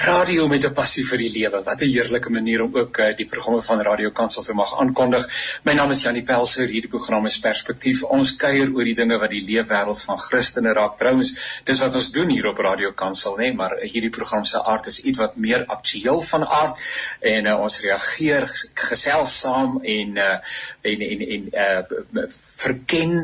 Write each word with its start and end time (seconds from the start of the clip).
Radio 0.00 0.48
met 0.48 0.64
'n 0.64 0.72
passie 0.72 1.02
vir 1.04 1.18
die 1.18 1.30
lewe. 1.30 1.58
Wat 1.64 1.82
'n 1.82 1.92
heerlike 1.92 2.30
manier 2.30 2.62
om 2.62 2.76
ook 2.76 2.98
uh, 2.98 3.16
die 3.16 3.26
programme 3.26 3.62
van 3.62 3.82
Radio 3.82 4.10
Kansel 4.10 4.42
te 4.42 4.54
mag 4.54 4.80
aankondig. 4.80 5.26
My 5.64 5.72
naam 5.72 5.90
is 5.90 6.02
Janie 6.02 6.22
Pelser. 6.22 6.68
Hierdie 6.68 6.88
program 6.88 7.26
is 7.26 7.38
Perspektief. 7.38 8.02
Ons 8.02 8.36
kuier 8.36 8.72
oor 8.72 8.84
die 8.84 8.94
dinge 8.94 9.18
wat 9.18 9.30
die 9.30 9.42
leefwêreld 9.44 10.00
van 10.00 10.18
Christene 10.18 10.72
raak. 10.72 10.96
Trouens, 10.96 11.34
dis 11.64 11.80
wat 11.80 11.94
ons 11.94 12.10
doen 12.12 12.28
hier 12.28 12.46
op 12.46 12.58
Radio 12.58 12.92
Kansel, 12.92 13.36
nê, 13.36 13.50
nee? 13.50 13.54
maar 13.54 13.76
hierdie 13.82 14.10
program 14.10 14.44
se 14.44 14.64
aard 14.64 14.86
is 14.86 15.00
iets 15.00 15.18
wat 15.18 15.36
meer 15.36 15.64
aktueel 15.66 16.20
van 16.20 16.46
aard 16.46 16.78
en 17.20 17.46
uh, 17.46 17.60
ons 17.60 17.80
reageer 17.80 18.48
gesels 18.74 19.40
saam 19.40 19.80
en 19.82 20.16
uh, 20.16 20.38
en 20.82 21.00
en 21.10 21.26
en 21.28 21.50
uh, 21.52 22.24
verken 22.62 23.14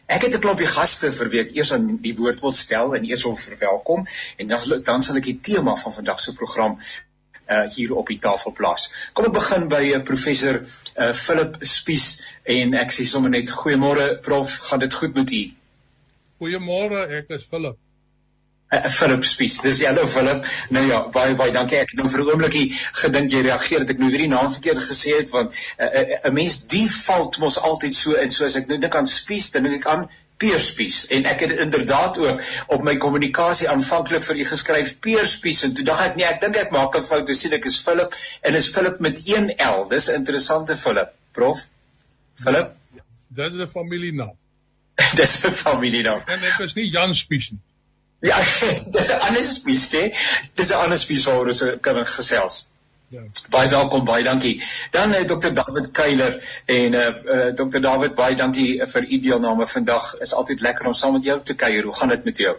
Ek 0.07 0.23
het 0.23 0.35
'n 0.35 0.41
klompie 0.41 0.67
gaste 0.69 1.13
vir 1.13 1.29
wie 1.33 1.41
ek 1.41 1.55
eers 1.57 1.73
aan 1.73 1.97
die 2.05 2.15
woord 2.17 2.41
wil 2.41 2.51
stel 2.51 2.95
en 2.95 3.05
eers 3.05 3.25
wil 3.25 3.37
verwelkom 3.37 4.07
en 4.37 4.47
dan 4.47 4.61
dan 4.85 5.03
sal 5.03 5.17
ek 5.17 5.29
die 5.31 5.41
tema 5.41 5.75
van 5.75 5.93
vandag 5.93 6.21
se 6.21 6.35
program 6.35 6.79
uh 7.49 7.65
hier 7.75 7.95
op 7.95 8.09
die 8.09 8.19
tafel 8.19 8.53
plaas. 8.53 8.91
Kom 9.13 9.25
ek 9.25 9.33
begin 9.33 9.69
by 9.69 9.83
uh, 9.93 10.03
professor 10.03 10.61
uh 10.97 11.13
Philip 11.13 11.57
Spies 11.61 12.23
en 12.45 12.75
ek 12.75 12.93
sê 12.93 13.05
sommer 13.05 13.31
net 13.31 13.51
goeiemôre 13.51 14.21
prof, 14.23 14.59
gaan 14.69 14.81
dit 14.81 14.95
goed 14.95 15.15
met 15.15 15.31
u? 15.31 15.45
Goeiemôre, 16.41 17.09
ek 17.21 17.31
is 17.39 17.45
Philip 17.49 17.84
uh, 18.73 18.89
Philip 18.89 19.25
Spies. 19.25 19.61
Dis 19.61 19.85
hallo 19.85 20.07
Philip. 20.07 20.47
Nou 20.71 20.87
ja, 20.87 21.03
baie 21.09 21.35
baie 21.35 21.53
dankie. 21.53 21.79
Ek 21.79 21.95
het 21.95 22.01
nou 22.01 22.11
vir 22.11 22.25
'n 22.25 22.31
oombliekie 22.33 22.67
gedink 23.03 23.31
jy 23.31 23.45
reageer 23.49 23.85
dat 23.85 23.95
ek 23.95 23.99
nou 23.99 24.11
weer 24.11 24.27
die 24.27 24.35
naam 24.35 24.51
verkeerd 24.51 24.83
gesê 24.91 25.17
het 25.21 25.31
want 25.31 25.53
'n 25.53 25.85
uh, 25.85 26.01
uh, 26.01 26.19
uh, 26.25 26.33
mens 26.33 26.67
default 26.67 27.39
mos 27.39 27.59
altyd 27.59 27.95
so 27.95 28.15
en 28.15 28.31
soos 28.31 28.57
ek 28.57 28.69
nou 28.69 28.79
dink 28.79 28.95
aan 28.95 29.07
Spies, 29.07 29.51
dan 29.51 29.63
dink 29.63 29.83
ek 29.83 29.87
aan 29.87 30.09
Peerspies 30.37 31.07
en 31.15 31.29
ek 31.31 31.41
het 31.41 31.53
inderdaad 31.63 32.19
ook 32.19 32.41
op 32.67 32.83
my 32.83 32.97
kommunikasie 32.97 33.69
aanvanklik 33.71 34.23
vir 34.27 34.41
u 34.43 34.47
geskryf 34.49 34.97
Peerspies 35.07 35.63
en 35.63 35.75
toe 35.75 35.85
dink 35.87 36.01
ek 36.07 36.17
nee, 36.19 36.27
ek 36.27 36.41
dink 36.43 36.57
ek 36.57 36.73
maak 36.75 36.97
'n 36.99 37.07
fout. 37.07 37.27
Dis 37.27 37.41
sien 37.41 37.53
ek 37.53 37.69
is 37.71 37.79
Philip 37.85 38.17
en 38.43 38.55
is 38.55 38.71
Philip 38.75 38.99
met 39.01 39.21
1 39.27 39.53
L. 39.69 39.87
Dis 39.89 40.09
'n 40.11 40.15
interessante 40.15 40.77
Philip. 40.77 41.15
Prof. 41.33 41.67
Philip. 42.43 42.75
Ja, 42.95 43.03
dis 43.29 43.55
'n 43.55 43.67
familienaam. 43.67 44.35
dis 45.21 45.45
'n 45.45 45.51
familienaam. 45.51 46.23
En 46.27 46.43
ek 46.43 46.59
is 46.67 46.75
nie 46.75 46.91
Jan 46.91 47.15
Spies 47.15 47.51
nie. 47.51 47.63
Ja, 48.25 48.39
dis 48.97 49.11
'n 49.13 49.21
ander 49.27 49.43
spies, 49.45 49.91
hè. 49.93 50.05
Dis 50.55 50.71
'n 50.71 50.81
ander 50.85 50.99
spies 50.99 51.25
waaroor 51.29 51.53
ons 51.53 51.65
kan 51.81 52.07
gesels. 52.07 52.69
Ja. 53.13 53.23
Baie 53.53 53.69
welkom, 53.69 54.05
baie 54.05 54.25
dankie. 54.25 54.63
Dan 54.91 55.13
eh 55.13 55.21
uh, 55.21 55.27
Dr. 55.27 55.53
David 55.53 55.91
Keiler 55.91 56.39
en 56.65 56.95
eh 56.95 57.09
uh, 57.09 57.47
uh, 57.47 57.53
Dr. 57.55 57.81
David, 57.81 58.15
baie 58.15 58.37
dankie 58.37 58.87
vir 58.87 59.05
u 59.11 59.19
deelname 59.19 59.67
vandag. 59.67 60.15
Is 60.25 60.33
altyd 60.33 60.61
lekker 60.61 60.87
om 60.87 60.93
saam 60.93 61.13
met 61.13 61.25
jou 61.25 61.39
te 61.41 61.55
kuier. 61.55 61.85
Hoe 61.85 61.95
gaan 61.95 62.09
dit 62.09 62.25
met 62.25 62.37
jou? 62.37 62.57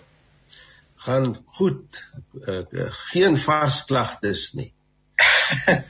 Gaan 0.95 1.35
goed. 1.45 2.05
Uh, 2.47 2.61
uh, 2.69 2.91
geen 2.91 3.37
vars 3.37 3.83
klagtes 3.85 4.51
nie. 4.53 4.73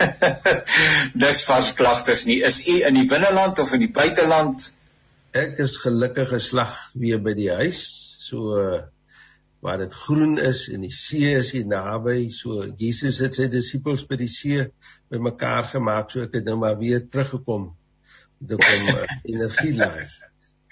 Niks 1.23 1.43
vars 1.43 1.73
klagtes 1.73 2.25
nie. 2.25 2.41
Is 2.43 2.67
u 2.67 2.79
in 2.85 2.93
die 2.93 3.05
binneland 3.05 3.59
of 3.59 3.73
in 3.73 3.79
die 3.79 3.91
buiteland? 3.91 4.71
Ek 5.31 5.57
is 5.57 5.77
gelukkig 5.77 6.29
geslag 6.29 6.75
weer 6.93 7.21
by 7.21 7.33
die 7.33 7.51
huis. 7.51 7.85
So 8.19 8.57
uh, 8.57 8.81
waar 9.65 9.81
dit 9.81 9.93
groen 10.05 10.37
is 10.37 10.67
en 10.69 10.83
die 10.85 10.93
see 10.93 11.31
is 11.39 11.49
hier 11.55 11.65
naby. 11.65 12.29
So 12.29 12.67
Jesus 12.77 13.23
het 13.25 13.37
sy 13.37 13.47
disippels 13.49 14.05
by 14.09 14.19
die 14.21 14.29
see 14.29 14.67
bymekaar 15.09 15.71
gemaak 15.73 16.13
so 16.13 16.27
ek 16.27 16.37
het 16.37 16.45
nou 16.45 16.59
maar 16.61 16.77
weer 16.77 17.01
teruggekom 17.09 17.71
om 17.71 18.61
kom 18.61 18.87
uh, 18.93 19.01
energie 19.33 19.73
laai. 19.79 20.05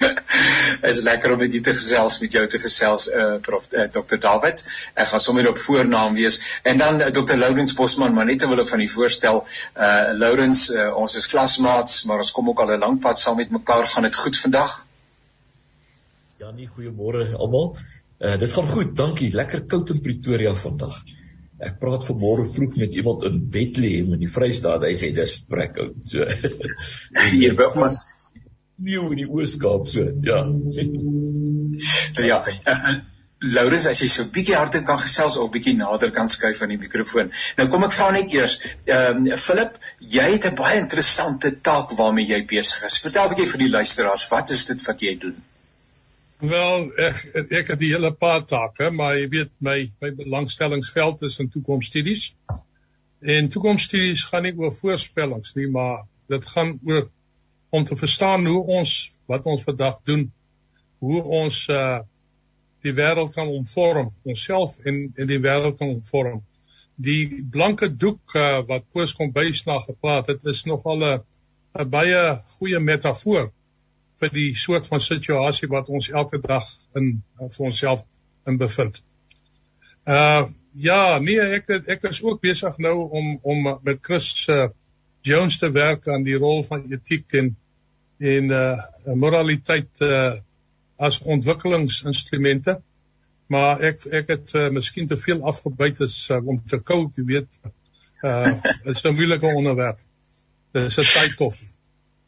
Is 0.90 1.00
lekker 1.06 1.32
om 1.34 1.40
met 1.40 1.54
u 1.54 1.62
te 1.64 1.74
gesels 1.74 2.20
met 2.20 2.36
jou 2.36 2.44
te 2.48 2.60
gesels 2.60 3.08
uh, 3.08 3.40
prof 3.42 3.66
uh, 3.72 3.88
Dr 3.96 4.20
David. 4.22 4.62
Ek 4.94 5.10
gaan 5.10 5.24
sommer 5.24 5.50
op 5.50 5.58
voornaam 5.64 6.14
wees. 6.14 6.42
En 6.64 6.78
dan 6.78 7.02
uh, 7.02 7.10
Dr 7.16 7.38
Lourens 7.40 7.74
Bosman 7.74 8.14
maar 8.14 8.30
net 8.30 8.44
terwyl 8.44 8.66
van 8.66 8.84
die 8.84 8.92
voorstel 8.92 9.42
uh 9.74 10.14
Lourens 10.20 10.68
uh, 10.70 10.92
ons 11.00 11.18
is 11.18 11.30
klasmaats 11.34 12.04
maar 12.10 12.22
ons 12.26 12.34
kom 12.36 12.50
ook 12.54 12.62
al 12.62 12.76
'n 12.76 12.86
lang 12.86 13.02
pad 13.02 13.20
saam 13.20 13.42
met 13.42 13.50
mekaar. 13.50 13.88
Gaan 13.88 14.10
dit 14.10 14.16
goed 14.16 14.38
vandag? 14.38 14.86
Ja 16.38 16.52
nee 16.52 16.70
goeiemôre 16.78 17.32
almal 17.38 17.78
Uh, 18.24 18.38
dit 18.40 18.52
gaan 18.56 18.68
goed, 18.72 18.96
dankie. 18.96 19.34
Lekker 19.36 19.66
koud 19.68 19.90
in 19.92 20.02
Pretoria 20.02 20.54
vandag. 20.56 21.02
Ek 21.64 21.76
praat 21.80 22.06
vanmôre 22.08 22.46
vroeg 22.48 22.76
met 22.80 22.96
iemand 22.96 23.24
in 23.28 23.42
Bethlehem 23.52 24.14
in 24.16 24.22
die 24.24 24.32
Vrystaat. 24.32 24.86
Hy 24.88 24.94
sê 24.96 25.12
dis 25.16 25.34
vrek 25.50 25.76
koud. 25.76 25.98
So. 26.14 26.24
Hier 27.36 27.56
by 27.60 27.68
ons 27.76 28.00
nie 28.84 29.00
in 29.00 29.20
die 29.20 29.28
Oos-Kaap 29.30 29.88
so. 29.92 30.08
Ja. 30.26 30.44
Nou 30.48 32.26
ja. 32.32 32.40
Uh, 32.68 32.96
Laurens, 33.44 33.86
as 33.92 34.00
jy 34.00 34.08
so 34.08 34.24
bietjie 34.32 34.56
harder 34.56 34.86
kan 34.88 35.00
gesels 35.02 35.36
of 35.38 35.50
bietjie 35.52 35.76
nader 35.76 36.14
kan 36.16 36.30
skuif 36.32 36.62
aan 36.64 36.72
die 36.72 36.80
mikrofoon. 36.80 37.32
Nou 37.58 37.68
kom 37.72 37.84
ek 37.84 37.96
vra 37.96 38.08
net 38.16 38.32
eers, 38.32 38.56
ehm 38.88 39.26
um, 39.26 39.40
Philip, 39.46 39.76
jy 40.16 40.28
het 40.38 40.48
'n 40.48 40.56
baie 40.56 40.80
interessante 40.80 41.52
taak 41.70 41.92
waarmee 42.00 42.30
jy 42.30 42.46
besig 42.48 42.86
is. 42.88 43.02
Vertel 43.04 43.28
'n 43.28 43.34
bietjie 43.34 43.52
vir 43.52 43.66
die 43.66 43.74
luisteraars, 43.74 44.30
wat 44.32 44.56
is 44.56 44.64
dit 44.72 44.88
wat 44.88 45.04
jy 45.04 45.18
doen? 45.26 45.36
Wel, 46.44 46.90
ek 47.00 47.20
ek 47.56 47.70
het 47.72 47.80
'n 47.80 47.92
hele 47.94 48.10
paar 48.12 48.42
take, 48.46 48.90
maar 48.92 49.14
jy 49.16 49.28
weet 49.32 49.52
my 49.60 49.92
my 50.02 50.10
belangstellingsveld 50.12 51.22
is 51.24 51.40
in 51.40 51.50
toekomsstudies. 51.50 52.36
En 53.22 53.48
toekomsstudies 53.50 54.24
gaan 54.28 54.44
nie 54.44 54.52
oor 54.58 54.74
voorspellings 54.76 55.54
nie, 55.56 55.70
maar 55.72 56.04
dit 56.28 56.46
gaan 56.46 56.80
oor 56.84 57.08
om 57.70 57.84
te 57.84 57.96
verstaan 57.96 58.46
hoe 58.46 58.66
ons 58.80 59.12
wat 59.26 59.46
ons 59.46 59.64
vandag 59.64 60.02
doen, 60.04 60.28
hoe 61.00 61.24
ons 61.24 61.68
uh 61.70 62.02
die 62.84 62.94
wêreld 62.94 63.32
kan 63.32 63.48
omvorm, 63.48 64.12
onsself 64.24 64.80
en 64.84 65.14
en 65.16 65.28
die 65.28 65.40
wêreld 65.40 65.78
kan 65.80 65.96
omvorm. 65.96 66.44
Die 66.96 67.48
blanke 67.52 67.88
doek 67.96 68.36
uh, 68.36 68.60
wat 68.68 68.90
Koos 68.92 69.16
kom 69.16 69.32
bysna 69.32 69.80
gepraat 69.80 70.28
het, 70.28 70.44
is 70.46 70.66
nogal 70.66 71.08
'n 71.08 71.24
'n 71.80 71.90
baie 71.90 72.42
goeie 72.60 72.80
metafoor 72.80 73.54
vir 74.20 74.30
die 74.34 74.52
soort 74.56 74.88
van 74.88 75.02
situasie 75.02 75.70
wat 75.72 75.90
ons 75.90 76.10
elke 76.10 76.40
dag 76.42 76.68
in 77.00 77.24
vir 77.40 77.66
onsself 77.70 78.06
in 78.48 78.58
bevind. 78.58 79.02
Uh 80.06 80.46
ja, 80.74 81.20
nee, 81.22 81.42
ek 81.60 81.70
ek 81.70 82.08
is 82.10 82.24
ook 82.24 82.42
besig 82.42 82.78
nou 82.82 82.96
om 83.10 83.36
om 83.42 83.68
met 83.84 84.00
Chris 84.02 84.48
uh, 84.50 84.70
Jones 85.22 85.60
te 85.62 85.70
werk 85.72 86.08
aan 86.08 86.26
die 86.26 86.38
rol 86.38 86.64
van 86.64 86.88
etiek 86.92 87.38
en 87.40 87.54
en 88.20 88.50
uh 88.52 89.14
moraliteit 89.16 90.02
uh 90.02 90.34
as 90.98 91.20
ontwikkelingsinstrumente. 91.22 92.80
Maar 93.48 93.82
ek 93.90 94.06
ek 94.06 94.28
het 94.34 94.54
uh, 94.56 94.70
miskien 94.72 95.08
te 95.08 95.18
veel 95.18 95.44
afgebyt 95.46 96.02
is 96.06 96.18
uh, 96.32 96.40
om 96.48 96.62
te 96.64 96.80
kou, 96.80 97.06
jy 97.16 97.26
weet. 97.28 97.50
Uh 98.24 98.56
dit 98.84 98.92
is 98.96 99.04
'n 99.04 99.16
moeilike 99.16 99.56
onderwerp. 99.56 100.00
Dit 100.72 100.90
is 100.90 100.98
'n 100.98 101.10
tyd 101.14 101.38
tof. 101.38 101.60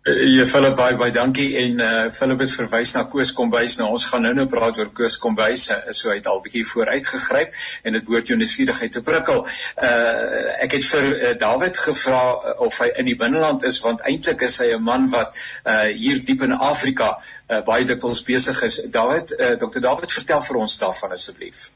Ja 0.05 0.43
Philip 0.45 0.75
baie 0.77 0.93
baie 1.01 1.09
dankie 1.09 1.55
en 1.57 1.79
uh 1.81 2.09
Philip 2.13 2.43
het 2.43 2.51
verwys 2.53 2.91
na 2.93 3.01
Koos 3.09 3.31
Kombuis. 3.33 3.79
Nou 3.79 3.87
ons 3.95 4.03
gaan 4.05 4.21
nou 4.21 4.33
nou 4.37 4.43
praat 4.45 4.77
oor 4.77 4.91
Koos 4.93 5.15
Kombuis. 5.17 5.63
So 5.97 6.11
hy 6.11 6.19
het 6.19 6.27
al 6.29 6.43
bietjie 6.43 6.61
vooruit 6.69 7.07
gegryp 7.09 7.55
en 7.81 7.97
dit 7.97 8.05
behoort 8.05 8.29
jou 8.29 8.37
nuuskierigheid 8.37 8.93
te 8.93 9.01
prikkel. 9.07 9.41
Uh 9.87 10.43
ek 10.61 10.75
het 10.77 10.85
vir 10.91 11.07
uh, 11.09 11.31
David 11.41 11.81
gevra 11.87 12.19
uh, 12.35 12.53
of 12.67 12.77
hy 12.83 12.91
in 13.01 13.09
die 13.09 13.17
binneland 13.17 13.65
is 13.65 13.79
want 13.81 14.05
eintlik 14.05 14.45
is 14.45 14.59
hy 14.61 14.69
'n 14.75 14.85
man 14.91 15.09
wat 15.15 15.33
uh 15.65 15.89
hier 15.89 16.21
diep 16.29 16.45
in 16.45 16.53
Afrika 16.53 17.09
uh, 17.17 17.63
baie 17.65 17.89
dikwels 17.89 18.21
besig 18.29 18.61
is. 18.61 18.77
David, 18.99 19.33
uh, 19.39 19.55
Dr. 19.57 19.81
David, 19.89 20.13
vertel 20.13 20.45
vir 20.51 20.61
ons 20.67 20.77
daarvan 20.85 21.17
asseblief. 21.17 21.71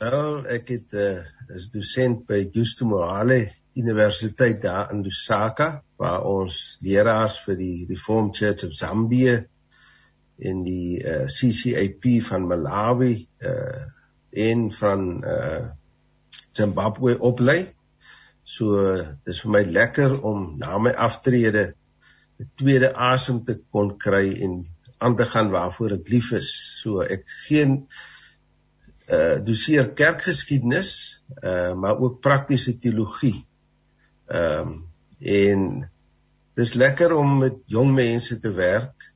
Wel, 0.00 0.46
ek 0.48 0.72
het 0.78 0.96
uh 0.96 1.20
is 1.52 1.68
dosent 1.76 2.24
by 2.24 2.40
Justo 2.56 2.88
Mohale 2.88 3.52
universiteit 3.76 4.62
daar 4.62 4.92
in 4.92 5.02
Lusaka 5.04 5.82
waar 6.00 6.24
ons 6.24 6.78
leraars 6.80 7.38
vir 7.44 7.58
die 7.60 7.86
Reformed 7.88 8.36
Church 8.36 8.64
of 8.64 8.74
Zambia 8.74 9.42
en 10.36 10.62
die 10.64 11.00
uh, 11.00 11.22
eh, 11.22 11.28
CCAP 11.32 12.08
van 12.28 12.48
Malawi 12.48 13.28
uh 13.40 13.84
en 14.36 14.66
van 14.72 15.24
uh 15.24 15.68
Zimbabwe 16.52 17.14
oplei. 17.24 17.72
So 18.44 18.76
dis 19.24 19.40
vir 19.44 19.52
my 19.52 19.62
lekker 19.64 20.18
om 20.28 20.58
na 20.60 20.76
my 20.78 20.92
aftrede 20.92 21.72
'n 22.40 22.50
tweede 22.54 22.92
asem 22.92 23.44
te 23.44 23.56
kon 23.72 23.96
kry 23.96 24.36
en 24.44 24.66
aan 24.98 25.16
te 25.16 25.24
gaan 25.24 25.50
waarvoor 25.50 25.96
ek 25.96 26.08
lief 26.08 26.32
is. 26.32 26.52
So 26.82 27.00
ek 27.00 27.24
geen 27.48 27.88
uh 29.08 29.38
doseer 29.40 29.92
kerkgeskiedenis 29.92 30.92
uh 31.42 31.72
maar 31.74 31.98
ook 31.98 32.20
praktiese 32.20 32.78
teologie. 32.78 33.45
Ehm 34.26 34.68
um, 34.68 34.82
en 35.18 35.60
dis 36.56 36.72
lekker 36.74 37.12
om 37.16 37.38
met 37.38 37.56
jong 37.72 37.92
mense 37.94 38.38
te 38.38 38.50
werk 38.52 39.06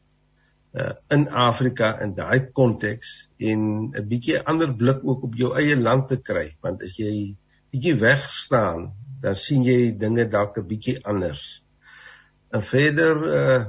uh 0.73 0.93
in 1.09 1.27
Afrika 1.29 1.91
in 2.05 2.15
daai 2.15 2.51
konteks 2.53 3.31
en 3.39 3.91
'n 3.91 4.07
bietjie 4.09 4.39
ander 4.53 4.75
blik 4.83 5.01
ook 5.03 5.23
op 5.29 5.35
jou 5.35 5.51
eie 5.59 5.77
land 5.77 6.09
te 6.09 6.21
kry 6.29 6.47
want 6.63 6.83
as 6.83 6.95
jy 6.97 7.37
bietjie 7.73 7.97
weg 7.99 8.23
staan 8.31 8.93
dan 9.21 9.35
sien 9.35 9.65
jy 9.67 9.97
dinge 9.99 10.29
dalk 10.29 10.59
'n 10.59 10.67
bietjie 10.67 10.97
anders. 11.05 11.63
En 12.51 12.63
verder 12.63 13.17
uh 13.41 13.61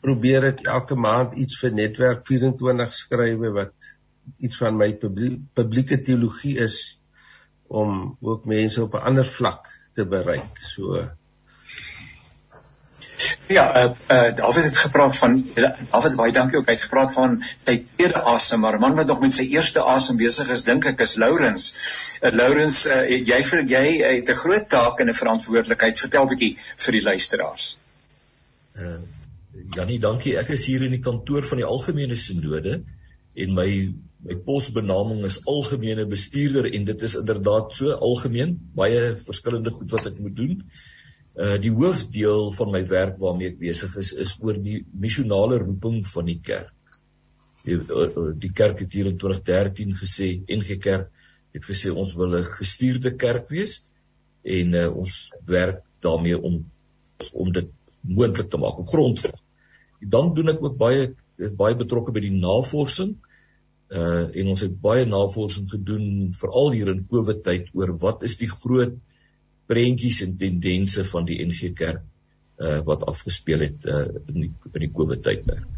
probeer 0.00 0.44
ek 0.52 0.60
elke 0.62 0.94
maand 0.94 1.32
iets 1.34 1.58
vir 1.60 1.72
netwerk 1.74 2.26
24 2.26 2.92
skrywe 2.94 3.50
wat 3.56 3.88
iets 4.38 4.56
van 4.60 4.76
my 4.76 4.92
publieke 5.54 5.98
teologie 6.02 6.58
is 6.62 7.00
om 7.66 8.16
ook 8.20 8.44
mense 8.44 8.82
op 8.82 8.94
'n 8.94 9.06
ander 9.10 9.26
vlak 9.26 9.77
te 9.98 10.06
bereik. 10.06 10.62
So 10.74 11.02
Ja, 13.50 13.64
uh, 13.74 13.90
uh 14.14 14.34
David 14.36 14.64
het 14.64 14.76
gepraat 14.76 15.16
van 15.18 15.38
David 15.56 16.16
baie 16.16 16.32
dankie 16.32 16.58
ook 16.60 16.68
hy 16.68 16.76
het 16.76 16.84
gepraat 16.86 17.14
van 17.16 17.38
sy 17.66 17.74
tweede 17.96 18.20
asem, 18.32 18.60
maar 18.62 18.78
man 18.78 18.94
wat 18.94 19.08
nog 19.10 19.24
met 19.24 19.34
sy 19.34 19.48
eerste 19.54 19.82
asem 19.82 20.20
besig 20.20 20.52
is, 20.54 20.62
dink 20.68 20.86
ek 20.86 21.02
is 21.02 21.16
Lourens. 21.18 21.64
Uh, 22.20 22.30
Lourens, 22.30 22.84
uh, 22.86 23.00
jy 23.08 23.40
vir 23.50 23.64
jy 23.72 23.84
het 24.04 24.30
'n 24.30 24.40
groot 24.42 24.68
taak 24.70 25.00
en 25.00 25.10
'n 25.10 25.20
verantwoordelikheid. 25.22 25.98
Vertel 25.98 26.30
bietjie 26.34 26.52
vir 26.84 26.98
die 26.98 27.04
luisteraars. 27.10 27.70
Uh 28.78 28.98
Janie, 29.74 29.98
dankie. 29.98 30.36
Ek 30.38 30.48
is 30.54 30.64
hier 30.64 30.84
in 30.86 30.94
die 30.94 31.02
kantoor 31.02 31.42
van 31.44 31.58
die 31.58 31.66
Algemene 31.66 32.16
Sinode 32.16 32.78
en 33.44 33.54
my 33.54 33.70
my 34.28 34.34
posbenaming 34.42 35.22
is 35.28 35.38
algemene 35.46 36.04
bestuurder 36.10 36.66
en 36.74 36.86
dit 36.88 37.02
is 37.06 37.14
inderdaad 37.20 37.74
so 37.78 37.94
algemeen, 38.08 38.56
baie 38.74 39.12
verskillende 39.22 39.70
goed 39.70 39.92
wat 39.94 40.08
ek 40.10 40.16
moet 40.22 40.34
doen. 40.36 40.56
Uh 41.38 41.54
die 41.62 41.70
hoofdeel 41.70 42.50
van 42.56 42.72
my 42.74 42.82
werk 42.90 43.20
waarmee 43.22 43.52
ek 43.52 43.60
besig 43.60 43.94
is 44.02 44.10
is 44.24 44.34
oor 44.42 44.58
die 44.58 44.80
missionale 45.04 45.60
roeping 45.62 46.00
van 46.14 46.26
die 46.26 46.40
kerk. 46.50 46.74
Die, 47.62 47.76
uh, 47.78 48.32
die 48.42 48.50
kerk 48.54 48.82
het 48.82 48.96
hier 48.96 49.10
in 49.10 49.20
2013 49.22 49.94
gesê 50.00 50.32
NG 50.50 50.80
Kerk 50.82 51.12
het 51.54 51.64
gesê 51.64 51.94
ons 51.94 52.16
wil 52.18 52.34
'n 52.40 52.50
gestuurde 52.58 53.14
kerk 53.16 53.48
wees 53.54 53.84
en 54.42 54.74
uh, 54.74 54.88
ons 54.90 55.30
werk 55.46 55.84
daarmee 56.02 56.38
om 56.38 56.64
om 57.32 57.52
dit 57.52 57.70
moontlik 58.02 58.50
te 58.50 58.58
maak 58.58 58.78
op 58.78 58.88
grondvlak. 58.88 59.40
Dan 60.00 60.34
doen 60.34 60.48
ek 60.48 60.62
ook 60.62 60.76
baie 60.78 61.14
is 61.38 61.54
baie 61.54 61.78
betrokke 61.78 62.12
by 62.12 62.20
die 62.20 62.34
navorsing 62.34 63.16
uh 63.88 64.24
en 64.40 64.50
ons 64.52 64.60
het 64.60 64.74
baie 64.84 65.06
navorsing 65.08 65.70
gedoen 65.70 66.34
veral 66.36 66.74
hier 66.76 66.90
in 66.92 67.06
Covid 67.08 67.40
tyd 67.44 67.70
oor 67.72 67.94
wat 68.02 68.22
is 68.28 68.36
die 68.40 68.50
groot 68.50 68.98
prentjies 69.68 70.22
en 70.26 70.36
tendense 70.40 71.04
van 71.08 71.28
die 71.28 71.38
NG 71.44 71.72
Kerk 71.76 72.04
uh, 72.58 72.78
wat 72.84 73.06
afgespeel 73.08 73.64
het 73.66 73.84
uh, 73.86 74.06
in 74.26 74.46
die 74.46 74.52
in 74.72 74.84
die 74.86 74.92
COVID 74.92 75.22
tydperk. 75.24 75.77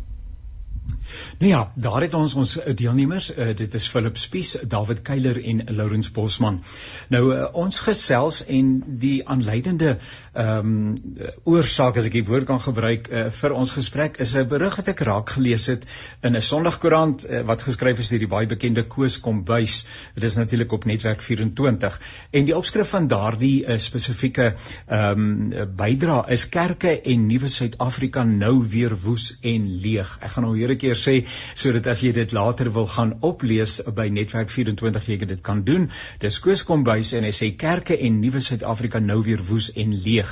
Nou 1.39 1.51
ja, 1.51 1.73
daar 1.75 2.01
het 2.01 2.15
ons 2.15 2.35
ons 2.35 2.57
deelnemers, 2.75 3.31
uh, 3.37 3.51
dit 3.57 3.75
is 3.75 3.89
Philip 3.89 4.17
Spies, 4.17 4.57
David 4.63 5.03
Keiler 5.03 5.45
en 5.45 5.65
Lourens 5.77 6.11
Bosman. 6.11 6.61
Nou 7.09 7.23
uh, 7.35 7.47
ons 7.53 7.79
gesels 7.79 8.45
en 8.47 8.73
die 8.87 9.21
aanleidende 9.27 9.97
ehm 10.33 10.69
um, 10.71 11.29
oorsaak 11.45 11.97
as 11.99 12.07
ek 12.07 12.15
die 12.15 12.25
woord 12.27 12.47
kan 12.47 12.61
gebruik 12.63 13.09
uh, 13.11 13.25
vir 13.35 13.55
ons 13.57 13.73
gesprek 13.75 14.21
is 14.23 14.35
'n 14.37 14.47
berig 14.49 14.77
wat 14.79 14.89
ek 14.93 15.03
raak 15.09 15.33
gelees 15.37 15.67
het 15.67 15.87
in 16.23 16.37
'n 16.37 16.43
Sondagkoerant 16.43 17.27
uh, 17.27 17.41
wat 17.47 17.63
geskryf 17.63 17.99
is 17.99 18.09
deur 18.09 18.23
die 18.23 18.31
baie 18.31 18.47
bekende 18.47 18.85
Koos 18.87 19.19
Kombuis. 19.21 19.85
Dit 20.15 20.25
is 20.25 20.37
natuurlik 20.37 20.73
op 20.73 20.85
netwerk 20.85 21.23
24 21.23 22.01
en 22.31 22.45
die 22.45 22.57
opskrif 22.57 22.89
van 22.95 23.07
daardie 23.07 23.65
uh, 23.67 23.79
spesifieke 23.79 24.55
ehm 24.87 25.21
um, 25.21 25.77
bydra 25.77 26.25
is 26.29 26.49
kerke 26.49 27.01
en 27.01 27.27
nuwe 27.27 27.49
Suid-Afrika 27.49 28.25
nou 28.25 28.65
weer 28.69 28.95
woes 29.05 29.39
en 29.43 29.67
leeg. 29.83 30.19
Ek 30.21 30.31
gaan 30.37 30.45
nou 30.45 30.57
hier 30.57 30.71
'n 30.71 30.80
keer 30.83 30.99
sê 30.99 31.17
sodat 31.63 31.91
as 31.93 32.03
jy 32.05 32.13
dit 32.17 32.33
later 32.37 32.73
wil 32.77 32.89
gaan 32.95 33.17
oplees 33.33 33.79
by 34.01 34.09
Netwerk 34.19 34.53
24 34.57 35.11
jy 35.13 35.19
dit 35.35 35.43
kan 35.51 35.65
doen. 35.65 35.91
Dis 36.25 36.41
Koos 36.45 36.65
Kombuis 36.69 37.15
en 37.19 37.29
hy 37.29 37.35
sê 37.37 37.53
kerke 37.65 37.99
en 37.99 38.21
nuwe 38.25 38.43
Suid-Afrika 38.45 39.03
nou 39.05 39.21
weer 39.27 39.43
woes 39.51 39.71
en 39.85 39.97
leeg. 40.07 40.31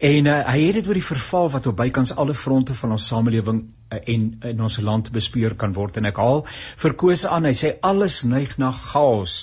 En 0.00 0.26
uh, 0.26 0.34
hy 0.48 0.60
het 0.64 0.78
dit 0.78 0.86
oor 0.88 0.96
die 0.96 1.04
verval 1.04 1.50
wat 1.52 1.66
op 1.68 1.76
bykans 1.76 2.14
alle 2.16 2.32
fronte 2.32 2.72
van 2.72 2.94
ons 2.94 3.06
samelewing 3.10 3.58
uh, 3.92 3.98
en 4.14 4.22
in 4.48 4.62
ons 4.64 4.78
land 4.80 5.10
bespeur 5.12 5.52
kan 5.60 5.74
word 5.76 5.98
en 6.00 6.08
ek 6.08 6.16
haal 6.22 6.40
verkose 6.80 7.28
aan 7.28 7.44
hy 7.44 7.52
sê 7.58 7.74
alles 7.84 8.22
neig 8.24 8.54
na 8.62 8.70
chaos. 8.72 9.42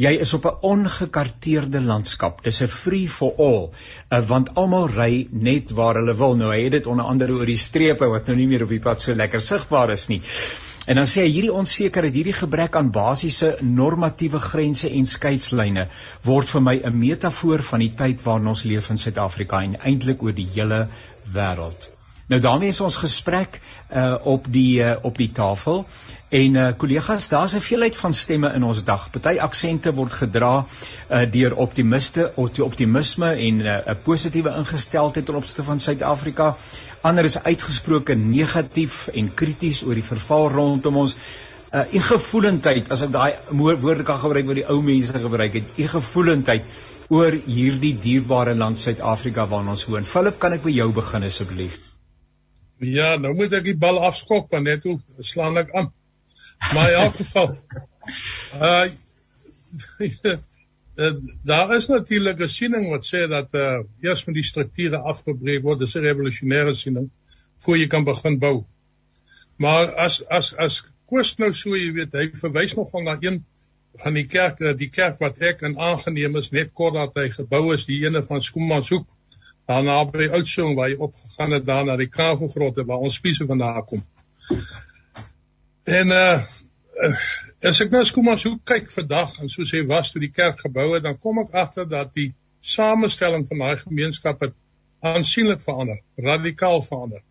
Jy 0.00 0.14
is 0.24 0.32
op 0.38 0.48
'n 0.48 0.64
ongekarteerde 0.70 1.82
landskap. 1.84 2.40
Dis 2.46 2.62
'n 2.64 2.72
free 2.72 3.08
for 3.08 3.36
all, 3.36 3.68
uh, 4.08 4.22
want 4.30 4.54
almal 4.56 4.88
ry 4.88 5.28
net 5.30 5.76
waar 5.76 6.00
hulle 6.00 6.16
wil. 6.16 6.40
Nou 6.40 6.54
hy 6.54 6.62
het 6.62 6.78
dit 6.78 6.86
onder 6.86 7.04
andere 7.04 7.36
oor 7.36 7.52
die 7.52 7.60
strepe 7.60 8.08
wat 8.08 8.32
nou 8.32 8.36
nie 8.36 8.48
meer 8.48 8.64
op 8.64 8.72
die 8.72 8.80
pad 8.80 9.04
so 9.04 9.12
lekker 9.12 9.44
sigbaar 9.44 9.90
is 9.90 10.08
nie. 10.08 10.22
En 10.88 10.96
dan 10.96 11.04
sê 11.04 11.20
hy 11.26 11.32
hierdie 11.34 11.52
onsekerheid, 11.52 12.14
hierdie 12.16 12.36
gebrek 12.36 12.76
aan 12.78 12.88
basiese 12.94 13.50
normatiewe 13.60 14.38
grense 14.40 14.88
en 14.88 15.04
skeidslyne 15.10 15.84
word 16.24 16.48
vir 16.54 16.64
my 16.64 16.74
'n 16.80 16.96
metafoor 17.02 17.62
van 17.70 17.84
die 17.84 17.92
tyd 17.98 18.24
waarin 18.24 18.48
ons 18.54 18.64
leef 18.64 18.88
in 18.94 19.02
Suid-Afrika 19.02 19.60
en 19.66 19.76
eintlik 19.90 20.24
oor 20.24 20.32
die 20.32 20.48
hele 20.54 20.86
wêreld. 21.34 21.90
Nou 22.28 22.40
daarmee 22.40 22.72
is 22.72 22.80
ons 22.80 22.96
gesprek 22.96 23.60
uh 23.96 24.14
op 24.24 24.48
die 24.52 24.80
uh, 24.84 24.96
op 25.02 25.16
die 25.16 25.30
tafel 25.32 25.86
en 26.28 26.56
uh 26.60 26.72
kollegas, 26.76 27.28
daar's 27.28 27.54
'n 27.56 27.64
veelheid 27.68 27.96
van 27.96 28.14
stemme 28.14 28.52
in 28.54 28.64
ons 28.64 28.84
dag. 28.84 29.10
Party 29.10 29.38
aksente 29.38 29.94
word 29.94 30.12
gedra 30.12 30.64
uh 31.10 31.24
deur 31.30 31.56
optimiste, 31.56 32.32
optimisme 32.36 33.32
en 33.32 33.56
'n 33.56 33.66
uh, 33.66 33.94
positiewe 34.04 34.56
ingesteldheid 34.56 35.26
ten 35.26 35.34
opsigte 35.34 35.64
van 35.64 35.80
Suid-Afrika. 35.80 36.56
Ander 37.08 37.28
is 37.28 37.38
uitgesproke 37.40 38.14
negatief 38.18 39.06
en 39.16 39.30
krities 39.40 39.82
oor 39.86 39.96
die 39.96 40.06
verval 40.06 40.48
rondom 40.54 40.98
ons. 41.04 41.14
Uh 41.68 41.84
u 41.96 42.00
gevoelendheid, 42.04 42.88
as 42.92 43.04
ek 43.06 43.12
daai 43.12 43.32
woorde 43.60 44.04
kan 44.08 44.20
gebruik 44.22 44.48
wat 44.48 44.60
die 44.60 44.68
ou 44.72 44.78
mense 44.84 45.20
gebruik 45.24 45.58
het, 45.60 45.74
u 45.76 45.88
gevoelendheid 45.92 46.64
oor 47.12 47.36
hierdie 47.46 47.94
dierbare 48.02 48.54
land 48.54 48.80
Suid-Afrika 48.80 49.46
waarin 49.48 49.72
ons 49.74 49.84
woon. 49.88 50.08
Philip, 50.08 50.36
kan 50.40 50.56
ek 50.56 50.64
by 50.64 50.72
jou 50.74 50.88
begin 50.96 51.24
asseblief? 51.28 51.78
Ja, 52.84 53.16
nou 53.20 53.32
moet 53.36 53.56
ek 53.58 53.64
die 53.70 53.78
bal 53.86 54.00
afskop 54.08 54.52
want 54.54 54.68
net 54.68 54.84
hoe 54.88 54.98
slaan 55.24 55.60
ek 55.60 55.72
aan. 55.76 55.88
Maar 56.74 56.92
in 56.92 57.00
elk 57.06 57.16
geval 57.22 57.48
uh 58.68 60.38
Uh, 60.98 61.14
daar 61.46 61.74
is 61.76 61.86
natuurlik 61.86 62.40
'n 62.42 62.48
siening 62.48 62.88
wat 62.90 63.04
sê 63.06 63.28
dat 63.30 63.54
uh 63.54 63.84
eers 64.02 64.24
moet 64.26 64.34
die 64.34 64.48
strukture 64.48 64.98
afgebreek 64.98 65.62
word, 65.62 65.78
dis 65.78 65.94
'n 65.94 66.02
revolusionêre 66.02 66.74
siening 66.74 67.10
voor 67.64 67.76
jy 67.78 67.86
kan 67.86 68.04
begin 68.04 68.38
bou. 68.38 68.64
Maar 69.56 69.94
as 69.94 70.22
as 70.26 70.54
as 70.54 70.82
Koos 71.08 71.36
nou 71.38 71.52
so, 71.56 71.76
jy 71.76 71.92
weet, 71.96 72.12
hy 72.12 72.26
verwys 72.36 72.74
nog 72.76 72.90
van 72.90 73.04
na 73.04 73.16
een 73.20 73.44
van 74.02 74.14
die 74.14 74.26
kerk, 74.26 74.58
die 74.76 74.90
kerk 74.92 75.22
wat 75.22 75.38
ek 75.40 75.62
in 75.62 75.78
aangeneem 75.78 76.36
is 76.36 76.50
net 76.52 76.74
kort 76.74 76.94
dat 76.98 77.16
hy 77.16 77.30
gebou 77.32 77.72
is, 77.72 77.86
die 77.88 78.02
ene 78.04 78.20
van 78.22 78.42
Skoemanshoek, 78.44 79.06
daar 79.66 79.82
naby 79.86 80.28
Oudtshoorn 80.28 80.76
waar 80.76 80.90
hy 80.90 80.98
opgegaan 81.08 81.56
het 81.56 81.64
daar 81.64 81.84
na 81.88 81.96
die 81.96 82.10
Kavelgrotte 82.12 82.84
waar 82.84 83.06
ons 83.08 83.16
spiese 83.16 83.46
vandaan 83.48 83.84
kom. 83.88 84.04
En 85.84 86.12
uh 86.12 86.42
As 87.58 87.80
ek 87.82 87.90
nou 87.90 88.04
skomas 88.06 88.44
hoe 88.46 88.54
kyk 88.70 88.86
vandag 88.92 89.32
en 89.42 89.48
soos 89.50 89.72
hy 89.74 89.80
was 89.90 90.12
toe 90.12 90.20
die 90.22 90.30
kerk 90.30 90.60
gebou 90.62 90.92
het, 90.92 91.02
dan 91.02 91.16
kom 91.18 91.40
ek 91.42 91.56
agter 91.58 91.88
dat 91.90 92.12
die 92.14 92.28
samestelling 92.62 93.48
van 93.48 93.64
daai 93.64 93.80
gemeenskap 93.80 94.44
het 94.44 94.54
aansienlik 95.02 95.64
verander, 95.64 95.98
radikaal 96.22 96.82
verander. 96.86 97.24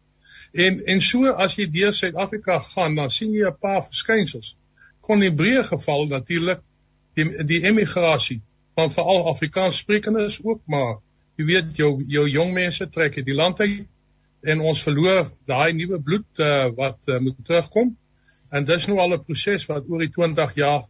En 0.51 0.81
en 0.93 0.99
so 1.01 1.31
as 1.31 1.55
jy 1.55 1.69
deur 1.71 1.95
Suid-Afrika 1.95 2.57
gaan, 2.73 2.95
dan 2.99 3.11
sien 3.11 3.31
jy 3.31 3.47
'n 3.47 3.55
paar 3.61 3.83
verskynsels. 3.85 4.57
Kon 5.01 5.23
in 5.23 5.35
breë 5.39 5.63
geval 5.63 6.07
natuurlik 6.11 6.59
die 7.15 7.43
die 7.43 7.63
emigrasie 7.63 8.41
van 8.75 8.91
veral 8.91 9.29
Afrikaans 9.31 9.77
sprekendes 9.77 10.39
ook 10.43 10.61
maar 10.65 10.97
jy 11.37 11.45
weet 11.45 11.77
jou 11.77 12.03
jou 12.07 12.27
jong 12.27 12.53
mense 12.53 12.89
trek 12.89 13.17
uit 13.17 13.25
die 13.25 13.37
land 13.37 13.59
uit 13.59 13.87
en 14.43 14.59
ons 14.59 14.83
verloor 14.83 15.31
daai 15.45 15.73
nuwe 15.73 16.01
bloed 16.01 16.39
uh, 16.39 16.67
wat 16.75 16.99
uh, 17.07 17.19
moet 17.19 17.39
terugkom. 17.45 17.95
En 18.49 18.65
dis 18.65 18.87
nou 18.87 18.99
al 18.99 19.13
'n 19.13 19.23
proses 19.23 19.65
wat 19.65 19.89
oor 19.89 19.99
die 19.99 20.11
20 20.11 20.55
jaar 20.55 20.85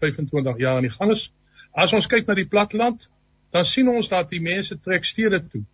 25 0.00 0.58
jaar 0.58 0.76
aan 0.76 0.86
die 0.86 0.96
gang 0.96 1.10
is. 1.10 1.32
As 1.72 1.92
ons 1.92 2.06
kyk 2.06 2.26
na 2.26 2.34
die 2.34 2.46
platteland, 2.46 3.10
dan 3.50 3.64
sien 3.64 3.88
ons 3.88 4.08
dat 4.08 4.30
die 4.30 4.40
mense 4.40 4.78
trek 4.78 5.04
stede 5.04 5.40
toe. 5.48 5.64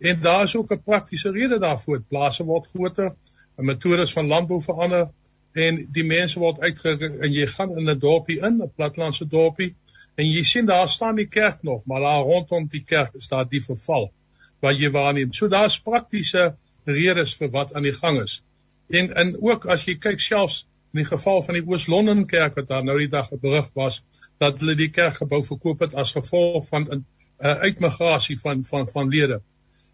En 0.00 0.20
daar 0.20 0.42
is 0.42 0.56
ook 0.56 0.72
'n 0.72 0.82
praktiese 0.82 1.30
rede 1.30 1.58
daarvoor. 1.58 2.02
Plase 2.08 2.44
word 2.44 2.66
groter, 2.66 3.14
metodes 3.56 4.12
van 4.12 4.26
landbou 4.26 4.60
verander 4.62 5.10
en 5.52 5.86
die 5.92 6.04
mense 6.04 6.38
word 6.38 6.60
uitgeruk 6.60 7.18
en 7.20 7.32
jy 7.32 7.46
gaan 7.46 7.78
in 7.78 7.90
'n 7.90 7.98
dorpie 7.98 8.38
in, 8.38 8.62
'n 8.62 8.72
platlandse 8.76 9.26
dorpie 9.26 9.74
en 10.14 10.26
jy 10.26 10.42
sien 10.42 10.66
daar 10.66 10.88
staan 10.88 11.16
die 11.16 11.28
kerk 11.28 11.62
nog, 11.62 11.84
maar 11.84 12.00
daar 12.00 12.22
rondom 12.22 12.68
die 12.70 12.84
kerk 12.84 13.14
is 13.14 13.28
daar 13.28 13.48
die 13.48 13.62
verval 13.64 14.12
wat 14.60 14.78
jy 14.78 14.90
waarneem. 14.90 15.32
So 15.32 15.48
daar's 15.48 15.80
praktiese 15.80 16.54
redes 16.84 17.34
vir 17.36 17.50
wat 17.50 17.74
aan 17.74 17.82
die 17.82 17.96
gang 17.96 18.22
is. 18.22 18.42
En 18.90 19.14
en 19.14 19.36
ook 19.40 19.66
as 19.70 19.86
jy 19.86 19.96
kyk 20.02 20.20
selfs 20.20 20.64
in 20.92 21.02
die 21.02 21.08
geval 21.08 21.42
van 21.46 21.54
die 21.54 21.66
Oos-London 21.66 22.24
kerk 22.26 22.56
wat 22.58 22.68
daar 22.68 22.84
nou 22.84 22.98
die 22.98 23.10
dag 23.10 23.30
'n 23.32 23.38
berig 23.42 23.70
was 23.74 24.02
dat 24.42 24.58
hulle 24.58 24.74
die 24.74 24.90
kerkgebou 24.90 25.42
verkoop 25.46 25.80
het 25.86 25.94
as 25.94 26.12
gevolg 26.16 26.66
van 26.68 26.88
'n 26.88 27.04
uh, 27.38 27.54
uitmigrasie 27.66 28.38
van 28.40 28.64
van 28.64 28.88
van 28.88 29.08
lede. 29.08 29.40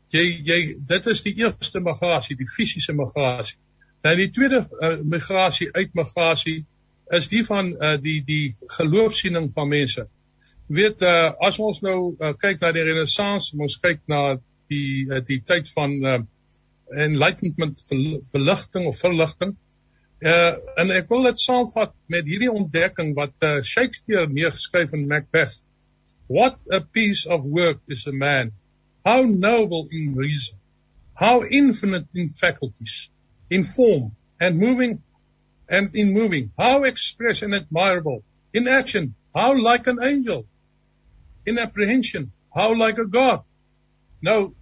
Jy 0.09 0.25
jy 0.45 0.61
dit 0.87 1.07
is 1.07 1.23
die 1.23 1.35
eerste 1.43 1.81
migrasie, 1.81 2.37
die 2.37 2.49
fisiese 2.49 2.93
migrasie. 2.93 3.59
Nou 4.03 4.17
die 4.17 4.31
tweede 4.31 4.67
uh, 4.81 4.97
migrasie 5.03 5.69
uitmigrasie 5.73 6.65
is 7.11 7.29
die 7.29 7.45
van 7.45 7.73
uh, 7.75 7.97
die 8.03 8.23
die 8.25 8.57
geloofsiening 8.79 9.53
van 9.53 9.69
mense. 9.69 10.07
Weet 10.67 11.03
uh, 11.03 11.33
as 11.47 11.59
ons 11.59 11.81
nou 11.83 12.17
uh, 12.19 12.33
kyk 12.38 12.61
na 12.61 12.73
die 12.73 12.83
renessans, 12.83 13.53
ons 13.55 13.79
kyk 13.83 14.00
na 14.07 14.38
die 14.71 15.07
uh, 15.07 15.21
die 15.26 15.43
tyd 15.47 15.71
van 15.75 15.93
uh, 16.03 16.19
enlightenment 16.95 17.78
beligting 18.33 18.87
of 18.87 18.99
verligting. 18.99 19.57
Uh 20.23 20.57
en 20.81 20.90
ek 20.90 21.09
wil 21.09 21.26
dit 21.28 21.40
saamvat 21.40 21.93
met 22.09 22.25
hierdie 22.25 22.50
ontdekking 22.50 23.14
wat 23.16 23.35
uh, 23.45 23.61
Shakespeare 23.62 24.26
neergeskryf 24.28 24.95
in 24.97 25.07
Macbeth. 25.09 25.61
What 26.26 26.59
a 26.71 26.81
piece 26.81 27.26
of 27.26 27.45
work 27.45 27.81
is 27.87 28.07
a 28.07 28.12
man. 28.12 28.52
How 29.05 29.23
noble 29.23 29.87
in 29.90 30.14
reason. 30.14 30.59
How 31.14 31.45
infinite 31.45 32.09
in 32.14 32.28
faculties, 32.28 33.11
in 33.50 33.64
form 33.64 34.16
and 34.40 34.59
moving 34.59 35.02
and 35.69 35.95
in 35.95 36.12
moving. 36.12 36.52
How 36.59 36.85
express 36.85 37.43
and 37.43 37.55
admirable 37.55 38.23
in 38.52 38.69
action. 38.69 39.14
How 39.35 39.55
like 39.55 39.87
an 39.87 40.02
angel. 40.02 40.47
In 41.45 41.59
apprehension. 41.59 42.33
How 42.55 42.75
like 42.75 42.99
a 42.99 43.07
god. 43.07 43.45
Nou 44.23 44.55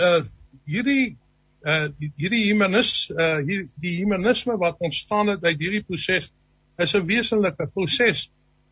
uh 0.00 0.22
hierdie 0.66 1.16
uh 1.64 1.88
hierdie 2.18 2.46
humanis 2.48 3.10
uh 3.10 3.38
hier 3.46 3.66
die 3.80 3.96
humanisme 4.00 4.56
wat 4.58 4.80
ontstaan 4.80 5.28
het 5.28 5.44
uit 5.44 5.58
hierdie 5.58 5.82
proses 5.86 6.30
is 6.78 6.94
'n 6.94 7.06
wesenlike 7.06 7.66
proses. 7.74 8.30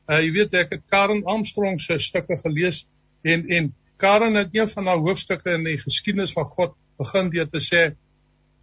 Uh 0.08 0.20
jy 0.20 0.32
weet 0.32 0.54
ek 0.54 0.70
het 0.70 0.82
Karen 0.90 1.24
Armstrong 1.24 1.80
se 1.80 1.98
stukke 1.98 2.36
gelees 2.36 2.86
en 3.22 3.48
en 3.48 3.74
Karen 3.96 4.34
het 4.34 4.54
een 4.56 4.68
van 4.68 4.86
haar 4.86 5.02
hoofstukke 5.06 5.50
in 5.50 5.64
die 5.64 5.78
geskiedenis 5.78 6.32
van 6.32 6.44
God 6.44 6.74
begin 6.98 7.30
deur 7.30 7.48
te 7.48 7.60
sê 7.60 7.82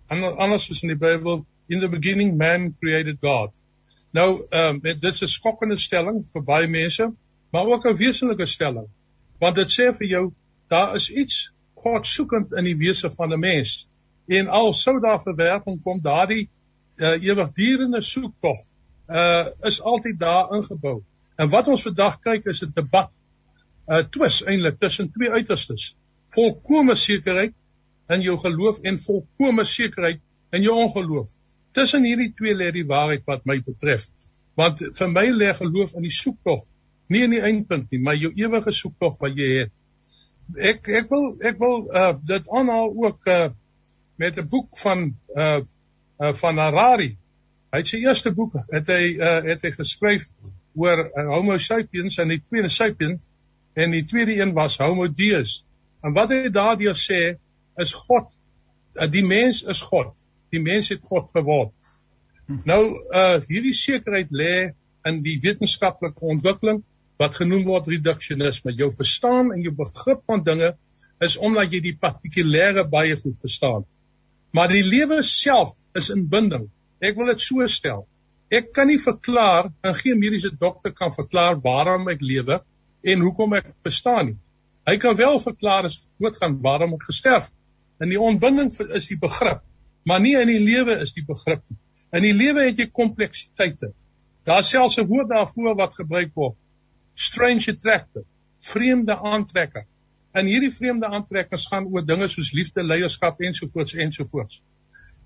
anders 0.09 0.69
as 0.71 0.83
in 0.83 0.89
die 0.89 0.99
Bybel 0.99 1.45
in 1.69 1.79
the 1.79 1.87
beginning 1.87 2.37
man 2.37 2.73
created 2.79 3.19
God. 3.21 3.53
Nou 4.11 4.29
ehm 4.49 4.75
um, 4.75 4.79
dit 4.81 5.03
is 5.03 5.21
'n 5.21 5.27
skokkende 5.27 5.77
stelling 5.77 6.23
vir 6.33 6.43
baie 6.43 6.67
mense, 6.67 7.13
maar 7.51 7.65
ook 7.65 7.85
'n 7.85 7.95
wesenlike 7.95 8.45
stelling. 8.45 8.87
Want 9.39 9.55
dit 9.55 9.71
sê 9.71 9.93
vir 9.97 10.07
jou 10.07 10.31
daar 10.67 10.95
is 10.95 11.09
iets 11.11 11.53
God 11.73 12.07
soekend 12.07 12.53
in 12.53 12.63
die 12.63 12.77
wese 12.77 13.09
van 13.09 13.33
'n 13.33 13.39
mens 13.39 13.87
en 14.27 14.47
al 14.47 14.73
sou 14.73 14.99
daar 14.99 15.21
verwerping 15.21 15.81
kom 15.83 16.01
daardie 16.03 16.47
uh, 16.97 17.15
ewigdurende 17.23 18.01
soektog 18.01 18.57
uh 19.07 19.45
is 19.63 19.81
altyd 19.81 20.19
daar 20.19 20.51
ingebou. 20.55 21.01
En 21.35 21.49
wat 21.49 21.67
ons 21.67 21.83
vandag 21.87 22.19
kyk 22.19 22.45
is 22.51 22.63
'n 22.65 22.73
debat 22.75 23.11
uh 23.87 24.03
twis 24.11 24.43
eintlik 24.43 24.79
tussen 24.79 25.11
twee 25.11 25.31
uiterstes. 25.31 25.95
Volkomme 26.33 26.95
sekerheid 26.95 27.53
in 28.09 28.21
jou 28.21 28.37
geloof 28.37 28.79
en 28.81 28.99
volkomme 28.99 29.63
sekerheid 29.63 30.19
in 30.51 30.61
jou 30.61 30.75
ongeloof. 30.75 31.29
Tussen 31.71 32.03
hierdie 32.03 32.33
twee 32.35 32.55
lê 32.55 32.71
die 32.71 32.85
waarheid 32.85 33.23
wat 33.25 33.45
my 33.45 33.61
betref. 33.63 34.09
Want 34.55 34.81
vir 34.97 35.09
my 35.11 35.27
lê 35.31 35.53
geloof 35.53 35.93
in 35.95 36.07
die 36.07 36.11
soektog, 36.11 36.65
nie 37.07 37.23
in 37.23 37.31
die 37.31 37.41
eindpunt 37.41 37.91
nie, 37.91 38.01
maar 38.03 38.15
jou 38.15 38.31
ewige 38.35 38.71
soektog 38.71 39.19
wat 39.19 39.37
jy 39.37 39.49
het. 39.61 39.73
Ek 40.55 40.87
ek 40.87 41.09
wil 41.09 41.37
ek 41.43 41.59
wil 41.59 41.87
uh 41.93 42.13
dit 42.27 42.49
aanhaal 42.59 42.91
ook 42.91 43.27
uh 43.27 43.49
met 44.17 44.37
'n 44.37 44.47
boek 44.49 44.77
van 44.77 45.15
uh, 45.35 45.61
uh 46.19 46.33
van 46.33 46.57
Harari. 46.57 47.17
Hy 47.71 47.77
het 47.81 47.87
sy 47.87 47.97
eerste 48.01 48.33
boek 48.33 48.53
het 48.73 48.87
hy 48.87 49.17
uh 49.17 49.41
het 49.45 49.61
hy 49.61 49.71
geskryf 49.71 50.27
oor 50.75 51.05
uh, 51.05 51.27
Homo 51.33 51.57
sapiens 51.57 52.17
en 52.17 52.33
die 52.33 52.41
tweede 52.49 52.69
sapien 52.69 53.19
en 53.73 53.91
die 53.91 54.05
tweede 54.05 54.37
een 54.39 54.53
was 54.53 54.77
Homo 54.77 55.07
deus. 55.07 55.63
En 56.01 56.13
wat 56.13 56.33
hy 56.33 56.49
daardeur 56.49 56.97
sê 56.97 57.37
is 57.77 57.93
God 57.93 58.33
uh, 58.95 59.07
die 59.11 59.25
mens 59.25 59.63
is 59.63 59.81
God. 59.81 60.13
Die 60.49 60.61
mens 60.61 60.89
het 60.89 61.03
God 61.05 61.29
geword. 61.33 61.73
Nou 62.47 62.81
uh 63.11 63.41
hierdie 63.47 63.75
sekerheid 63.75 64.31
lê 64.31 64.53
in 65.07 65.21
die 65.23 65.37
wetenskaplike 65.43 66.23
ontwikkeling 66.25 66.81
wat 67.19 67.35
genoem 67.35 67.65
word 67.67 67.89
reductionisme. 67.91 68.71
Jou 68.71 68.89
verstaan 68.93 69.51
en 69.53 69.61
jou 69.61 69.73
begrip 69.75 70.23
van 70.25 70.43
dinge 70.43 70.73
is 71.23 71.37
omdat 71.37 71.73
jy 71.73 71.81
die 71.81 71.97
partikulêre 71.99 72.85
baie 72.89 73.15
goed 73.19 73.39
verstaan. 73.39 73.85
Maar 74.55 74.71
die 74.71 74.83
lewe 74.83 75.21
self 75.21 75.73
is 75.97 76.09
in 76.13 76.27
binding. 76.31 76.69
Ek 77.03 77.17
wil 77.17 77.31
dit 77.31 77.41
so 77.43 77.65
stel. 77.67 78.05
Ek 78.47 78.71
kan 78.73 78.87
nie 78.87 78.99
verklaar 79.01 79.71
en 79.83 79.95
geen 79.97 80.19
mediese 80.19 80.53
dokter 80.55 80.93
kan 80.95 81.11
verklaar 81.11 81.59
waarom 81.63 82.07
ek 82.07 82.23
lewe 82.23 82.61
en 83.03 83.23
hoekom 83.25 83.57
ek 83.59 83.73
bestaan 83.83 84.31
nie. 84.31 84.37
Hy 84.87 84.95
kan 85.03 85.17
wel 85.19 85.39
verklaar 85.43 85.89
as 85.89 85.99
dood 86.21 86.37
gaan 86.39 86.55
waarom 86.63 86.95
ek 86.95 87.09
gesterf. 87.09 87.49
In 87.99 88.13
die 88.13 88.21
ontbinding 88.21 88.71
is 88.95 89.09
die 89.11 89.19
begrip, 89.19 89.65
maar 90.07 90.21
nie 90.23 90.37
in 90.39 90.47
die 90.47 90.63
lewe 90.63 90.95
is 91.03 91.11
die 91.17 91.25
begrip 91.27 91.65
nie. 91.67 91.79
In 92.15 92.23
die 92.23 92.35
lewe 92.37 92.69
het 92.69 92.79
jy 92.79 92.87
kompleksiteite. 92.87 93.91
Daar 94.47 94.63
selfs 94.63 94.97
'n 94.97 95.07
woord 95.09 95.29
daarvoor 95.29 95.75
wat 95.75 95.99
gebruik 95.99 96.31
word. 96.35 96.55
Strange 97.15 97.71
attractor, 97.73 98.23
vreemde 98.63 99.17
aantrekker 99.17 99.83
in 100.39 100.49
hierdie 100.49 100.71
vreemde 100.73 101.07
aantrekkings 101.07 101.67
gaan 101.71 101.87
oor 101.91 102.05
dinge 102.05 102.27
soos 102.31 102.53
liefde, 102.53 102.83
leierskap 102.83 103.41
ensovoorts 103.41 103.95
ensovoorts. 103.95 104.61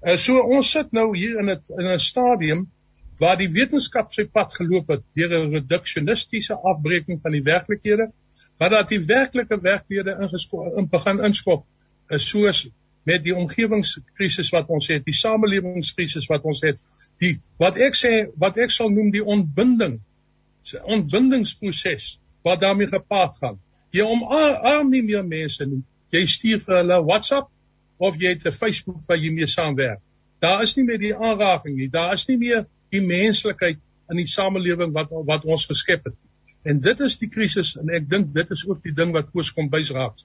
Uh, 0.01 0.15
so 0.15 0.41
ons 0.41 0.71
sit 0.71 0.91
nou 0.97 1.11
hier 1.17 1.39
in 1.39 1.49
'n 1.49 1.59
in 1.77 1.91
'n 1.93 1.99
stadium 1.99 2.67
waar 3.21 3.37
die 3.37 3.51
wetenskap 3.53 4.13
sy 4.13 4.25
pad 4.25 4.53
geloop 4.53 4.89
het 4.89 5.03
deur 5.15 5.33
'n 5.37 5.53
reduksionistiese 5.53 6.55
afbreeking 6.55 7.19
van 7.21 7.31
die 7.31 7.43
werklikhede, 7.43 8.11
maar 8.59 8.69
dat 8.69 8.89
die 8.89 9.01
werklike 9.05 9.59
ingeskop 10.21 10.77
in 10.77 10.89
begin 10.89 11.23
inskop 11.23 11.65
is 12.09 12.29
soos 12.29 12.69
met 13.03 13.23
die 13.23 13.35
omgewingskrisis 13.35 14.49
wat 14.53 14.69
ons 14.69 14.87
het, 14.87 15.05
die 15.05 15.15
samelewingskrisis 15.17 16.27
wat 16.29 16.43
ons 16.43 16.61
het, 16.61 16.77
die 17.19 17.39
wat 17.57 17.77
ek 17.77 17.97
sê 17.97 18.11
wat 18.37 18.57
ek 18.57 18.71
sal 18.71 18.89
noem 18.89 19.11
die 19.11 19.25
ontbinding, 19.25 19.99
se 20.61 20.81
ontbindingsproses 20.83 22.19
wat 22.45 22.61
daarmee 22.61 22.87
gepaard 22.87 23.37
gaan. 23.41 23.59
Jy 23.91 24.05
omarm 24.07 24.89
nie 24.89 25.03
meer 25.03 25.23
mense 25.27 25.65
nie. 25.65 25.83
Jy 26.11 26.25
stuur 26.27 26.59
vir 26.63 26.77
hulle 26.81 26.99
WhatsApp 27.07 27.49
of 27.99 28.17
jy 28.19 28.33
het 28.35 28.45
'n 28.45 28.51
Facebook 28.51 29.01
waar 29.07 29.17
jy 29.17 29.31
mee 29.31 29.47
saamwerk. 29.47 30.01
Daar 30.41 30.63
is 30.63 30.75
nie 30.75 30.85
meer 30.85 30.99
die 30.99 31.15
aanraking 31.15 31.75
nie. 31.77 31.87
Daar 31.87 32.13
is 32.13 32.27
nie 32.27 32.37
meer 32.37 32.65
die 32.89 33.01
menslikheid 33.01 33.79
in 34.09 34.17
die 34.17 34.27
samelewing 34.27 34.93
wat 34.93 35.09
wat 35.11 35.45
ons 35.45 35.65
geskep 35.65 36.05
het. 36.05 36.15
En 36.63 36.79
dit 36.79 36.99
is 36.99 37.17
die 37.17 37.29
krisis 37.29 37.75
en 37.77 37.89
ek 37.89 38.09
dink 38.09 38.33
dit 38.33 38.51
is 38.51 38.65
ook 38.67 38.83
die 38.83 38.93
ding 38.93 39.13
wat 39.13 39.31
Koos 39.31 39.51
kom 39.51 39.69
bysraak. 39.69 40.17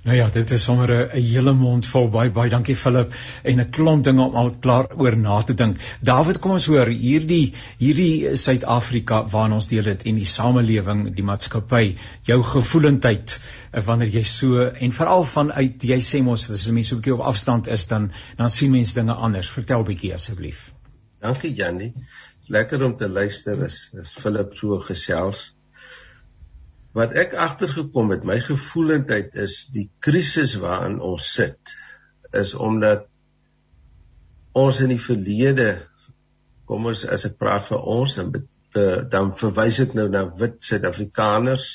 Nou 0.00 0.14
ja, 0.16 0.30
dit 0.32 0.50
is 0.50 0.62
sommer 0.64 0.90
'n 0.90 1.20
hele 1.20 1.52
mond 1.52 1.86
vol 1.86 2.06
baie 2.08 2.30
baie 2.30 2.50
dankie 2.50 2.76
Philip 2.82 3.14
en 3.42 3.60
'n 3.60 3.70
klomp 3.70 4.04
dinge 4.04 4.22
om 4.22 4.34
al 4.34 4.50
klaar 4.50 4.86
oor 4.96 5.16
na 5.16 5.42
te 5.42 5.54
dink. 5.54 5.76
David, 6.00 6.38
kom 6.38 6.52
ons 6.52 6.66
hoor 6.66 6.86
hierdie 6.86 7.52
hierdie 7.78 8.36
Suid-Afrika 8.36 9.18
waarin 9.34 9.52
ons 9.58 9.68
deel 9.68 9.82
dit 9.82 10.02
en 10.02 10.14
die 10.14 10.24
samelewing, 10.24 11.14
die 11.14 11.22
maatskappy, 11.22 11.96
jou 12.24 12.42
gevoelendheid 12.42 13.40
eh, 13.72 13.84
wanneer 13.84 14.08
jy 14.08 14.24
so 14.24 14.64
en 14.64 14.92
veral 14.92 15.24
vanuit 15.24 15.84
jy 15.92 16.00
sê 16.00 16.22
mos 16.22 16.48
as 16.50 16.66
jy 16.66 16.72
mense 16.72 16.94
'n 16.94 17.00
bietjie 17.00 17.14
op 17.14 17.26
afstand 17.34 17.68
is 17.68 17.86
dan 17.86 18.10
dan 18.36 18.50
sien 18.50 18.70
mense 18.70 18.94
dinge 18.94 19.12
anders. 19.12 19.50
Vertel 19.50 19.84
bietjie 19.84 20.14
asseblief. 20.14 20.72
Dankie 21.20 21.52
Jannie. 21.54 21.92
Lekker 22.48 22.84
om 22.84 22.96
te 22.96 23.08
luister 23.08 23.64
is 23.66 23.90
is 23.92 24.14
Philip 24.14 24.56
so 24.56 24.80
gesels 24.80 25.52
wat 26.96 27.14
ek 27.14 27.36
agtergekom 27.38 28.10
het, 28.14 28.24
my 28.26 28.40
gevoelendheid 28.42 29.36
is 29.38 29.68
die 29.74 29.88
krisis 30.02 30.56
waarin 30.58 30.98
ons 31.00 31.28
sit 31.36 31.74
is 32.36 32.54
omdat 32.54 33.06
ons 34.58 34.80
in 34.82 34.90
die 34.94 35.02
verlede 35.02 35.70
kom 36.66 36.88
ons 36.90 37.04
as 37.06 37.26
ek 37.26 37.38
praat 37.38 37.66
vir 37.68 37.86
ons 37.94 38.16
dan 38.18 38.32
uh, 38.34 38.98
dan 39.10 39.32
verwys 39.38 39.80
ek 39.86 39.94
nou 39.98 40.06
na 40.10 40.24
wit 40.42 40.58
Suid-Afrikaners 40.66 41.66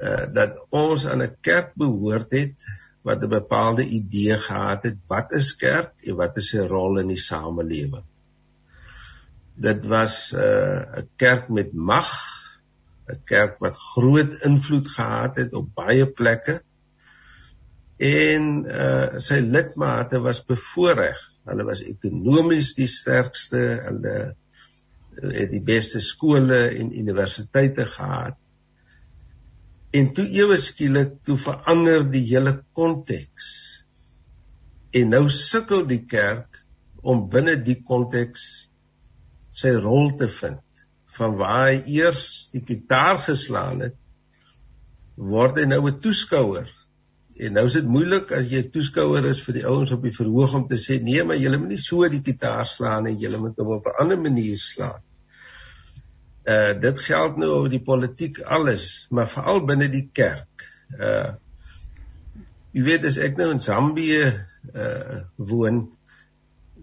uh, 0.00 0.26
dat 0.32 0.56
ons 0.76 1.06
aan 1.08 1.24
'n 1.24 1.36
kerk 1.44 1.72
behoort 1.80 2.32
het 2.36 2.68
wat 3.04 3.24
'n 3.24 3.32
bepaalde 3.32 3.84
idee 3.84 4.36
gehad 4.36 4.84
het 4.88 4.98
wat 5.08 5.32
is 5.36 5.54
kerk 5.56 5.92
en 6.04 6.16
wat 6.16 6.36
is 6.36 6.52
sy 6.52 6.64
rol 6.64 7.00
in 7.00 7.12
die 7.12 7.20
samelewing 7.20 8.04
dit 9.56 9.86
was 9.92 10.32
'n 10.32 10.40
uh, 10.40 11.04
kerk 11.16 11.48
met 11.48 11.72
mag 11.72 12.39
'n 13.10 13.22
kerk 13.24 13.58
wat 13.64 13.76
groot 13.76 14.34
invloed 14.46 14.88
gehad 14.88 15.36
het 15.36 15.54
op 15.54 15.74
baie 15.74 16.06
plekke. 16.06 16.60
En 17.98 18.44
uh 18.64 19.18
sy 19.20 19.40
lidmate 19.44 20.20
was 20.20 20.44
bevoordeel. 20.44 21.18
Hulle 21.50 21.64
was 21.64 21.82
ekonomies 21.82 22.74
die 22.78 22.88
sterkste, 22.88 23.60
hulle 23.86 24.14
het 25.20 25.50
die 25.50 25.62
beste 25.64 26.00
skole 26.00 26.68
en 26.68 26.92
universiteite 26.98 27.84
gehad. 27.84 28.38
En 29.90 30.12
toe 30.14 30.26
ewe 30.38 30.56
skielik 30.60 31.16
toe 31.26 31.36
verander 31.36 32.04
die 32.10 32.22
hele 32.28 32.60
konteks. 32.78 33.48
En 34.94 35.10
nou 35.16 35.24
sukkel 35.34 35.86
die 35.90 36.04
kerk 36.06 36.60
om 37.02 37.26
binne 37.32 37.56
die 37.64 37.80
konteks 37.82 38.46
sy 39.50 39.74
rol 39.82 40.12
te 40.16 40.28
vind. 40.30 40.62
Van 41.20 41.36
waar 41.36 41.68
hy 41.68 41.80
eers 42.00 42.48
die 42.54 42.62
gitaar 42.64 43.20
geslaan 43.26 43.84
het, 43.84 43.96
word 45.20 45.58
hy 45.60 45.66
nou 45.68 45.82
'n 45.86 46.00
toeskouer. 46.00 46.68
En 47.40 47.52
nou 47.56 47.64
is 47.68 47.76
dit 47.76 47.86
moeilik 47.88 48.32
as 48.32 48.48
jy 48.48 48.62
'n 48.64 48.70
toeskouer 48.72 49.26
is 49.28 49.42
vir 49.44 49.54
die 49.58 49.66
ouens 49.66 49.92
op 49.92 50.02
die 50.02 50.16
verhoog 50.16 50.54
om 50.54 50.66
te 50.68 50.78
sê 50.80 51.00
nee, 51.02 51.22
maar 51.24 51.36
julle 51.36 51.58
moet 51.58 51.74
nie 51.74 51.84
so 51.84 52.08
die 52.08 52.22
gitaar 52.24 52.66
slaan 52.66 53.04
nie, 53.04 53.16
julle 53.20 53.38
moet 53.38 53.56
hom 53.56 53.76
op 53.76 53.86
'n 53.86 54.02
ander 54.02 54.18
manier 54.18 54.58
slaan. 54.58 55.02
Uh 56.48 56.72
dit 56.80 56.98
geld 56.98 57.36
nou 57.36 57.50
oor 57.50 57.68
die 57.68 57.84
politiek 57.84 58.40
alles, 58.40 59.06
maar 59.10 59.28
veral 59.28 59.64
binne 59.64 59.88
die 59.88 60.08
kerk. 60.12 60.68
Uh 60.98 61.34
jy 62.72 62.82
weet 62.82 63.04
as 63.04 63.18
ek 63.18 63.36
nou 63.36 63.50
in 63.50 63.60
Zambië 63.60 64.24
uh 64.74 65.20
woon, 65.36 65.88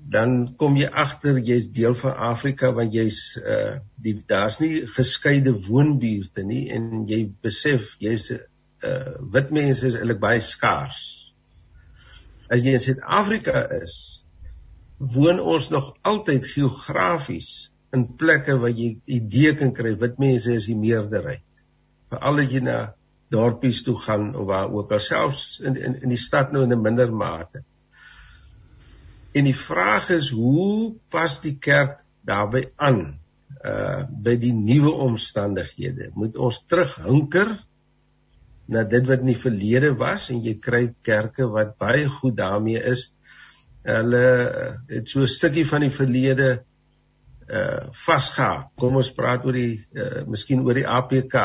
dan 0.09 0.55
kom 0.59 0.77
jy 0.79 0.87
agter 0.87 1.39
jy's 1.43 1.67
deel 1.75 1.95
van 1.99 2.15
Afrika 2.29 2.71
want 2.75 2.93
jy's 2.95 3.37
uh 3.41 3.79
die 4.03 4.15
daar's 4.27 4.59
nie 4.63 4.85
geskeide 4.97 5.53
woonbuurte 5.67 6.45
nie 6.47 6.67
en 6.75 7.03
jy 7.09 7.25
besef 7.43 7.95
jy's 8.03 8.29
uh, 8.31 9.15
wit 9.33 9.51
mense 9.51 9.87
is 9.87 9.97
eintlik 9.99 10.21
baie 10.21 10.41
skaars. 10.43 11.01
As 12.47 12.63
jy 12.63 12.77
in 12.77 12.83
Suid-Afrika 12.83 13.65
is, 13.81 13.97
woon 14.97 15.41
ons 15.43 15.69
nog 15.73 15.91
altyd 16.07 16.45
geografies 16.47 17.69
in 17.95 18.05
plekke 18.19 18.57
waar 18.61 18.73
jy 18.73 18.93
idee 19.17 19.55
kan 19.59 19.73
kry 19.75 19.93
wit 19.99 20.19
mense 20.21 20.53
is 20.55 20.69
die 20.69 20.77
meerderheid. 20.79 21.43
Veral 22.11 22.43
as 22.43 22.53
jy 22.53 22.63
na 22.63 22.77
dorpies 23.33 23.83
toe 23.83 23.97
gaan 23.99 24.29
of 24.35 24.47
waar 24.47 24.71
ook 24.71 24.93
al 24.95 25.03
selfs 25.03 25.59
in 25.59 25.75
in 25.75 25.97
in 26.07 26.13
die 26.13 26.21
stad 26.21 26.53
nou 26.55 26.63
in 26.63 26.73
'n 26.73 26.81
minder 26.81 27.11
mate. 27.11 27.63
En 29.37 29.45
die 29.45 29.57
vraag 29.57 30.09
is 30.15 30.31
hoe 30.33 30.95
pas 31.13 31.39
die 31.43 31.57
kerk 31.61 32.01
daarbey 32.25 32.67
aan 32.75 33.01
uh 33.65 34.03
by 34.09 34.35
die 34.41 34.53
nuwe 34.55 34.93
omstandighede? 35.07 36.11
Moet 36.17 36.37
ons 36.41 36.63
terughunker 36.69 37.51
na 38.67 38.83
dit 38.83 39.05
wat 39.07 39.23
in 39.23 39.31
die 39.31 39.39
verlede 39.39 39.93
was 39.99 40.29
en 40.33 40.41
jy 40.45 40.57
kry 40.63 40.81
kerke 41.05 41.47
wat 41.53 41.77
baie 41.81 42.07
goed 42.17 42.37
daarmee 42.39 42.81
is. 42.93 43.07
Hulle 43.87 44.23
het 44.89 45.09
so 45.09 45.21
'n 45.21 45.35
stukkie 45.35 45.67
van 45.69 45.85
die 45.85 45.93
verlede 45.93 46.49
uh 47.47 47.87
vasgehaak. 48.05 48.73
Kom 48.75 48.99
ons 48.99 49.13
praat 49.13 49.45
oor 49.45 49.55
die 49.55 49.85
uh 49.93 50.25
miskien 50.27 50.65
oor 50.65 50.75
die 50.75 50.87
APK. 50.87 51.37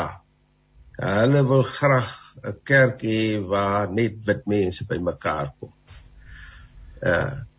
Hulle 0.99 1.47
wil 1.47 1.63
graag 1.63 2.11
'n 2.43 2.59
kerk 2.63 3.01
hê 3.01 3.39
waar 3.39 3.91
net 3.91 4.19
wit 4.25 4.45
mense 4.45 4.85
bymekaar 4.85 5.53
kom. 5.59 5.71
Uh 7.01 7.52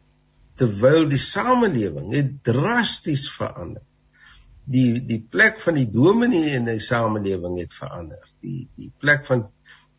terwyl 0.60 1.08
die 1.10 1.20
samelewing 1.20 2.12
het 2.14 2.36
drasties 2.46 3.26
verander. 3.34 3.82
Die 4.64 5.00
die 5.04 5.20
plek 5.20 5.58
van 5.60 5.76
die 5.76 5.88
dominee 5.90 6.54
in 6.56 6.68
die 6.70 6.80
samelewing 6.80 7.58
het 7.60 7.74
verander. 7.76 8.22
Die 8.40 8.68
die 8.78 8.92
plek 9.02 9.26
van 9.28 9.48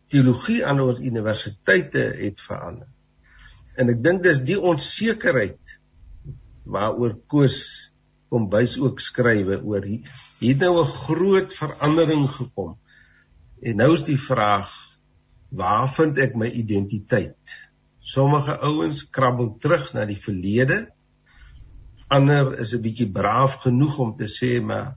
teologie 0.10 0.62
aan 0.66 0.82
ons 0.82 1.02
universiteite 1.02 2.06
het 2.22 2.42
verander. 2.42 2.88
En 3.76 3.92
ek 3.92 4.02
dink 4.04 4.24
dis 4.24 4.42
die 4.48 4.58
onsekerheid 4.60 5.76
waaroor 6.66 7.18
Koos 7.30 7.60
kom 8.32 8.48
bys 8.50 8.78
ook 8.82 9.02
skrywe 9.04 9.60
oor 9.64 9.86
hier 9.86 10.10
het 10.40 10.64
nou 10.64 10.82
'n 10.82 10.96
groot 11.06 11.54
verandering 11.54 12.26
gekom. 12.30 12.78
En 13.62 13.78
nou 13.78 13.94
is 13.94 14.04
die 14.04 14.20
vraag 14.20 14.72
waar 15.50 15.88
vind 15.94 16.18
ek 16.18 16.36
my 16.36 16.48
identiteit? 16.48 17.65
Sommige 18.06 18.60
ouens 18.62 19.02
krabbel 19.10 19.56
terug 19.58 19.88
na 19.96 20.04
die 20.06 20.20
verlede. 20.20 20.78
Ander 22.14 22.52
is 22.62 22.76
'n 22.78 22.82
bietjie 22.84 23.10
braaf 23.10 23.56
genoeg 23.64 23.98
om 24.00 24.12
te 24.18 24.28
sê 24.30 24.62
maar 24.62 24.94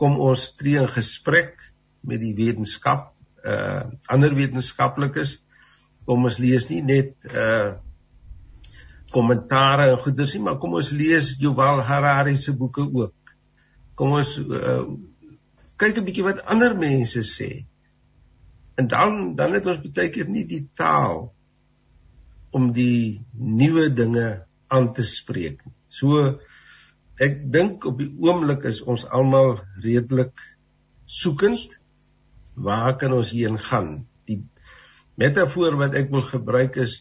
kom 0.00 0.16
ons 0.16 0.54
tree 0.56 0.78
in 0.80 0.88
gesprek 0.88 1.60
met 2.00 2.20
die 2.20 2.32
wetenskap, 2.34 3.12
uh 3.44 3.82
ander 4.08 4.32
wetenskaplikes. 4.34 5.42
Kom 6.06 6.24
ons 6.24 6.38
lees 6.40 6.68
nie 6.70 6.80
net 6.82 7.12
uh 7.28 7.76
kommentare 9.12 9.90
en 9.90 9.98
goeders 9.98 10.32
nie, 10.34 10.42
maar 10.46 10.56
kom 10.62 10.78
ons 10.78 10.90
lees 10.96 11.34
Yuval 11.42 11.82
Harari 11.82 12.36
se 12.36 12.54
boeke 12.56 12.86
ook. 12.88 13.34
Kom 13.94 14.14
ons 14.16 14.38
uh, 14.38 14.86
kyk 15.76 15.98
'n 15.98 16.06
bietjie 16.08 16.24
wat 16.24 16.40
ander 16.46 16.76
mense 16.78 17.20
sê. 17.20 17.66
En 18.80 18.88
dan 18.88 19.34
dan 19.36 19.52
het 19.52 19.66
ons 19.66 19.82
baie 19.92 20.08
keer 20.08 20.28
nie 20.28 20.46
die 20.46 20.64
taal 20.74 21.34
om 22.50 22.70
die 22.74 23.22
nuwe 23.34 23.88
dinge 23.94 24.28
aan 24.70 24.92
te 24.94 25.04
spreek. 25.06 25.62
So 25.90 26.38
ek 27.20 27.42
dink 27.52 27.84
op 27.88 27.98
die 28.00 28.10
oomblik 28.22 28.64
is 28.70 28.82
ons 28.82 29.06
almal 29.06 29.58
redelik 29.84 30.42
soekend. 31.06 31.78
Waar 32.54 32.96
kan 33.00 33.14
ons 33.16 33.32
heen 33.34 33.58
gaan? 33.60 34.04
Die 34.28 34.40
metafoor 35.20 35.78
wat 35.80 35.96
ek 35.98 36.10
wil 36.14 36.24
gebruik 36.26 36.78
is 36.82 37.00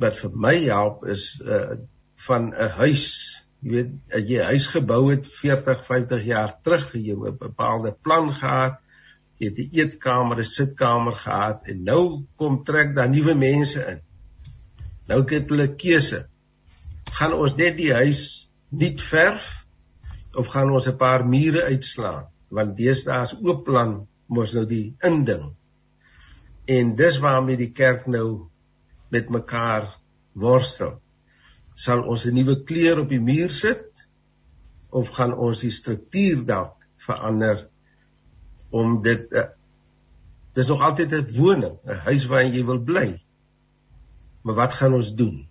wat 0.00 0.18
vir 0.18 0.38
my 0.46 0.56
help 0.66 1.04
is 1.10 1.34
uh 1.42 1.80
van 2.24 2.54
'n 2.54 2.70
huis. 2.78 3.04
Jy 3.60 3.70
weet 3.70 3.90
as 4.16 4.22
jy 4.28 4.38
'n 4.38 4.50
huis 4.54 4.66
gebou 4.72 5.02
het 5.10 5.26
40 5.26 5.84
50 5.86 6.24
jaar 6.24 6.54
terug 6.62 6.94
jy 6.94 7.14
'n 7.14 7.36
bepaalde 7.38 7.92
plan 8.02 8.32
gehad. 8.32 8.78
Jy 9.38 9.50
het 9.50 9.58
'n 9.58 9.70
eetkamer 9.80 10.38
'n 10.38 10.50
sitkamer 10.50 11.16
gehad. 11.26 11.66
En 11.66 11.82
nou 11.84 12.24
kom 12.36 12.64
trek 12.64 12.94
daar 12.94 13.10
nuwe 13.10 13.34
mense 13.34 13.82
in 13.92 14.00
nou 15.08 15.20
het 15.22 15.50
hulle 15.50 15.68
keuse 15.74 16.24
gaan 17.18 17.34
ons 17.34 17.56
net 17.56 17.76
die 17.76 17.92
huis 17.92 18.22
nuut 18.70 19.00
verf 19.00 19.66
of 20.34 20.46
gaan 20.54 20.70
ons 20.70 20.88
'n 20.88 20.96
paar 20.96 21.26
mure 21.26 21.62
uitslaan 21.72 22.30
want 22.48 22.76
deesdae 22.76 23.22
is 23.22 23.36
oop 23.42 23.64
plan 23.64 24.06
mos 24.26 24.52
nou 24.54 24.66
die 24.66 24.96
inding 25.02 25.52
en 26.64 26.94
dis 26.96 27.18
waarmee 27.18 27.56
die 27.60 27.72
kerk 27.72 28.06
nou 28.06 28.48
met 29.12 29.28
mekaar 29.30 29.90
worstel. 30.32 31.00
Sal 31.74 32.04
ons 32.08 32.24
'n 32.26 32.34
nuwe 32.34 32.62
kleur 32.64 33.00
op 33.00 33.08
die 33.08 33.20
muur 33.20 33.50
sit 33.50 34.06
of 34.90 35.10
gaan 35.10 35.34
ons 35.34 35.60
die 35.60 35.70
struktuur 35.70 36.44
dalk 36.46 36.86
verander 36.96 37.68
om 38.70 39.02
dit 39.02 39.32
uh, 39.32 39.50
dis 40.54 40.66
nog 40.66 40.80
altyd 40.80 41.12
'n 41.12 41.32
woning, 41.36 41.78
'n 41.84 42.00
huis 42.08 42.26
waarin 42.26 42.54
jy 42.54 42.64
wil 42.64 42.80
bly. 42.80 43.23
Maar 44.44 44.54
wat 44.54 44.76
gaan 44.76 44.94
ons 44.94 45.12
doen? 45.16 45.42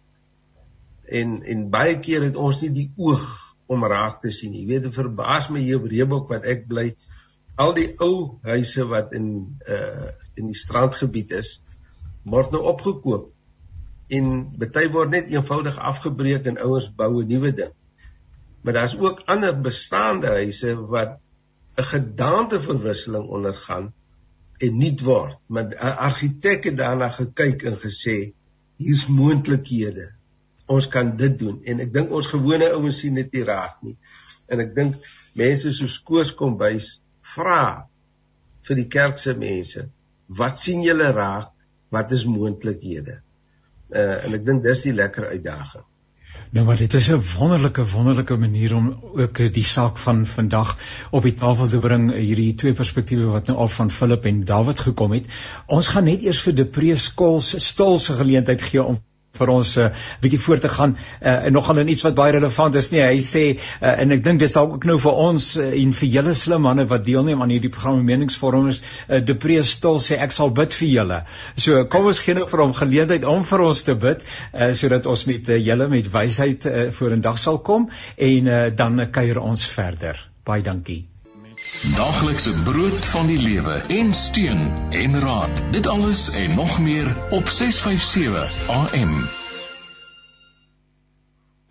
En 1.09 1.41
en 1.41 1.69
baie 1.73 1.97
keer 1.99 2.23
het 2.23 2.37
ons 2.39 2.61
nie 2.61 2.71
die 2.73 2.89
oog 2.95 3.25
om 3.73 3.85
raak 3.89 4.21
te 4.21 4.31
sien 4.31 4.53
nie. 4.53 4.63
Jy 4.63 4.69
weet, 4.69 4.87
dit 4.87 4.95
verbaas 4.95 5.49
my 5.49 5.61
hier 5.63 5.81
op 5.81 5.89
Reebok 5.89 6.29
wat 6.31 6.45
ek 6.49 6.67
bly. 6.69 6.91
Al 7.61 7.73
die 7.77 7.89
ou 8.01 8.39
huise 8.45 8.85
wat 8.89 9.13
in 9.17 9.29
uh 9.69 10.11
in 10.33 10.47
die 10.49 10.57
strandgebied 10.57 11.33
is, 11.37 11.59
word 12.25 12.53
nou 12.55 12.63
opgekoop 12.71 13.27
en 14.17 14.29
baie 14.57 14.89
word 14.93 15.11
net 15.13 15.29
eenvoudig 15.29 15.77
afgebreek 15.77 16.47
en 16.49 16.57
ouens 16.65 16.87
bou 16.97 17.21
'n 17.21 17.27
nuwe 17.29 17.51
ding. 17.53 17.73
Maar 18.63 18.73
daar's 18.73 18.97
ook 18.97 19.21
ander 19.25 19.61
bestaande 19.61 20.27
huise 20.27 20.75
wat 20.95 21.19
'n 21.77 21.83
gedaanteverwisseling 21.83 23.29
ondergaan 23.29 23.93
en 24.57 24.77
nuut 24.77 25.01
word. 25.01 25.37
Maar 25.47 25.65
'n 25.69 25.97
argitek 26.09 26.63
het 26.63 26.77
daarna 26.77 27.09
gekyk 27.09 27.63
en 27.63 27.77
gesê 27.77 28.33
hier's 28.81 29.07
moontlikhede. 29.09 30.09
Ons 30.71 30.87
kan 30.91 31.11
dit 31.19 31.35
doen 31.39 31.59
en 31.67 31.83
ek 31.83 31.91
dink 31.93 32.13
ons 32.15 32.31
gewone 32.31 32.69
ouens 32.77 33.01
sien 33.03 33.19
dit 33.19 33.35
nie 33.35 33.43
raak 33.47 33.81
nie. 33.83 33.97
En 34.47 34.63
ek 34.63 34.71
dink 34.77 34.95
mense 35.39 35.73
soos 35.75 35.99
Koos 36.05 36.31
kom 36.37 36.57
bys 36.59 36.97
vra 37.35 37.89
vir 38.63 38.79
die 38.79 38.89
kerk 38.91 39.19
se 39.19 39.33
mense, 39.35 39.89
wat 40.31 40.57
sien 40.59 40.83
julle 40.85 41.11
raak? 41.11 41.51
Wat 41.93 42.11
is 42.15 42.23
moontlikhede? 42.25 43.19
uh, 43.93 44.19
en 44.25 44.37
ek 44.37 44.45
dink 44.47 44.63
dis 44.65 44.85
die 44.87 44.95
lekker 44.95 45.29
uitdaging. 45.33 45.85
Nou 46.53 46.65
maar 46.65 46.77
dit 46.77 46.93
is 46.93 47.07
'n 47.11 47.21
wonderlike 47.37 47.85
wonderlike 47.85 48.35
manier 48.37 48.75
om 48.75 48.99
ook 49.13 49.53
die 49.53 49.63
saak 49.63 49.97
van 49.97 50.25
vandag 50.25 50.77
op 51.09 51.23
die 51.23 51.33
tafel 51.33 51.67
te 51.67 51.79
bring 51.79 52.11
hierdie 52.13 52.53
twee 52.55 52.73
perspektiewe 52.73 53.25
wat 53.25 53.47
nou 53.47 53.57
al 53.57 53.67
van 53.67 53.89
Philip 53.91 54.25
en 54.25 54.43
David 54.45 54.79
gekom 54.79 55.11
het. 55.11 55.25
Ons 55.65 55.87
gaan 55.87 56.03
net 56.03 56.21
eers 56.21 56.41
vir 56.41 56.55
Depree 56.55 56.95
Skols 56.95 57.49
stil 57.69 57.99
se 57.99 58.13
geleentheid 58.13 58.61
gee 58.61 58.83
om 58.83 59.01
vir 59.33 59.49
ons 59.49 59.69
'n 59.77 59.81
uh, 59.81 60.01
bietjie 60.21 60.39
voort 60.39 60.61
te 60.61 60.69
gaan 60.69 60.91
uh, 60.93 61.45
en 61.47 61.53
nogal 61.53 61.79
in 61.81 61.87
iets 61.89 62.03
wat 62.05 62.15
baie 62.15 62.33
relevant 62.35 62.75
is. 62.75 62.91
Nie 62.93 63.01
hy 63.01 63.19
sê 63.25 63.43
uh, 63.57 63.93
en 64.03 64.11
ek 64.13 64.23
dink 64.23 64.39
dis 64.43 64.53
dalk 64.53 64.75
ook 64.75 64.85
nou 64.85 64.97
vir 65.01 65.21
ons 65.23 65.47
uh, 65.57 65.69
en 65.81 65.93
vir 65.99 66.09
julle 66.15 66.33
slim 66.37 66.61
manne 66.67 66.85
wat 66.91 67.05
deelneem 67.07 67.41
aan 67.41 67.53
hierdie 67.55 67.71
program 67.73 68.03
meningsvormers 68.05 68.81
uh, 68.83 69.21
Depree 69.25 69.63
Stil 69.63 69.97
sê 70.05 70.19
ek 70.21 70.35
sal 70.35 70.53
bid 70.59 70.77
vir 70.77 70.89
julle. 70.89 71.21
So 71.57 71.81
kom 71.85 72.05
ons 72.11 72.21
gee 72.21 72.37
nou 72.37 72.45
vir 72.51 72.61
hom 72.61 72.75
geleentheid 72.77 73.25
om 73.25 73.41
vir 73.53 73.63
ons 73.69 73.81
te 73.87 73.95
bid 73.95 74.21
uh, 74.21 74.69
sodat 74.77 75.09
ons 75.09 75.25
met 75.31 75.49
uh, 75.49 75.57
julle 75.69 75.89
met 75.95 76.11
wysheid 76.13 76.69
uh, 76.69 76.83
vorendag 76.99 77.41
sal 77.41 77.57
kom 77.57 77.89
en 78.17 78.53
uh, 78.53 78.61
dan 78.69 79.01
uh, 79.01 79.09
kuier 79.09 79.41
ons 79.41 79.65
verder. 79.65 80.21
Baie 80.45 80.61
dankie 80.61 81.12
Daaglikse 81.83 82.53
brood 82.63 83.05
van 83.05 83.27
die 83.27 83.41
lewe 83.41 83.73
en 83.87 84.13
steun 84.13 84.71
en 84.89 85.19
raad. 85.19 85.63
Dit 85.71 85.87
alles 85.87 86.31
en 86.31 86.55
nog 86.55 86.79
meer 86.79 87.15
op 87.29 87.47
657 87.47 88.67
AM. 88.67 89.42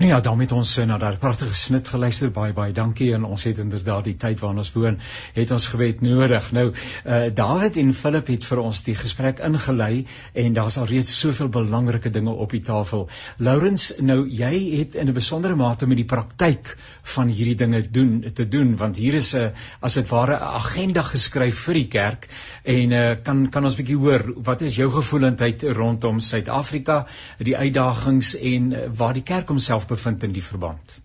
Nou 0.03 0.15
ja, 0.15 0.21
dan 0.21 0.37
met 0.37 0.53
ons 0.53 0.71
eh, 0.77 0.85
na 0.87 0.97
daardie 0.99 1.21
pragtige 1.23 1.55
snit 1.55 1.87
geluister. 1.89 2.31
Baie 2.35 2.51
baie 2.53 2.73
dankie 2.75 3.13
en 3.15 3.23
ons 3.23 3.43
het 3.47 3.59
inderdaad 3.63 4.09
die 4.09 4.17
tyd 4.19 4.41
waarin 4.41 4.59
ons 4.59 4.73
woon, 4.75 4.97
het 5.37 5.51
ons 5.55 5.67
gewet 5.71 6.01
nodig. 6.03 6.49
Nou, 6.51 6.65
uh 6.73 7.21
David 7.35 7.77
en 7.79 7.93
Philip 7.95 8.33
het 8.33 8.43
vir 8.45 8.59
ons 8.65 8.81
die 8.83 8.97
gesprek 8.99 9.39
ingelei 9.47 10.09
en 10.35 10.57
daar's 10.57 10.81
al 10.83 10.89
reeds 10.91 11.13
soveel 11.19 11.53
belangrike 11.55 12.11
dinge 12.11 12.35
op 12.35 12.51
die 12.51 12.61
tafel. 12.67 13.05
Lourens, 13.39 13.93
nou 14.01 14.25
jy 14.27 14.51
het 14.81 14.97
in 14.99 15.07
'n 15.07 15.15
besondere 15.15 15.55
mate 15.55 15.87
met 15.87 15.97
die 16.03 16.09
praktyk 16.15 16.75
van 17.15 17.29
hierdie 17.29 17.55
dinge 17.63 17.85
doen 17.91 18.25
te 18.35 18.49
doen 18.49 18.75
want 18.77 18.97
hier 18.97 19.15
is 19.15 19.35
'n 19.37 19.53
as 19.81 19.95
dit 19.95 20.09
ware 20.09 20.35
'n 20.35 20.43
agenda 20.43 21.03
geskryf 21.03 21.63
vir 21.69 21.75
die 21.75 21.89
kerk 21.89 22.29
en 22.65 22.91
uh 22.91 23.15
kan 23.23 23.51
kan 23.51 23.65
ons 23.65 23.77
bietjie 23.77 23.97
hoor 23.97 24.35
wat 24.43 24.63
is 24.63 24.75
jou 24.75 24.91
gevoelendheid 24.91 25.63
rondom 25.63 26.21
Suid-Afrika, 26.21 27.07
die 27.39 27.57
uitdagings 27.57 28.35
en 28.37 28.73
uh, 28.73 28.79
waar 28.91 29.15
die 29.15 29.23
kerk 29.23 29.49
homself 29.49 29.92
bevind 29.93 30.27
in 30.29 30.35
die 30.37 30.45
verband? 30.45 30.97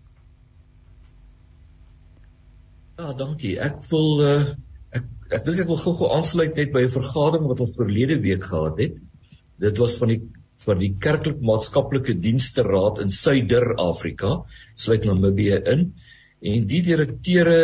Ja, 2.98 3.12
dankie. 3.14 3.54
Ek 3.62 3.78
wil 3.92 4.24
uh, 4.26 4.40
ek 4.98 5.06
ek 5.38 5.44
dink 5.46 5.62
ek 5.62 5.70
wil 5.70 5.80
gou-gou 5.84 6.10
aansluit 6.16 6.56
net 6.58 6.72
by 6.74 6.86
'n 6.88 6.94
vergadering 6.96 7.46
wat 7.52 7.62
ons 7.66 7.76
verlede 7.78 8.18
week 8.24 8.48
gehad 8.50 8.80
het. 8.82 8.96
Dit 9.62 9.78
was 9.84 9.98
van 10.02 10.14
die 10.16 10.22
van 10.66 10.80
die 10.82 10.96
kerklik 10.98 11.44
maatskaplike 11.46 12.16
dienste 12.18 12.64
raad 12.66 12.98
in 13.04 13.12
Suider-Afrika, 13.14 14.32
sluit 14.76 15.06
Namibië 15.06 15.60
in. 15.74 15.84
En 16.42 16.66
die 16.72 16.82
direkteure 16.86 17.60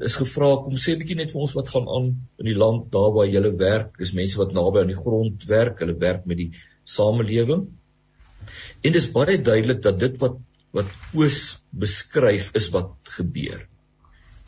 is 0.00 0.16
gevra 0.16 0.52
kom 0.64 0.78
sê 0.80 0.94
bietjie 1.00 1.18
net 1.18 1.32
vir 1.32 1.42
ons 1.44 1.54
wat 1.58 1.68
gaan 1.74 1.88
aan 1.96 2.08
in 2.40 2.48
die 2.48 2.56
land 2.56 2.86
daar 2.94 3.10
waar 3.16 3.28
jy 3.28 3.42
werk. 3.58 3.96
Dis 3.98 4.14
mense 4.16 4.38
wat 4.40 4.54
naby 4.56 4.82
aan 4.82 4.92
die 4.94 5.02
grond 5.02 5.44
werk, 5.48 5.82
hulle 5.82 5.98
werk 5.98 6.26
met 6.26 6.38
die 6.38 6.50
samelewing. 6.88 7.66
En 8.82 8.92
dis 8.92 9.10
baie 9.14 9.38
duidelik 9.40 9.82
dat 9.82 9.98
dit 9.98 10.18
wat 10.22 10.40
wat 10.72 10.88
Oos 11.12 11.38
beskryf 11.70 12.48
is 12.56 12.70
wat 12.72 12.94
gebeur. 13.18 13.60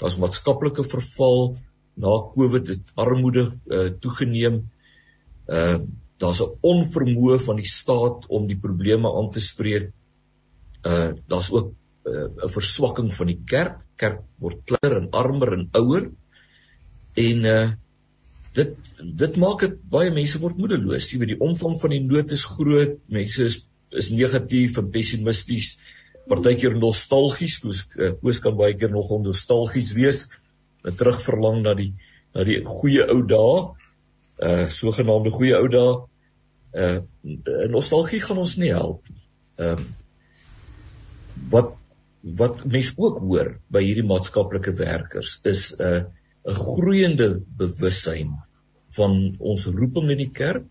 Daar's 0.01 0.17
maatskaplike 0.17 0.85
verval 0.89 1.57
na 2.01 2.15
Covid, 2.33 2.65
dit 2.67 2.95
armoede 2.99 3.45
uh, 3.53 3.91
toegeneem. 4.01 4.65
Uh 5.47 5.85
daar's 6.23 6.41
'n 6.41 6.57
onvermoë 6.63 7.37
van 7.43 7.57
die 7.59 7.69
staat 7.69 8.27
om 8.31 8.47
die 8.47 8.57
probleme 8.57 9.11
aan 9.19 9.31
te 9.31 9.41
spreek. 9.41 9.91
Uh 10.87 11.13
daar's 11.29 11.51
ook 11.53 11.75
uh, 12.07 12.13
'n 12.13 12.47
uh, 12.47 12.51
verswakking 12.57 13.15
van 13.15 13.27
die 13.27 13.41
kerk. 13.45 13.79
Kerk 13.97 14.23
word 14.39 14.63
kleiner 14.65 15.03
en 15.03 15.11
armer 15.11 15.53
en 15.53 15.69
ouer. 15.73 16.11
En 17.15 17.45
uh 17.45 17.71
dit 18.55 18.77
dit 19.03 19.37
maak 19.37 19.61
dit 19.61 19.77
baie 19.91 20.11
mense 20.15 20.39
word 20.39 20.57
moedeloos. 20.57 21.11
Jy 21.11 21.19
weet 21.19 21.35
die 21.35 21.41
omvang 21.43 21.75
van 21.81 21.91
die 21.91 22.05
nood 22.07 22.31
is 22.31 22.45
groot. 22.45 22.99
Mense 23.11 23.45
is 23.45 23.67
is 23.97 24.11
negatief 24.11 24.79
en 24.81 24.91
pessimisties, 24.95 25.75
partykeer 26.31 26.77
nostalgies, 26.81 27.59
koos 27.63 27.85
koos 28.23 28.41
kan 28.45 28.57
baie 28.59 28.77
keer 28.79 28.93
nog 28.93 29.13
nostalgies 29.23 29.93
wees, 29.97 30.27
terugverlang 30.85 31.63
na 31.65 31.75
die 31.79 31.93
na 32.35 32.45
die 32.47 32.61
goeie 32.67 33.07
ou 33.13 33.23
dae, 33.31 33.59
uh 34.43 34.67
sogenaamde 34.73 35.31
goeie 35.35 35.55
ou 35.61 35.69
dae. 35.71 35.93
Uh 36.75 37.69
nostalgie 37.71 38.23
gaan 38.25 38.43
ons 38.43 38.57
nie 38.59 38.73
help. 38.75 39.05
Ehm 39.61 39.85
uh, 39.85 39.93
wat 41.51 41.75
wat 42.39 42.63
mense 42.65 42.95
ook 42.97 43.19
hoor 43.21 43.51
by 43.75 43.83
hierdie 43.85 44.07
maatskaplike 44.09 44.73
werkers 44.79 45.41
is 45.45 45.75
'n 45.77 45.83
uh, 45.83 46.05
'n 46.45 46.57
groeiende 46.57 47.29
bewussyn 47.59 48.33
van 48.97 49.35
ons 49.39 49.67
roeping 49.67 50.11
in 50.11 50.19
die 50.23 50.33
kerk 50.33 50.67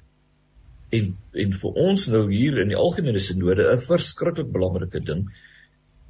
en 0.97 1.09
en 1.43 1.55
vir 1.59 1.77
ons 1.87 2.05
nou 2.13 2.23
hier 2.29 2.59
in 2.63 2.71
die 2.73 2.79
algemene 2.79 3.21
sinode 3.25 3.65
'n 3.71 3.83
verskriklik 3.87 4.51
belangrike 4.55 5.01
ding. 5.09 5.23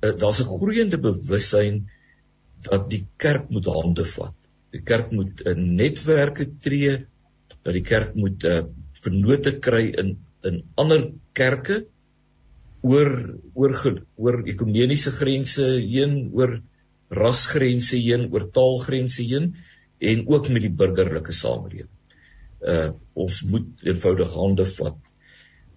Uh, 0.04 0.14
Daar's 0.22 0.42
'n 0.44 0.52
groeiende 0.56 1.00
bewussyn 1.08 1.78
dat 2.68 2.90
die 2.90 3.04
kerk 3.24 3.50
moet 3.50 3.70
hande 3.78 4.06
vat. 4.16 4.36
Die 4.76 4.84
kerk 4.92 5.12
moet 5.12 5.42
'n 5.46 5.76
netwerke 5.80 6.46
tree, 6.66 7.06
dat 7.64 7.74
die 7.74 7.88
kerk 7.94 8.16
moet 8.16 8.44
uh, 8.44 8.64
vernote 9.04 9.60
kry 9.60 9.86
in 10.04 10.18
in 10.44 10.64
ander 10.76 11.12
kerke 11.34 11.86
oor 12.82 13.12
oor 13.56 13.74
oor 14.16 14.44
ekumeniese 14.54 15.12
grense 15.12 15.66
heen, 15.94 16.32
oor 16.34 16.60
rasgrense 17.10 17.98
heen, 17.98 18.28
oor 18.34 18.50
taalgrense 18.52 19.24
heen 19.24 19.54
en 20.00 20.28
ook 20.28 20.50
met 20.50 20.62
die 20.68 20.76
burgerlike 20.82 21.32
samelewing 21.32 21.92
uh 22.64 22.92
ons 23.14 23.44
moet 23.52 23.84
eenvoudig 23.86 24.32
hande 24.34 24.66
vat. 24.66 24.98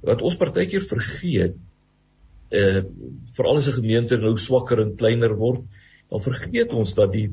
Wat 0.06 0.22
ons 0.22 0.38
partykeer 0.40 0.84
vergeet 0.86 1.56
uh 2.54 2.82
veral 3.36 3.58
as 3.60 3.68
'n 3.68 3.80
gemeente 3.80 4.18
nou 4.22 4.36
swakker 4.38 4.80
en 4.80 4.96
kleiner 4.96 5.34
word, 5.36 5.64
dan 6.10 6.20
vergeet 6.20 6.72
ons 6.72 6.94
dat 6.94 7.12
die 7.12 7.28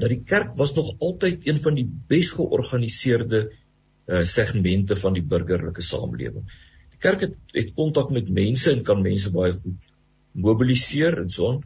dat 0.00 0.08
die 0.08 0.22
kerk 0.24 0.56
was 0.56 0.74
nog 0.74 0.94
altyd 0.98 1.46
een 1.46 1.60
van 1.60 1.74
die 1.74 1.86
bes 2.08 2.32
georganiseerde 2.32 3.50
uh 4.08 4.24
segmente 4.24 4.96
van 4.96 5.14
die 5.14 5.22
burgerlike 5.22 5.82
samelewing. 5.82 6.48
Die 6.90 6.98
kerk 6.98 7.20
het 7.20 7.36
het 7.54 7.74
kontak 7.74 8.10
met 8.10 8.28
mense 8.28 8.72
en 8.72 8.82
kan 8.82 9.02
mense 9.02 9.30
baie 9.30 9.52
goed 9.52 9.78
mobiliseer 10.32 11.18
en 11.22 11.30
so 11.30 11.52
aan. 11.52 11.62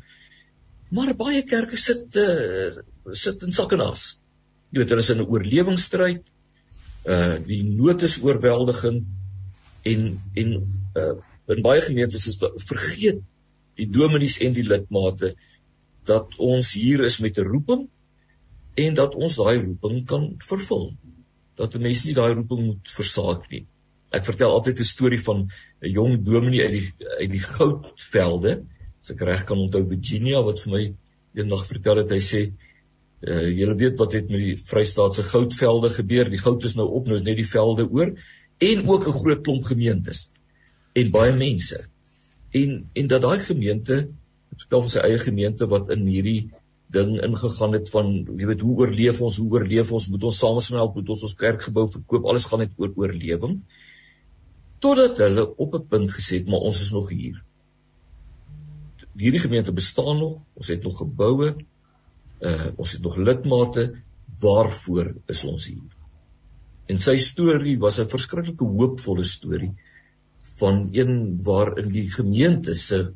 Maar 0.90 1.14
baie 1.16 1.42
kerke 1.42 1.76
sit 1.76 2.16
uh 2.16 2.70
sit 3.12 3.42
in 3.42 3.52
sak 3.52 3.72
en 3.72 3.80
as. 3.80 4.20
Jy 4.70 4.82
weet 4.82 4.92
hulle 4.92 5.04
is 5.04 5.10
in 5.10 5.20
'n 5.22 5.28
oorlewingsstryd 5.30 6.24
uh 7.04 7.36
die 7.44 7.62
nood 7.62 8.02
is 8.02 8.20
oorweldigend 8.22 9.04
en 9.84 10.20
en 10.34 10.52
uh 10.96 11.14
in 11.52 11.62
baie 11.62 11.82
gemeentes 11.84 12.26
is 12.30 12.38
vergeet 12.40 13.20
die 13.76 13.88
dominees 13.90 14.38
en 14.40 14.54
die 14.56 14.64
lidmate 14.64 15.34
dat 16.08 16.38
ons 16.38 16.72
hier 16.78 17.04
is 17.04 17.18
met 17.20 17.38
'n 17.38 17.48
roeping 17.48 17.88
en 18.74 18.94
dat 18.94 19.14
ons 19.14 19.36
daai 19.36 19.62
roeping 19.62 20.06
kan 20.06 20.34
vervul. 20.38 20.94
Dat 21.56 21.74
'n 21.74 21.82
mens 21.82 22.04
nie 22.04 22.14
daai 22.14 22.34
roeping 22.34 22.66
moet 22.66 22.90
versaak 22.90 23.50
nie. 23.50 23.66
Ek 24.10 24.24
vertel 24.24 24.50
altyd 24.50 24.80
'n 24.80 24.92
storie 24.94 25.20
van 25.20 25.48
'n 25.82 25.90
jong 25.90 26.24
dominee 26.24 26.64
uit 26.66 26.72
die 26.72 27.08
uit 27.20 27.30
die 27.30 27.46
goudvelde, 27.56 28.64
as 29.00 29.10
ek 29.10 29.20
reg 29.20 29.44
kan 29.44 29.58
onthou 29.58 29.88
Virginia 29.88 30.42
wat 30.42 30.60
vir 30.60 30.72
my 30.72 30.84
eendag 31.34 31.66
vertel 31.66 31.96
het 31.96 32.10
hy 32.10 32.22
sê 32.22 32.52
Uh 33.24 33.48
julle 33.48 33.74
weet 33.80 33.98
wat 33.98 34.12
het 34.12 34.28
met 34.28 34.42
die 34.42 34.56
Vrystaatse 34.56 35.22
goudvelde 35.22 35.90
gebeur. 35.90 36.28
Die 36.30 36.40
goud 36.40 36.64
is 36.64 36.74
nou 36.76 36.88
op, 36.88 37.06
nou 37.06 37.16
is 37.16 37.24
net 37.24 37.38
die 37.40 37.48
velde 37.48 37.86
oor 37.88 38.12
en 38.58 38.88
ook 38.88 39.06
'n 39.08 39.18
groot 39.20 39.42
klomp 39.42 39.64
gemeentes 39.64 40.30
en 40.92 41.10
baie 41.10 41.32
mense. 41.36 41.86
En 42.50 42.90
en 42.92 43.06
dat 43.06 43.22
daai 43.22 43.38
gemeente, 43.38 44.08
vertel 44.56 44.80
van 44.80 44.92
sy 44.92 45.00
eie 45.08 45.18
gemeente 45.18 45.66
wat 45.66 45.90
in 45.90 46.06
hierdie 46.06 46.50
ding 46.94 47.16
ingegaan 47.26 47.72
het 47.72 47.90
van 47.90 48.12
jy 48.38 48.46
weet 48.46 48.60
hoe 48.60 48.76
oorleef 48.84 49.20
ons, 49.20 49.38
hoe 49.42 49.50
oorleef 49.56 49.90
ons, 49.92 50.08
moet 50.12 50.26
ons 50.30 50.42
help, 50.70 50.94
moet 50.94 51.08
ons 51.08 51.22
ons 51.22 51.34
kerkgebou 51.34 51.88
verkoop, 51.90 52.24
alles 52.30 52.46
gaan 52.50 52.62
net 52.62 52.76
oor 52.76 52.92
oorlewing. 52.94 53.58
Totdat 54.78 55.18
hulle 55.18 55.48
op 55.56 55.74
'n 55.74 55.86
punt 55.88 56.10
gesê 56.10 56.38
het, 56.38 56.46
maar 56.46 56.60
ons 56.70 56.80
is 56.80 56.92
nog 56.92 57.08
hier. 57.08 57.42
Hierdie 59.16 59.40
gemeente 59.40 59.72
bestaan 59.72 60.18
nog, 60.18 60.42
ons 60.54 60.68
het 60.68 60.82
nog 60.82 60.98
geboue, 60.98 61.54
uh 62.44 62.70
ons 62.76 62.92
het 62.96 63.02
nog 63.02 63.16
lidmate 63.16 63.84
waarvoor 64.42 65.14
is 65.32 65.44
ons 65.48 65.66
hier. 65.70 65.90
En 66.90 67.00
sy 67.00 67.16
storie 67.22 67.76
was 67.80 68.00
'n 68.00 68.10
verskriklike 68.12 68.64
hoopvolle 68.64 69.24
storie 69.24 69.72
van 70.60 70.84
een 70.92 71.42
waarin 71.42 71.92
die 71.92 72.10
gemeente 72.10 72.74
se 72.74 73.14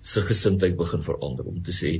se 0.00 0.20
gesindheid 0.20 0.76
begin 0.76 1.02
verander 1.02 1.46
om 1.46 1.62
te 1.62 1.72
sê 1.72 1.92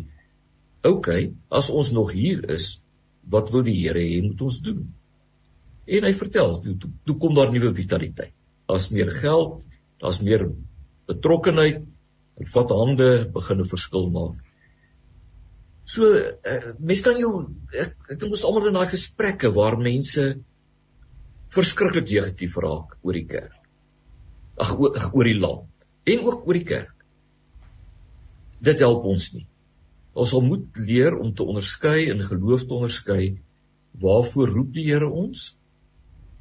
oké 0.83 0.94
okay, 0.94 1.23
as 1.51 1.71
ons 1.71 1.90
nog 1.92 2.12
hier 2.12 2.44
is 2.51 2.81
wat 3.29 3.51
wil 3.53 3.62
die 3.62 3.77
Here 3.83 4.01
hê 4.01 4.23
moet 4.23 4.40
ons 4.40 4.61
doen? 4.61 4.94
En 5.87 6.05
hy 6.05 6.12
vertel 6.14 6.61
toe, 6.62 6.77
toe, 6.79 6.90
toe 7.05 7.16
kom 7.18 7.35
daar 7.35 7.53
nuwe 7.53 7.75
vitaliteit. 7.75 8.33
Daar's 8.68 8.90
meer 8.90 9.11
geld 9.11 9.62
daar's 9.99 10.21
meer 10.23 10.47
betrokkenheid. 11.07 11.83
En 12.38 12.47
vat 12.47 12.71
hande 12.71 13.09
begin 13.35 13.61
'n 13.61 13.64
verskil 13.64 14.11
maak 14.11 14.48
So 15.88 16.09
uh, 16.12 16.72
mense 16.79 17.05
kan 17.07 17.16
jou 17.20 17.33
ek 17.72 17.94
ek 18.12 18.18
dink 18.20 18.35
ons 18.35 18.44
almal 18.44 18.68
in 18.68 18.77
daai 18.77 18.90
gesprekke 18.90 19.51
waar 19.57 19.79
mense 19.81 20.24
verskriklik 21.55 22.11
negatief 22.11 22.59
raak 22.61 22.98
oor 23.01 23.16
die 23.16 23.29
kerk. 23.31 23.55
ag 24.59 24.74
oor 25.14 25.29
die 25.29 25.38
land 25.38 25.88
en 26.12 26.24
ook 26.27 26.46
oor 26.48 26.59
die 26.59 26.68
kerk. 26.68 26.94
Dit 28.64 28.83
help 28.83 29.07
ons 29.07 29.29
nie. 29.37 29.46
Ons 30.18 30.33
sal 30.35 30.42
moet 30.42 30.81
leer 30.83 31.14
om 31.16 31.31
te 31.35 31.46
onderskei 31.46 32.09
en 32.11 32.24
geloof 32.27 32.66
te 32.66 32.74
onderskei 32.74 33.22
waarvoor 34.03 34.51
roep 34.57 34.72
die 34.74 34.88
Here 34.88 35.09
ons? 35.09 35.53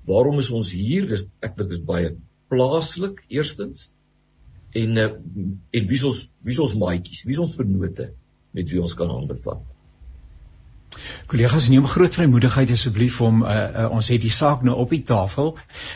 Waarom 0.07 0.41
is 0.41 0.49
ons 0.51 0.71
hier? 0.73 1.05
Dis 1.07 1.27
ek 1.45 1.55
dit 1.61 1.75
is 1.77 1.83
baie 1.85 2.15
plaaslik 2.51 3.21
eerstens 3.29 3.91
en 4.75 4.99
uh, 4.99 5.11
en 5.15 5.91
wie 5.91 6.05
ons 6.09 6.23
wie 6.47 6.57
ons 6.63 6.77
maatjies, 6.79 7.23
wie 7.27 7.39
ons 7.43 7.55
vennote 7.59 8.11
met 8.57 8.69
wie 8.73 8.81
ons 8.81 8.95
kan 8.97 9.13
hande 9.13 9.37
vat. 9.45 9.75
Kollegas, 11.27 11.67
neem 11.69 11.85
groot 11.91 12.13
vrymoedigheid 12.15 12.71
asseblief 12.71 13.17
om 13.21 13.41
uh, 13.43 13.51
uh, 13.51 13.85
ons 13.97 14.07
het 14.13 14.21
die 14.23 14.31
saak 14.31 14.63
nou 14.65 14.77
op 14.83 14.93
die 14.95 15.03
tafel. 15.03 15.51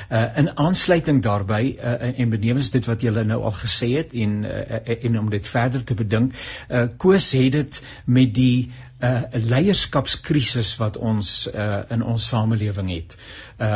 Uh, 0.10 0.26
in 0.41 0.52
aansluiting 0.60 1.21
daarbey 1.24 1.71
uh, 1.78 2.12
en 2.12 2.34
benewens 2.34 2.71
dit 2.76 2.89
wat 2.89 3.06
julle 3.06 3.24
nou 3.30 3.39
al 3.47 3.56
gesê 3.62 3.93
het 3.95 4.13
en 4.26 4.41
uh, 4.43 4.82
en 4.97 5.19
om 5.24 5.32
dit 5.32 5.47
verder 5.47 5.84
te 5.88 5.97
bedink, 6.04 6.36
uh, 6.69 6.86
Koos 6.97 7.32
het 7.39 7.56
dit 7.56 7.82
met 8.06 8.36
die 8.36 8.71
'n 9.01 9.05
uh, 9.07 9.45
leierskapskrisis 9.49 10.75
wat 10.77 10.97
ons 10.97 11.49
uh, 11.55 11.79
in 11.89 12.03
ons 12.03 12.27
samelewing 12.27 12.89
het. 12.89 13.15
Uh 13.57 13.69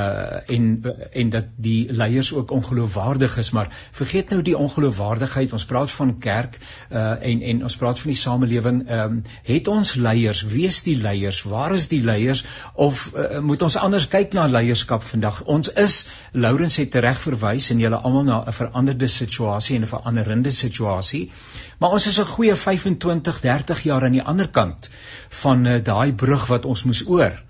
en 0.56 0.66
en 1.12 1.30
dat 1.30 1.46
die 1.56 1.94
leiers 1.94 2.34
ook 2.34 2.52
ongeloofwaardig 2.52 3.38
is, 3.38 3.52
maar 3.52 3.70
vergeet 3.92 4.30
nou 4.30 4.42
die 4.42 4.58
ongeloofwaardigheid. 4.58 5.52
Ons 5.52 5.66
praat 5.66 5.92
van 5.92 6.18
kerk 6.20 6.60
uh 6.92 7.16
en 7.32 7.42
en 7.42 7.64
ons 7.64 7.78
praat 7.78 8.00
van 8.00 8.12
die 8.12 8.20
samelewing. 8.20 8.84
Ehm 8.88 9.00
um, 9.00 9.24
het 9.44 9.68
ons 9.68 9.94
leiers, 9.94 10.42
wie 10.42 10.66
is 10.66 10.84
die 10.84 10.98
leiers? 11.02 11.42
Waar 11.44 11.74
is 11.74 11.88
die 11.88 12.02
leiers 12.02 12.46
of 12.74 13.12
uh, 13.16 13.40
moet 13.40 13.62
ons 13.62 13.78
anders 13.78 14.08
kyk 14.08 14.34
na 14.34 14.46
leierskap 14.48 15.04
vandag? 15.04 15.42
Ons 15.44 15.74
is 15.74 16.08
Lourens 16.32 16.76
het 16.76 16.96
reg 16.96 17.20
verwys 17.22 17.70
en 17.70 17.80
julle 17.80 17.98
almal 17.98 18.24
na 18.24 18.44
'n 18.46 18.54
veranderde 18.54 19.08
situasie 19.08 19.76
en 19.76 19.82
'n 19.82 19.94
veranderende 19.96 20.52
situasie. 20.52 21.32
Maar 21.80 21.92
ons 21.92 22.08
is 22.08 22.20
'n 22.20 22.26
goeie 22.26 22.56
25, 22.56 23.40
30 23.42 23.84
jaar 23.84 24.04
aan 24.04 24.12
die 24.12 24.24
ander 24.24 24.50
kant 24.50 24.90
van 25.30 25.66
uh, 25.66 25.84
daai 25.84 26.14
brug 26.14 26.46
wat 26.48 26.66
ons 26.66 26.84
moes 26.84 27.08
oor. 27.08 27.44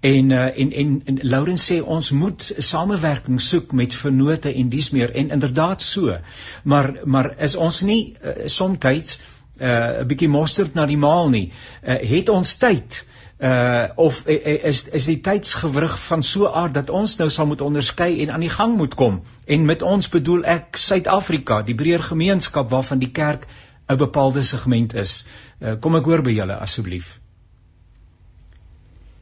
En 0.00 0.30
uh, 0.30 0.58
en 0.58 0.72
en, 0.72 1.02
en 1.04 1.18
Laurens 1.22 1.66
sê 1.72 1.80
ons 1.82 2.10
moet 2.10 2.52
samewerking 2.58 3.40
soek 3.40 3.72
met 3.72 3.94
vennote 3.94 4.54
en 4.54 4.68
dis 4.68 4.90
meer 4.90 5.14
en 5.14 5.30
inderdaad 5.30 5.82
so. 5.82 6.18
Maar 6.62 6.94
maar 7.04 7.34
is 7.38 7.56
ons 7.56 7.80
nie 7.80 8.16
uh, 8.24 8.30
soms 8.46 8.78
'n 8.84 9.18
uh, 9.60 10.04
bietjie 10.06 10.28
mosterd 10.28 10.74
na 10.74 10.86
die 10.86 10.96
maal 10.96 11.28
nie. 11.28 11.52
Uh, 11.82 11.98
het 12.00 12.28
ons 12.28 12.56
tyd 12.56 13.04
uh 13.04 13.19
of 13.40 14.26
is 14.26 14.82
is 14.88 15.06
die 15.08 15.20
tydsgewrig 15.24 15.94
van 16.04 16.22
so 16.22 16.48
aard 16.48 16.74
dat 16.74 16.90
ons 16.90 17.16
nou 17.16 17.30
sal 17.32 17.46
moet 17.48 17.62
onderskei 17.64 18.20
en 18.22 18.32
aan 18.34 18.44
die 18.44 18.52
gang 18.52 18.76
moet 18.76 18.94
kom 18.94 19.22
en 19.46 19.64
met 19.64 19.82
ons 19.82 20.08
bedoel 20.12 20.44
ek 20.44 20.76
Suid-Afrika 20.76 21.62
die 21.64 21.74
breër 21.74 22.04
gemeenskap 22.10 22.68
waarvan 22.68 23.00
die 23.00 23.12
kerk 23.16 23.46
'n 23.90 23.96
bepaalde 23.96 24.42
segment 24.42 24.94
is. 24.94 25.26
Uh, 25.60 25.74
kom 25.82 25.96
ek 25.98 26.06
hoor 26.06 26.22
by 26.22 26.34
julle 26.34 26.56
asseblief. 26.62 27.18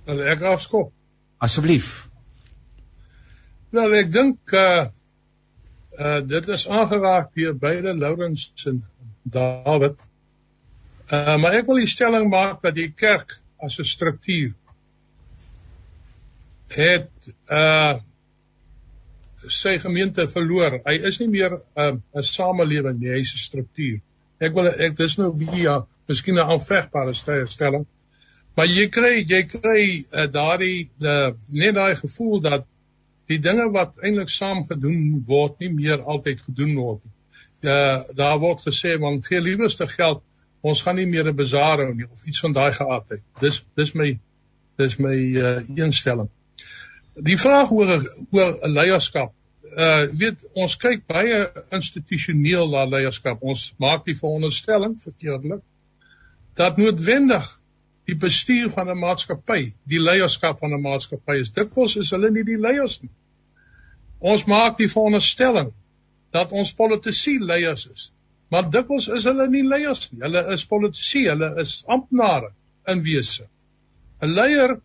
Wel 0.08 0.20
ek 0.34 0.44
afskop. 0.50 0.92
Asseblief. 1.38 2.08
Wel 3.72 3.96
ek 4.02 4.12
dink 4.12 4.52
uh 4.52 4.86
uh 5.98 6.20
dit 6.34 6.48
is 6.54 6.68
aangeraak 6.68 7.32
deur 7.34 7.56
beide 7.56 7.94
Lourens 7.96 8.52
en 8.66 8.82
David. 9.22 9.96
Uh 11.12 11.36
maar 11.40 11.58
ek 11.60 11.66
wil 11.70 11.80
die 11.82 11.90
stelling 11.94 12.28
maak 12.32 12.60
dat 12.62 12.76
die 12.76 12.90
kerk 12.92 13.38
as 13.64 13.78
'n 13.78 13.84
struktuur 13.84 14.52
het 16.68 17.10
uh 17.50 17.98
sy 19.48 19.76
gemeente 19.78 20.24
verloor. 20.26 20.80
Hy 20.84 20.96
is 21.06 21.20
nie 21.20 21.28
meer 21.28 21.52
'n 21.54 21.60
uh, 21.76 22.18
'n 22.18 22.22
samelewing 22.22 22.98
nie, 22.98 23.12
hy's 23.14 23.34
'n 23.34 23.38
struktuur. 23.38 24.00
Ek 24.40 24.54
wil 24.54 24.66
ek 24.66 24.96
dis 24.96 25.16
nou 25.18 25.32
bietjie 25.32 25.62
ja, 25.62 25.86
miskien 26.08 26.34
'n 26.34 26.50
aanvegbare 26.54 27.14
stelling. 27.46 27.86
Maar 28.56 28.66
jy 28.66 28.88
kry 28.88 29.22
jy 29.22 29.42
kry 29.46 29.82
uh, 30.10 30.26
daardie 30.26 30.90
uh, 31.02 31.30
net 31.48 31.74
daai 31.74 31.94
gevoel 31.94 32.40
dat 32.40 32.66
die 33.28 33.38
dinge 33.38 33.68
wat 33.70 33.98
eintlik 34.02 34.30
saam 34.30 34.64
gedoen 34.66 35.22
word 35.26 35.60
nie 35.60 35.70
meer 35.70 36.02
altyd 36.02 36.40
gedoen 36.40 36.74
word 36.74 37.04
nie. 37.04 37.14
Uh, 37.62 38.02
daar 38.14 38.38
word 38.38 38.60
gesê 38.66 38.98
want 38.98 39.26
gee 39.26 39.40
liewerste 39.40 39.86
geld 39.86 40.22
ons 40.60 40.82
gaan 40.82 40.96
nie 40.96 41.06
meer 41.06 41.28
'n 41.28 41.36
bazaar 41.36 41.84
hou 41.84 41.94
nie 41.94 42.08
of 42.10 42.24
iets 42.26 42.40
van 42.40 42.52
daai 42.52 42.72
geaardheid. 42.72 43.22
Dis 43.40 43.64
dis 43.76 43.92
my 43.94 44.18
dis 44.76 44.96
my 44.98 45.16
uh, 45.16 45.60
instelling. 45.76 46.30
Die 47.14 47.38
vraag 47.38 47.70
oor 47.70 48.02
oor 48.30 48.68
leierskap 48.68 49.34
uh 49.76 50.08
weet 50.18 50.42
ons 50.54 50.76
kyk 50.80 51.06
baie 51.06 51.46
institusioneel 51.76 52.70
na 52.72 52.84
leierskap. 52.88 53.42
Ons 53.42 53.72
maak 53.78 54.04
die 54.06 54.16
veronderstelling 54.16 54.96
verkeerdelik 55.02 55.62
dat 56.58 56.76
noodwendig 56.76 57.46
die 58.08 58.16
bestuur 58.16 58.70
van 58.70 58.88
'n 58.90 58.98
maatskappy, 58.98 59.72
die 59.84 60.00
leierskap 60.00 60.58
van 60.58 60.72
'n 60.72 60.80
maatskappy 60.80 61.40
is 61.40 61.52
dikwels 61.52 61.96
is 61.96 62.10
hulle 62.10 62.30
nie 62.30 62.44
die 62.44 62.58
leiers 62.58 63.02
nie. 63.02 63.10
Ons 64.18 64.44
maak 64.44 64.78
die 64.78 64.88
veronderstelling 64.88 65.72
dat 66.32 66.52
ons 66.52 66.74
politici 66.74 67.38
leiers 67.38 67.86
is. 67.86 68.12
Maar 68.52 68.70
dikwels 68.72 69.08
is 69.12 69.26
hulle 69.28 69.48
nie 69.52 69.64
leiers 69.66 70.10
nie. 70.10 70.22
Hulle 70.24 70.44
is 70.54 70.64
politici, 70.66 71.26
hulle 71.28 71.52
is 71.60 71.82
amptenare 71.86 72.52
in 72.88 73.02
wese. 73.04 73.48
'n 74.22 74.34
Leier 74.34 74.78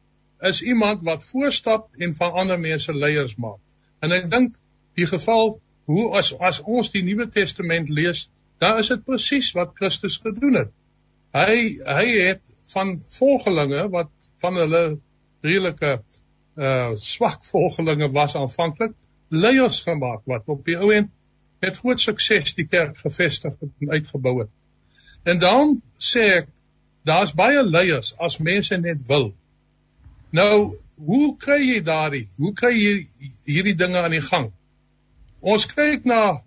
is 0.49 0.61
iemand 0.61 1.03
wat 1.07 1.23
voorstap 1.25 1.87
en 1.97 2.15
van 2.15 2.31
ander 2.43 2.59
mense 2.59 2.93
leiers 2.93 3.35
maak. 3.35 3.59
En 4.01 4.11
ek 4.11 4.29
dink 4.31 4.55
die 4.99 5.07
geval 5.07 5.57
hoe 5.87 6.09
as 6.19 6.33
as 6.39 6.59
ons 6.61 6.91
die 6.91 7.03
Nuwe 7.03 7.29
Testament 7.29 7.89
lees, 7.89 8.29
dan 8.59 8.77
is 8.79 8.91
dit 8.91 9.05
presies 9.05 9.51
wat 9.55 9.75
Christus 9.79 10.19
gedoen 10.23 10.59
het. 10.59 10.73
Hy 11.33 11.79
hy 11.87 12.07
het 12.19 12.43
van 12.73 12.97
volgelinge 13.17 13.87
wat 13.95 14.11
van 14.43 14.59
hulle 14.59 14.83
redelike 15.43 16.01
uh 16.55 16.93
swak 17.01 17.41
volgelinge 17.47 18.11
was 18.13 18.35
aanvanklik 18.37 18.93
leiers 19.33 19.81
gemaak 19.81 20.21
wat 20.29 20.49
op 20.53 20.65
die 20.65 20.75
ou 20.77 20.91
end 20.93 21.09
met 21.63 21.79
groot 21.79 22.01
sukses 22.01 22.55
die 22.57 22.67
kerk 22.67 22.97
gevestig 22.99 23.55
en 23.63 23.93
uitgebou 23.95 24.35
het. 24.41 24.51
En 25.23 25.39
dan 25.39 25.77
sê 25.95 26.25
ek 26.41 26.49
daar's 27.07 27.31
baie 27.35 27.63
leiers 27.63 28.13
as 28.19 28.39
mense 28.39 28.77
net 28.79 29.05
wil. 29.07 29.31
Nou, 30.35 30.75
hoe 30.95 31.27
kry 31.39 31.59
jy 31.61 31.79
daardie? 31.85 32.25
Hoe 32.37 32.53
kry 32.57 32.73
jy 32.75 32.93
hierdie 33.47 33.77
dinge 33.79 34.01
aan 34.01 34.15
die 34.15 34.23
gang? 34.23 34.51
Ons 35.39 35.67
kyk 35.69 36.07
na 36.09 36.39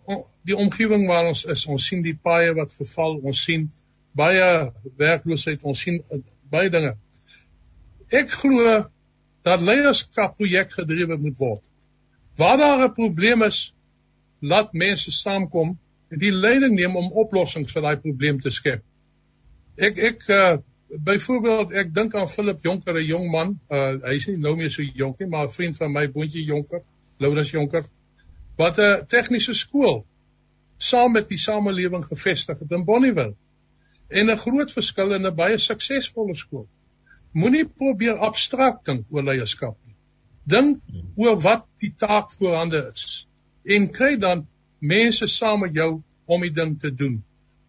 die 0.46 0.56
omgewing 0.56 1.06
waar 1.08 1.28
ons 1.30 1.44
is. 1.44 1.66
Ons 1.66 1.88
sien 1.90 2.04
die 2.04 2.16
paaie 2.16 2.54
wat 2.56 2.74
verval, 2.76 3.18
ons 3.24 3.42
sien 3.44 3.68
baie 4.16 4.72
werkloosheid, 4.96 5.64
ons 5.68 5.80
sien 5.80 5.98
uh, 6.00 6.20
baie 6.52 6.70
dinge. 6.72 6.94
Ek 8.14 8.30
glo 8.32 8.76
dat 9.46 9.64
leierskap 9.64 10.36
projek 10.38 10.72
gedrewe 10.74 11.18
moet 11.20 11.36
word. 11.38 11.64
Waar 12.36 12.56
daar 12.60 12.84
'n 12.86 12.94
probleem 12.94 13.42
is, 13.42 13.72
laat 14.48 14.72
mense 14.72 15.12
saamkom 15.12 15.76
en 16.10 16.18
die 16.22 16.32
leiding 16.32 16.74
neem 16.74 16.96
om 16.96 17.12
oplossings 17.12 17.72
vir 17.72 17.82
daai 17.82 17.96
probleem 18.02 18.40
te 18.40 18.50
skep. 18.50 18.82
Ek 19.76 19.98
ek 19.98 20.26
uh, 20.32 20.56
byvoorbeeld 20.88 21.72
ek 21.72 21.94
dink 21.94 22.14
aan 22.14 22.28
Philip 22.30 22.62
Jonker, 22.64 22.94
'n 22.94 23.06
jong 23.06 23.30
man. 23.30 23.58
Uh, 23.70 23.98
hy 24.06 24.14
is 24.16 24.26
nie 24.26 24.36
nou 24.36 24.56
meer 24.56 24.70
so 24.70 24.82
jonk 24.82 25.20
nie, 25.20 25.28
maar 25.28 25.48
'n 25.48 25.56
vriend 25.58 25.76
van 25.76 25.92
my, 25.92 26.06
Boontjie 26.08 26.44
Jonker, 26.44 26.82
Lourens 27.18 27.50
Jonker 27.50 27.84
wat 28.56 28.78
'n 28.78 29.04
tegniese 29.06 29.54
skool 29.54 30.06
saam 30.76 31.12
met 31.12 31.28
die 31.28 31.38
samelewing 31.38 32.04
gevestig 32.04 32.58
het 32.58 32.70
in 32.70 32.84
Bonnieville. 32.84 33.34
En 34.08 34.30
'n 34.30 34.38
groot 34.38 34.72
verskil 34.72 35.14
in 35.14 35.26
'n 35.26 35.34
baie 35.34 35.56
suksesvolle 35.56 36.34
skool. 36.34 36.68
Moenie 37.32 37.66
probeer 37.68 38.16
abstrakt 38.16 38.84
dink 38.84 39.04
oor 39.10 39.22
leierskap 39.22 39.76
nie. 39.84 39.94
Dink 40.44 40.80
oor 41.16 41.40
wat 41.40 41.66
die 41.78 41.94
taak 41.98 42.32
voorhande 42.32 42.90
is 42.94 43.25
en 43.66 43.88
kry 43.98 44.16
dan 44.16 44.46
mense 44.78 45.26
saam 45.26 45.60
met 45.60 45.74
jou 45.74 45.90
om 46.26 46.40
die 46.40 46.52
ding 46.54 46.76
te 46.80 46.90
doen. 46.94 47.18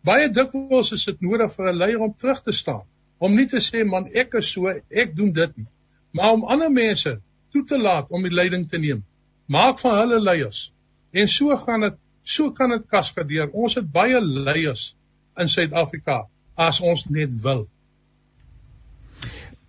Baie 0.05 0.29
dikwels 0.29 0.93
is 0.95 1.05
dit 1.05 1.21
nodig 1.21 1.51
vir 1.55 1.71
'n 1.71 1.77
leier 1.77 1.99
om 1.99 2.13
terug 2.13 2.43
te 2.43 2.51
staan, 2.51 2.85
om 3.19 3.35
nie 3.35 3.47
te 3.47 3.59
sê 3.59 3.85
man 3.85 4.07
ek 4.13 4.33
is 4.33 4.51
so, 4.51 4.67
ek 4.89 5.15
doen 5.15 5.33
dit 5.33 5.57
nie, 5.57 5.67
maar 6.11 6.33
om 6.33 6.45
ander 6.45 6.71
mense 6.71 7.19
toe 7.51 7.65
te 7.65 7.77
laat 7.77 8.09
om 8.09 8.23
die 8.23 8.33
leiding 8.33 8.69
te 8.69 8.77
neem. 8.77 9.03
Maak 9.47 9.79
van 9.79 9.97
hulle 9.97 10.19
leiers 10.19 10.71
En 11.11 11.27
so 11.27 11.55
gaan 11.55 11.81
dit 11.81 11.95
so 12.23 12.51
kan 12.51 12.69
dit 12.69 12.87
kaskadeer. 12.91 13.49
Ons 13.53 13.77
het 13.79 13.91
baie 13.91 14.19
leiers 14.21 14.95
in 15.39 15.47
Suid-Afrika 15.47 16.25
as 16.55 16.81
ons 16.81 17.05
net 17.13 17.31
wil. 17.43 17.67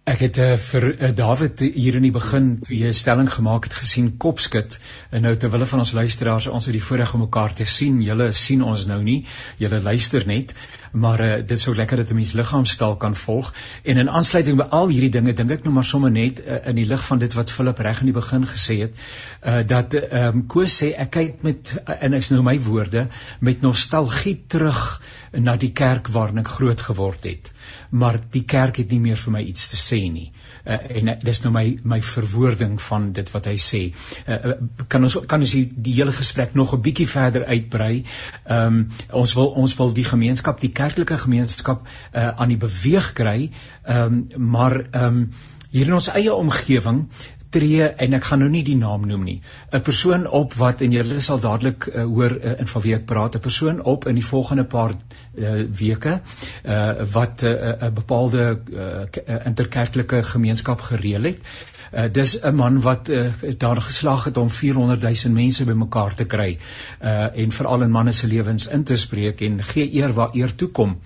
Ek 0.08 0.22
het 0.24 0.38
uh, 0.40 0.54
vir 0.56 0.84
uh, 0.88 1.08
David 1.12 1.60
hier 1.60 1.98
in 1.98 2.04
die 2.06 2.14
begin 2.14 2.46
toe 2.64 2.72
jy 2.72 2.88
'n 2.88 2.96
stelling 2.96 3.26
gemaak 3.28 3.66
het 3.68 3.74
gesien 3.76 4.06
kopskit 4.16 4.78
en 5.12 5.26
nou 5.26 5.34
terwyl 5.36 5.66
van 5.68 5.82
ons 5.82 5.92
luisteraars 5.92 6.46
ons 6.48 6.64
het 6.64 6.72
die 6.72 6.82
voorreg 6.82 7.12
om 7.14 7.20
mekaar 7.26 7.52
te 7.52 7.66
sien. 7.68 7.98
Julle 8.00 8.30
sien 8.32 8.62
ons 8.64 8.86
nou 8.88 9.02
nie. 9.02 9.26
Julle 9.60 9.82
luister 9.84 10.24
net. 10.26 10.54
Maar 10.92 11.20
uh, 11.24 11.34
dit 11.46 11.60
sou 11.60 11.74
lekker 11.76 12.00
dat 12.00 12.10
'n 12.10 12.14
mens 12.14 12.32
liggaamstaal 12.32 12.96
kan 12.96 13.14
volg. 13.14 13.52
En 13.84 13.96
in 13.96 14.08
aansluiting 14.08 14.56
by 14.56 14.68
al 14.70 14.88
hierdie 14.88 15.12
dinge 15.18 15.34
dink 15.34 15.50
ek 15.50 15.64
nou 15.64 15.74
maar 15.74 15.84
sommer 15.84 16.10
net 16.10 16.40
uh, 16.40 16.56
in 16.64 16.80
die 16.80 16.88
lig 16.88 17.04
van 17.04 17.18
dit 17.18 17.34
wat 17.34 17.52
Philip 17.52 17.78
reg 17.78 18.00
in 18.00 18.12
die 18.12 18.16
begin 18.20 18.46
gesê 18.46 18.80
het, 18.80 18.96
uh, 19.44 19.60
dat 19.66 19.94
ehm 19.94 20.40
um, 20.40 20.46
Koos 20.46 20.80
sê 20.82 20.94
ek 20.96 21.10
kyk 21.10 21.42
met 21.42 21.76
uh, 21.84 22.00
en 22.00 22.14
is 22.14 22.30
nou 22.30 22.42
my 22.42 22.56
woorde 22.60 23.08
met 23.40 23.60
nostalgie 23.60 24.38
terug 24.46 25.02
na 25.32 25.56
die 25.56 25.72
kerk 25.72 26.08
waarin 26.08 26.38
ek 26.38 26.56
groot 26.58 26.80
geword 26.80 27.24
het 27.24 27.52
maar 27.90 28.18
die 28.30 28.44
kerk 28.44 28.76
het 28.82 28.90
nie 28.92 29.00
meer 29.00 29.16
vir 29.16 29.32
my 29.32 29.42
iets 29.50 29.68
te 29.72 29.78
sê 29.80 30.00
nie. 30.12 30.28
Uh, 30.64 30.76
en 31.00 31.10
uh, 31.12 31.16
dis 31.24 31.40
nou 31.44 31.52
my 31.54 31.64
my 31.88 32.00
verwoording 32.04 32.76
van 32.88 33.10
dit 33.16 33.30
wat 33.32 33.48
hy 33.48 33.56
sê. 33.62 33.80
Uh, 34.26 34.36
uh, 34.36 34.56
kan 34.92 35.04
ons 35.08 35.18
kan 35.30 35.44
ons 35.44 35.54
die, 35.56 35.64
die 35.88 35.94
hele 35.96 36.12
gesprek 36.12 36.54
nog 36.58 36.74
'n 36.74 36.82
bietjie 36.84 37.08
verder 37.08 37.46
uitbrei. 37.48 38.04
Ehm 38.44 38.80
um, 38.80 38.80
ons 39.22 39.34
wil 39.34 39.52
ons 39.64 39.76
wil 39.80 39.92
die 39.92 40.04
gemeenskap, 40.04 40.60
die 40.60 40.72
kerklike 40.72 41.18
gemeenskap 41.18 41.86
uh, 41.86 42.28
aan 42.28 42.48
die 42.48 42.60
beweeg 42.60 43.12
kry. 43.12 43.50
Ehm 43.84 44.24
um, 44.36 44.50
maar 44.50 44.80
ehm 44.90 45.04
um, 45.04 45.32
hier 45.70 45.86
in 45.86 45.94
ons 45.94 46.08
eie 46.08 46.34
omgewing 46.34 47.08
tree 47.50 47.88
en 48.06 48.12
ek 48.18 48.24
gaan 48.24 48.42
nou 48.44 48.50
nie 48.52 48.64
die 48.66 48.76
naam 48.76 49.06
noem 49.06 49.24
nie 49.24 49.40
'n 49.72 49.80
persoon 49.80 50.26
op 50.40 50.54
wat 50.54 50.80
en 50.80 50.92
julle 50.92 51.20
sal 51.20 51.40
dadelik 51.40 51.86
uh, 51.86 52.04
hoor 52.04 52.36
uh, 52.36 52.58
in 52.58 52.66
van 52.66 52.82
wie 52.82 52.94
ek 52.94 53.06
praat 53.06 53.34
'n 53.36 53.46
persoon 53.48 53.82
op 53.82 54.06
in 54.06 54.14
die 54.14 54.28
volgende 54.32 54.64
paar 54.64 54.92
uh, 54.92 55.64
weke 55.80 56.20
uh, 56.64 56.92
wat 57.12 57.42
'n 57.42 57.56
uh, 57.56 57.90
bepaalde 57.94 58.60
uh, 58.72 59.44
interkerklike 59.44 60.22
gemeenskap 60.22 60.80
gereël 60.80 61.22
het 61.32 61.38
Uh, 61.92 62.04
dis 62.12 62.40
'n 62.44 62.54
man 62.54 62.80
wat 62.80 63.08
uh, 63.08 63.32
daar 63.56 63.80
geslaag 63.80 64.24
het 64.24 64.36
om 64.36 64.50
400 64.50 65.00
000 65.00 65.34
mense 65.34 65.64
bymekaar 65.64 66.14
te 66.14 66.24
kry 66.24 66.58
uh, 67.00 67.38
en 67.38 67.52
veral 67.52 67.82
in 67.82 67.90
manne 67.90 68.12
se 68.12 68.26
lewens 68.26 68.66
in 68.68 68.84
te 68.84 68.96
spreek 68.96 69.40
en 69.40 69.62
gee 69.62 69.94
eer 69.94 70.12
waar 70.12 70.30
eer 70.32 70.54
toe 70.54 70.68
kom. 70.68 71.00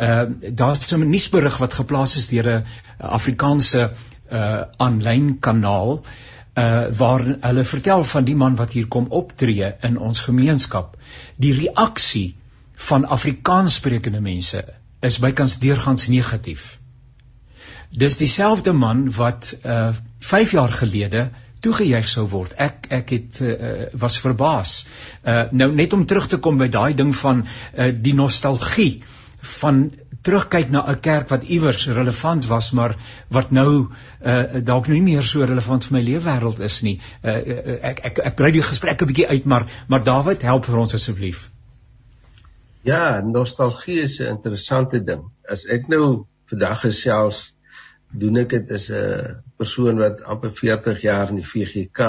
Uh, 0.00 0.22
Daar's 0.50 0.92
'n 0.92 1.08
nuusberig 1.08 1.56
wat 1.58 1.74
geplaas 1.74 2.16
is 2.16 2.28
deur 2.28 2.50
'n 2.50 2.64
Afrikaanse 2.98 3.90
uh 4.34 4.62
aanlyn 4.86 5.34
kanaal 5.40 6.00
uh 6.00 6.86
waar 6.98 7.24
hulle 7.40 7.64
vertel 7.64 8.04
van 8.04 8.24
die 8.24 8.36
man 8.36 8.56
wat 8.60 8.72
hier 8.72 8.86
kom 8.86 9.06
optree 9.10 9.72
in 9.88 9.98
ons 9.98 10.20
gemeenskap. 10.28 10.96
Die 11.36 11.52
reaksie 11.58 12.36
van 12.88 13.06
Afrikaanssprekende 13.16 14.20
mense 14.20 14.64
is 15.00 15.18
bykans 15.22 15.58
deurgangs 15.62 16.08
negatief. 16.08 16.78
Dis 17.90 18.18
dieselfde 18.18 18.72
man 18.72 19.06
wat 19.12 19.56
uh 19.62 19.90
5 20.18 20.52
jaar 20.56 20.72
gelede 20.72 21.28
toegejuig 21.64 22.08
sou 22.08 22.26
word. 22.28 22.54
Ek 22.60 22.86
ek 22.92 23.10
het 23.14 23.40
uh, 23.40 23.88
was 24.00 24.18
verbaas. 24.20 24.86
Uh 25.24 25.44
nou 25.50 25.70
net 25.72 25.92
om 25.92 26.06
terug 26.06 26.28
te 26.28 26.38
kom 26.38 26.58
by 26.60 26.68
daai 26.68 26.94
ding 26.94 27.14
van 27.16 27.44
uh 27.44 27.90
die 27.92 28.14
nostalgie 28.14 29.02
van 29.60 29.92
terugkyk 30.24 30.70
na 30.72 30.84
'n 30.90 31.00
kerk 31.00 31.28
wat 31.28 31.42
iewers 31.42 31.86
relevant 31.86 32.46
was 32.46 32.70
maar 32.70 32.96
wat 33.28 33.50
nou 33.50 33.88
uh, 34.24 34.44
dalk 34.64 34.86
nou 34.88 34.96
nie 34.96 35.12
meer 35.12 35.22
so 35.22 35.44
relevant 35.44 35.84
vir 35.84 35.96
my 35.98 36.02
leefwêreld 36.02 36.60
is 36.60 36.80
nie. 36.82 37.00
Uh, 37.22 37.36
ek 37.90 38.00
ek 38.10 38.18
ek 38.30 38.36
brei 38.36 38.52
die 38.52 38.62
gesprek 38.62 39.02
'n 39.02 39.10
bietjie 39.10 39.28
uit 39.28 39.44
maar 39.44 39.66
maar 39.88 40.04
Dawid 40.04 40.42
help 40.42 40.64
vir 40.64 40.78
ons 40.78 40.94
asseblief. 40.94 41.50
Ja, 42.82 43.20
nostalgie 43.20 44.00
is 44.00 44.20
'n 44.20 44.36
interessante 44.36 45.04
ding. 45.04 45.24
As 45.48 45.66
ek 45.66 45.88
nou 45.88 46.26
vandag 46.46 46.80
gesels 46.80 47.54
doen 48.12 48.36
ek 48.36 48.50
dit 48.50 48.72
as 48.72 48.90
'n 48.90 49.42
persoon 49.56 49.98
wat 49.98 50.22
amper 50.22 50.52
40 50.52 51.02
jaar 51.02 51.28
in 51.28 51.36
die 51.36 51.50
VGK 51.52 52.00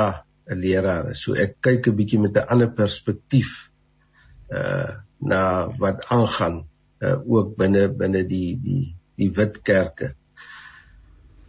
'n 0.47 0.59
leraar 0.59 1.09
is. 1.09 1.21
So 1.21 1.33
ek 1.33 1.57
kyk 1.61 1.87
'n 1.87 1.95
bietjie 1.95 2.19
met 2.19 2.37
'n 2.37 2.47
ander 2.47 2.71
perspektief 2.71 3.71
uh 4.51 5.03
na 5.19 5.71
wat 5.79 6.05
aangaan 6.11 6.65
uh, 7.01 7.17
ook 7.25 7.55
binne 7.57 7.87
binne 7.89 8.23
die 8.27 8.59
die 8.61 8.85
die 9.15 9.31
wit 9.31 9.61
kerke. 9.63 10.13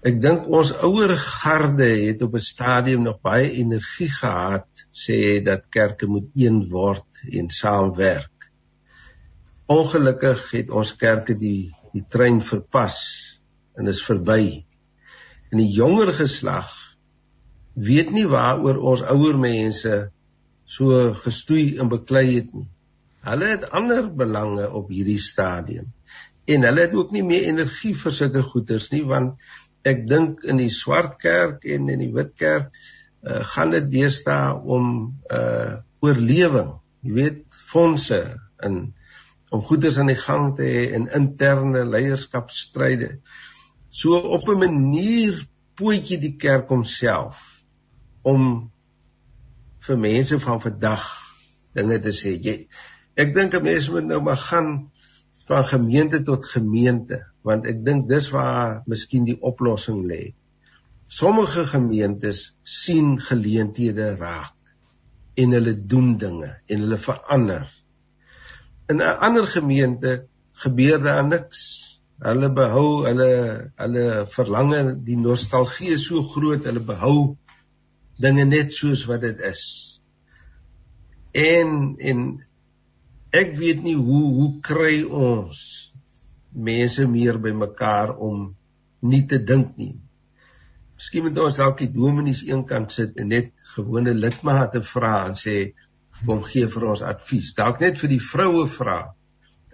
Ek 0.06 0.20
dink 0.22 0.46
ons 0.54 0.70
ouer 0.86 1.16
garde 1.18 1.88
het 2.06 2.22
op 2.22 2.36
'n 2.38 2.48
stadium 2.48 3.02
nog 3.02 3.20
baie 3.20 3.50
energie 3.62 4.10
gehad 4.10 4.86
sê 4.92 5.42
dat 5.42 5.66
kerke 5.68 6.06
moet 6.06 6.28
een 6.34 6.68
word 6.70 7.24
en 7.32 7.50
saamwerk. 7.50 8.50
Ongelukkig 9.66 10.50
het 10.50 10.70
ons 10.70 10.94
kerke 10.96 11.34
die 11.34 11.74
die 11.92 12.04
trein 12.08 12.42
verpas 12.42 12.98
en 13.74 13.88
is 13.88 14.02
verby. 14.04 14.66
En 15.50 15.58
die 15.58 15.72
jonger 15.72 16.12
geslag 16.12 16.70
weet 17.74 18.10
nie 18.10 18.26
waaroor 18.28 18.78
ons 18.92 19.02
ouer 19.02 19.38
mense 19.38 20.10
so 20.64 21.12
gestoei 21.14 21.78
en 21.80 21.88
beklei 21.88 22.26
het 22.34 22.52
nie. 22.54 22.68
Hulle 23.26 23.52
het 23.52 23.70
ander 23.74 24.06
belange 24.14 24.68
op 24.70 24.90
hierdie 24.94 25.20
stadium. 25.22 25.92
En 26.46 26.62
hulle 26.62 26.84
het 26.86 26.94
ook 26.94 27.10
nie 27.14 27.24
meer 27.26 27.48
energie 27.50 27.94
vir 27.98 28.14
sulke 28.14 28.42
goeders 28.46 28.90
nie 28.92 29.02
want 29.06 29.40
ek 29.86 30.04
dink 30.10 30.44
in 30.46 30.60
die 30.62 30.70
swart 30.70 31.18
kerk 31.22 31.66
en 31.66 31.90
in 31.90 32.02
die 32.04 32.12
wit 32.14 32.34
kerk 32.38 32.70
uh, 33.26 33.42
gaan 33.54 33.74
dit 33.74 33.90
deesdae 33.98 34.54
om 34.76 34.94
uh 35.30 35.82
oorlewing, 36.04 36.68
jy 37.02 37.12
weet, 37.16 37.38
fondse 37.70 38.18
en 38.62 38.74
om 39.50 39.62
goeders 39.64 39.96
aan 39.98 40.10
die 40.12 40.18
gang 40.20 40.50
te 40.58 40.66
hê 40.68 40.82
en 40.94 41.08
interne 41.16 41.82
leierskapstryde. 41.88 43.16
So 43.88 44.18
op 44.36 44.48
'n 44.48 44.58
manier 44.60 45.40
pootjie 45.74 46.18
die 46.20 46.36
kerk 46.36 46.68
homself 46.68 47.40
om 48.22 48.70
vir 49.86 49.98
mense 49.98 50.38
van 50.40 50.60
vandag 50.60 51.04
dinge 51.74 51.98
te 52.00 52.12
sê. 52.12 52.36
Jy 52.36 52.68
Ek 53.16 53.32
dink 53.34 53.54
'n 53.54 53.62
mens 53.64 53.88
moet 53.88 54.04
nou 54.04 54.20
maar 54.22 54.36
gaan 54.36 54.90
van 55.48 55.64
gemeente 55.64 56.22
tot 56.22 56.44
gemeente 56.44 57.24
want 57.46 57.66
ek 57.70 57.84
dink 57.84 58.08
dis 58.10 58.28
waar 58.34 58.82
miskien 58.90 59.24
die 59.24 59.38
oplossing 59.40 60.02
lê. 60.10 60.34
Sommige 61.06 61.64
gemeentes 61.70 62.56
sien 62.62 63.20
geleenthede 63.22 64.16
raak 64.18 64.52
en 65.34 65.52
hulle 65.54 65.74
doen 65.86 66.16
dinge 66.18 66.50
en 66.66 66.80
hulle 66.80 66.98
verander. 66.98 67.68
In 68.88 68.96
'n 68.96 69.18
ander 69.28 69.46
gemeente 69.46 70.26
gebeur 70.52 70.98
daar 71.02 71.26
niks. 71.26 71.60
Hulle 72.18 72.50
behou 72.52 73.04
hulle 73.04 73.70
hulle 73.76 74.26
verlange, 74.26 74.96
die 75.04 75.16
nostalgie 75.16 75.92
is 75.94 76.06
so 76.06 76.22
groot, 76.22 76.64
hulle 76.64 76.80
behou 76.80 77.36
dinge 78.18 78.44
net 78.44 78.72
soos 78.72 79.04
wat 79.04 79.20
dit 79.20 79.40
is. 79.40 79.62
En 81.32 81.94
en 81.98 82.45
ek 83.32 83.56
weet 83.58 83.82
nie 83.82 83.96
hoe 83.96 84.24
hoe 84.38 84.50
kry 84.62 85.02
ons 85.04 85.62
mense 86.56 87.06
meer 87.10 87.38
bymekaar 87.42 88.16
om 88.22 88.54
nie 89.02 89.26
te 89.28 89.38
dink 89.38 89.76
nie. 89.76 89.94
Miskien 90.96 91.26
moet 91.26 91.38
ons 91.42 91.58
dalk 91.60 91.82
die 91.82 91.90
dominees 91.92 92.42
eenkant 92.46 92.94
sit 92.94 93.18
en 93.20 93.28
net 93.34 93.52
gewone 93.74 94.14
lidmate 94.16 94.80
vra 94.80 95.26
en 95.26 95.36
sê 95.36 95.74
kom 96.24 96.40
gee 96.46 96.68
vir 96.72 96.86
ons 96.92 97.04
advies. 97.04 97.52
Dalk 97.58 97.82
net 97.84 98.00
vir 98.00 98.14
die 98.14 98.22
vroue 98.22 98.64
vra. 98.72 98.98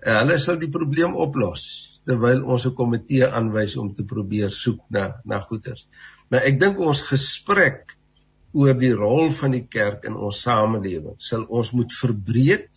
En 0.03 0.19
hulle 0.19 0.39
sal 0.43 0.59
die 0.59 0.73
probleem 0.75 1.15
oplos 1.15 1.65
terwyl 2.09 2.43
ons 2.43 2.67
'n 2.67 2.75
komitee 2.75 3.29
aanwys 3.29 3.77
om 3.79 3.93
te 3.95 4.05
probeer 4.05 4.51
soek 4.51 4.81
na 4.91 5.05
na 5.25 5.39
goeters. 5.41 5.87
Maar 6.31 6.49
ek 6.51 6.59
dink 6.61 6.81
ons 6.81 7.03
gesprek 7.13 7.95
oor 8.53 8.75
die 8.75 8.93
rol 8.93 9.31
van 9.31 9.55
die 9.55 9.67
kerk 9.77 10.05
in 10.05 10.17
ons 10.17 10.43
samelewing 10.43 11.17
sal 11.19 11.45
ons 11.49 11.71
moet 11.73 11.93
verbreek 11.93 12.69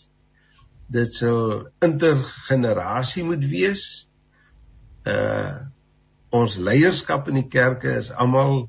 dit 0.91 1.13
sal 1.13 1.67
intergenerasie 1.85 3.23
moet 3.23 3.45
wees. 3.49 3.85
Uh 5.05 5.71
ons 6.35 6.57
leierskap 6.59 7.29
in 7.31 7.37
die 7.37 7.47
kerke 7.47 7.93
is 7.95 8.09
almal 8.11 8.65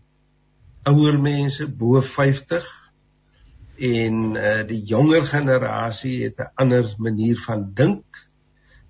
ouer 0.87 1.17
mense 1.19 1.65
bo 1.67 1.99
50 1.99 2.67
en 3.89 4.21
uh 4.39 4.61
die 4.69 4.83
jonger 4.87 5.27
generasie 5.27 6.21
het 6.25 6.39
'n 6.41 6.53
ander 6.63 6.93
manier 6.99 7.41
van 7.47 7.73
dink. 7.75 8.23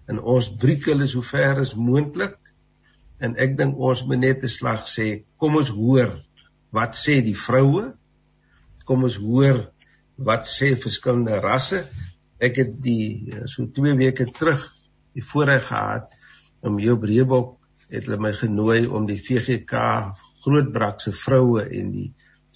En 0.06 0.20
ons 0.20 0.50
breek 0.56 0.84
hulle 0.92 1.06
so 1.06 1.22
ver 1.22 1.62
as 1.62 1.74
moontlik 1.74 2.36
en 3.18 3.36
ek 3.40 3.56
dink 3.56 3.78
ons 3.78 4.04
moet 4.04 4.20
net 4.20 4.44
'n 4.44 4.48
slag 4.48 4.84
sê 4.86 5.24
kom 5.36 5.56
ons 5.56 5.70
hoor 5.70 6.12
wat 6.70 6.92
sê 6.94 7.22
die 7.24 7.38
vroue 7.46 7.96
kom 8.84 9.04
ons 9.08 9.16
hoor 9.16 9.72
wat 10.28 10.44
sê 10.46 10.76
verskillende 10.76 11.40
rasse 11.40 11.86
ek 12.38 12.60
het 12.60 12.72
die 12.82 13.32
so 13.48 13.66
2 13.78 13.96
weke 14.00 14.28
terug 14.38 14.64
die 15.16 15.24
voorreg 15.24 15.68
gehad 15.70 16.12
om 16.66 16.78
Joop 16.82 17.06
Reebok 17.08 17.54
het 17.88 18.04
hulle 18.04 18.20
my 18.20 18.32
genooi 18.36 18.86
om 18.86 19.06
die 19.08 19.20
VGK 19.22 19.82
Grootbrakse 20.44 21.12
vroue 21.16 21.64
en 21.64 21.92
die 21.94 22.08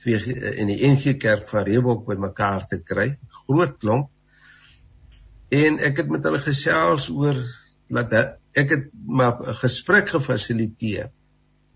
VG 0.05 0.37
en 0.61 0.71
die 0.73 0.81
NG 0.89 1.17
Kerk 1.21 1.49
van 1.51 1.67
Reebok 1.69 2.07
bymekaar 2.09 2.67
te 2.69 2.81
kry 2.83 3.13
groot 3.45 3.79
klomp 3.81 4.11
en 5.51 5.81
ek 5.83 6.03
het 6.03 6.13
met 6.13 6.27
hulle 6.29 6.43
gesels 6.43 7.09
oor 7.15 7.39
dat 7.91 8.37
ek 8.55 8.77
het 8.77 8.85
maar 9.07 9.41
'n 9.41 9.59
gesprek 9.63 10.13
gefasiliteer 10.15 11.11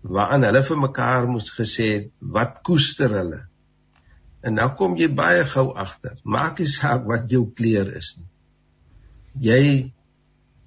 waaraan 0.01 0.45
hulle 0.47 0.61
vir 0.63 0.79
mekaar 0.79 1.27
moes 1.27 1.49
gesê 1.51 1.85
het 1.93 2.09
wat 2.19 2.61
koester 2.63 3.09
hulle. 3.09 3.41
En 4.45 4.53
nou 4.59 4.67
kom 4.77 4.95
jy 4.99 5.09
baie 5.17 5.43
gou 5.49 5.71
agter. 5.81 6.17
Maak 6.23 6.59
nie 6.61 6.69
saak 6.69 7.07
wat 7.09 7.31
jou 7.33 7.47
kleur 7.57 7.89
is 7.97 8.11
nie. 8.19 8.27
Jy 9.47 9.63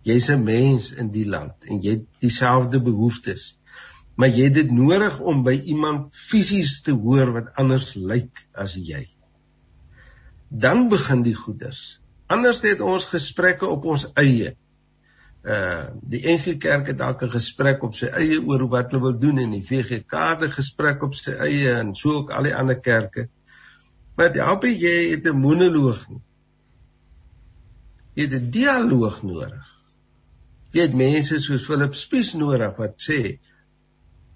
jy's 0.09 0.29
'n 0.35 0.43
mens 0.45 0.91
in 0.93 1.13
die 1.15 1.27
land 1.29 1.69
en 1.69 1.83
jy 1.85 1.99
het 1.99 2.07
dieselfde 2.25 2.81
behoeftes. 2.83 3.57
Maar 4.17 4.35
jy 4.35 4.45
het 4.49 4.55
dit 4.55 4.71
nodig 4.71 5.21
om 5.21 5.45
by 5.47 5.55
iemand 5.75 6.15
fisies 6.15 6.81
te 6.83 6.93
hoor 6.93 7.33
wat 7.33 7.53
anders 7.55 7.95
lyk 7.95 8.47
as 8.55 8.75
jy. 8.75 9.05
Dan 10.49 10.89
begin 10.89 11.23
die 11.23 11.35
goeders. 11.35 12.01
Anders 12.27 12.61
het 12.63 12.81
ons 12.81 13.05
gesprekke 13.05 13.67
op 13.67 13.85
ons 13.85 14.09
eie 14.15 14.57
uh 15.47 15.87
die 16.03 16.21
NG 16.27 16.59
Kerk 16.59 16.89
het 16.91 16.99
dalk 16.99 17.23
'n 17.23 17.31
gesprek 17.31 17.83
op 17.83 17.95
sy 17.95 18.07
eie 18.07 18.39
oor 18.43 18.69
wat 18.69 18.91
hulle 18.91 19.03
wil 19.03 19.19
doen 19.19 19.39
en 19.39 19.51
die 19.55 19.63
VGK 19.63 20.13
het 20.31 20.43
'n 20.43 20.51
gesprek 20.51 21.03
op 21.03 21.15
sy 21.15 21.31
eie 21.31 21.75
en 21.79 21.95
so 21.95 22.11
ook 22.11 22.31
al 22.31 22.43
die 22.43 22.57
ander 22.57 22.81
kerke. 22.81 23.29
Maar 24.19 24.33
die 24.35 24.43
APJ 24.43 24.87
het 25.15 25.27
'n 25.31 25.39
monoloog 25.39 26.01
nie. 26.09 26.23
Jy 28.15 28.25
het 28.25 28.35
'n 28.35 28.51
dialoog 28.51 29.23
nodig. 29.23 29.67
Jy 30.75 30.81
het 30.81 30.95
mense 30.95 31.39
soos 31.41 31.65
Philip 31.65 31.95
Spies 31.95 32.33
nodig 32.35 32.77
wat 32.77 32.99
sê 33.01 33.39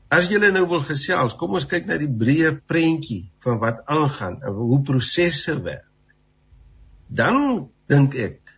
as 0.08 0.28
jy 0.28 0.38
nou 0.38 0.66
wil 0.68 0.82
gesels, 0.82 1.34
kom 1.34 1.56
ons 1.56 1.66
kyk 1.66 1.86
na 1.86 1.96
die 1.96 2.10
breë 2.22 2.60
prentjie 2.66 3.32
van 3.40 3.58
wat 3.58 3.82
aangaan 3.86 4.42
en 4.42 4.52
hoe 4.52 4.82
prosesse 4.82 5.62
werk. 5.62 5.88
Dan 7.08 7.68
dink 7.86 8.14
ek 8.14 8.54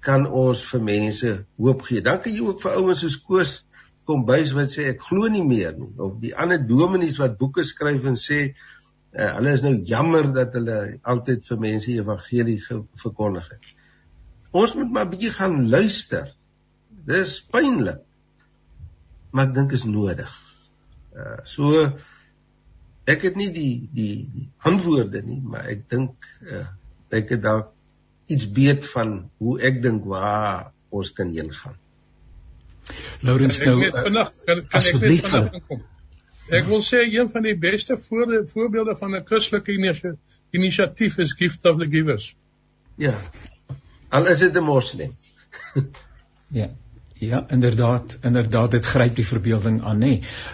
kan 0.00 0.26
ons 0.26 0.62
vir 0.62 0.82
mense 0.82 1.46
hoop 1.56 1.82
gee. 1.82 2.02
Dan 2.02 2.20
kan 2.20 2.32
jy 2.32 2.40
ook 2.40 2.60
vir 2.60 2.76
ouens 2.76 3.00
soos 3.00 3.16
Koos 3.16 3.64
kom 4.08 4.24
bys 4.24 4.52
wat 4.56 4.72
sê 4.72 4.88
ek 4.88 5.02
glo 5.04 5.28
nie 5.28 5.44
meer 5.44 5.74
nie 5.76 5.92
of 5.96 6.14
die 6.22 6.34
ander 6.36 6.60
dominees 6.66 7.18
wat 7.20 7.38
boeke 7.40 7.64
skryf 7.64 8.06
en 8.08 8.16
sê 8.16 8.54
uh, 9.16 9.30
hulle 9.38 9.54
is 9.56 9.64
nou 9.64 9.74
jammer 9.88 10.28
dat 10.36 10.56
hulle 10.58 10.78
altyd 11.02 11.46
vir 11.48 11.62
mense 11.64 11.94
evangelie 11.94 12.58
verkondig 13.02 13.48
het. 13.54 13.72
Ons 14.56 14.74
moet 14.78 14.92
maar 14.92 15.08
bietjie 15.10 15.32
gaan 15.34 15.68
luister. 15.68 16.30
Dis 17.08 17.38
pynlik. 17.52 18.04
Maar 19.32 19.50
ek 19.50 19.56
dink 19.58 19.74
is 19.76 19.84
nodig. 19.88 20.30
Uh 21.16 21.40
so 21.48 21.82
ek 23.08 23.24
het 23.24 23.36
nie 23.40 23.50
die 23.52 23.88
die 23.92 24.14
die 24.32 24.46
antwoorde 24.68 25.22
nie, 25.24 25.40
maar 25.40 25.68
ek 25.72 25.84
dink 25.92 26.28
uh 26.44 26.66
ek 27.12 27.36
het 27.36 27.44
dalk 27.44 27.72
iets 28.28 28.48
weet 28.56 28.84
van 28.92 29.30
hoe 29.40 29.54
ek 29.64 29.80
dink 29.84 30.04
waar 30.08 30.72
ons 30.92 31.12
kan 31.16 31.30
heen 31.32 31.52
gaan. 31.52 31.76
Laurens 33.24 33.60
nou 33.64 33.78
ek 33.84 33.96
vinnig 34.04 34.34
kan, 34.44 34.64
kan 34.72 34.88
ek 34.92 35.00
net 35.04 35.30
vinnig 35.32 35.64
kom. 35.68 35.86
Ek 36.48 36.64
wil 36.64 36.80
sê 36.80 37.02
een 37.12 37.28
van 37.28 37.44
die 37.44 37.56
beste 37.60 37.96
voorbeelde 37.96 38.96
van 38.96 39.14
'n 39.14 39.24
Christelike 39.24 39.72
inisiatief 40.50 41.18
is 41.18 41.32
Gift 41.32 41.64
of 41.64 41.78
the 41.78 41.88
Givers. 41.88 42.36
Ja. 42.96 43.14
Al 44.08 44.26
is 44.26 44.38
dit 44.38 44.56
'n 44.56 44.64
moslim. 44.64 45.12
ja. 46.60 46.70
Ja, 47.20 47.44
inderdaad, 47.48 48.18
inderdaad 48.22 48.70
dit 48.70 48.86
gryp 48.86 49.16
die 49.16 49.26
verbeelding 49.26 49.80
aan, 49.82 49.98
nê. 49.98 50.10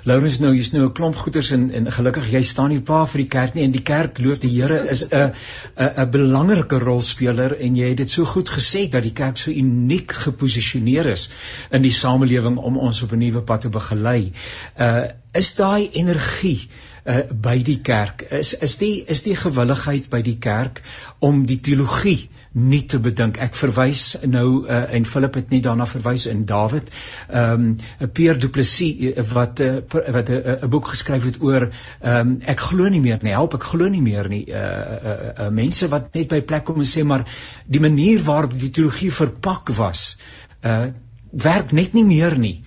Laurens 0.09 0.39
nou, 0.41 0.55
jy's 0.57 0.71
nou 0.73 0.87
'n 0.87 0.93
klomp 0.93 1.17
goeters 1.17 1.51
en 1.51 1.71
en 1.71 1.93
gelukkig 1.93 2.31
jy 2.33 2.43
staan 2.43 2.71
nie 2.73 2.81
pa 2.81 3.05
vir 3.07 3.21
die 3.21 3.29
kerk 3.35 3.55
nie 3.55 3.65
en 3.65 3.75
die 3.75 3.83
kerk 3.83 4.19
loof 4.19 4.39
die 4.39 4.53
Here 4.55 4.79
is 4.95 5.05
'n 5.05 5.33
'n 5.77 5.91
'n 6.05 6.11
belangrike 6.11 6.79
rolspeler 6.79 7.57
en 7.61 7.77
jy 7.77 7.89
het 7.89 7.97
dit 7.97 8.11
so 8.11 8.25
goed 8.25 8.49
gesê 8.49 8.89
dat 8.89 9.03
die 9.03 9.13
kerk 9.13 9.37
so 9.37 9.51
uniek 9.51 10.13
geposisioneer 10.13 11.07
is 11.07 11.29
in 11.71 11.83
die 11.83 11.91
samelewing 11.91 12.57
om 12.57 12.79
ons 12.79 13.03
op 13.03 13.13
'n 13.13 13.19
nuwe 13.19 13.43
pad 13.43 13.61
te 13.61 13.69
begelei. 13.69 14.33
Uh 14.79 15.05
is 15.33 15.55
daai 15.55 15.91
energie 15.93 16.69
uh 16.69 16.94
by 17.05 17.59
die 17.61 17.81
kerk 17.85 18.23
is 18.33 18.55
is 18.65 18.79
die 18.81 19.05
is 19.13 19.23
die 19.27 19.37
gewilligheid 19.37 20.07
by 20.11 20.23
die 20.25 20.39
kerk 20.41 20.81
om 21.21 21.43
die 21.47 21.61
teologie 21.61 22.31
nie 22.55 22.85
te 22.87 23.01
bedink. 23.03 23.39
Ek 23.43 23.57
verwys 23.59 24.15
nou 24.31 24.63
uh, 24.63 24.85
en 24.95 25.07
Philip 25.09 25.35
het 25.41 25.51
nie 25.51 25.61
daarna 25.63 25.87
verwys 25.91 26.27
in 26.31 26.45
Dawid. 26.47 26.91
Ehm 27.29 27.65
um, 28.01 28.11
Pierre 28.15 28.39
Du 28.39 28.49
Plessis 28.49 29.11
uh, 29.11 29.25
wat 29.33 29.61
uh, 29.61 29.83
wat 29.91 30.31
'n 30.31 30.43
uh, 30.55 30.69
boek 30.71 30.93
geskryf 30.95 31.25
het 31.25 31.41
oor 31.43 31.69
ehm 31.69 32.17
um, 32.21 32.37
ek 32.47 32.61
glo 32.71 32.89
nie 32.89 33.01
meer 33.01 33.19
nie. 33.23 33.35
Help, 33.35 33.55
ek 33.59 33.67
glo 33.75 33.89
nie 33.89 34.03
meer 34.03 34.29
nie. 34.29 34.45
Uh, 34.47 34.61
uh, 34.61 35.17
uh, 35.47 35.49
mense 35.51 35.89
wat 35.89 36.15
net 36.15 36.29
by 36.29 36.41
plek 36.43 36.65
kom 36.65 36.79
en 36.79 36.87
sê 36.87 37.05
maar 37.05 37.27
die 37.67 37.81
manier 37.81 38.23
waarop 38.23 38.55
die 38.59 38.71
teologie 38.71 39.11
verpak 39.11 39.75
was, 39.77 40.17
uh 40.63 40.87
werk 41.35 41.73
net 41.73 41.95
nie 41.95 42.05
meer 42.07 42.39
nie. 42.39 42.63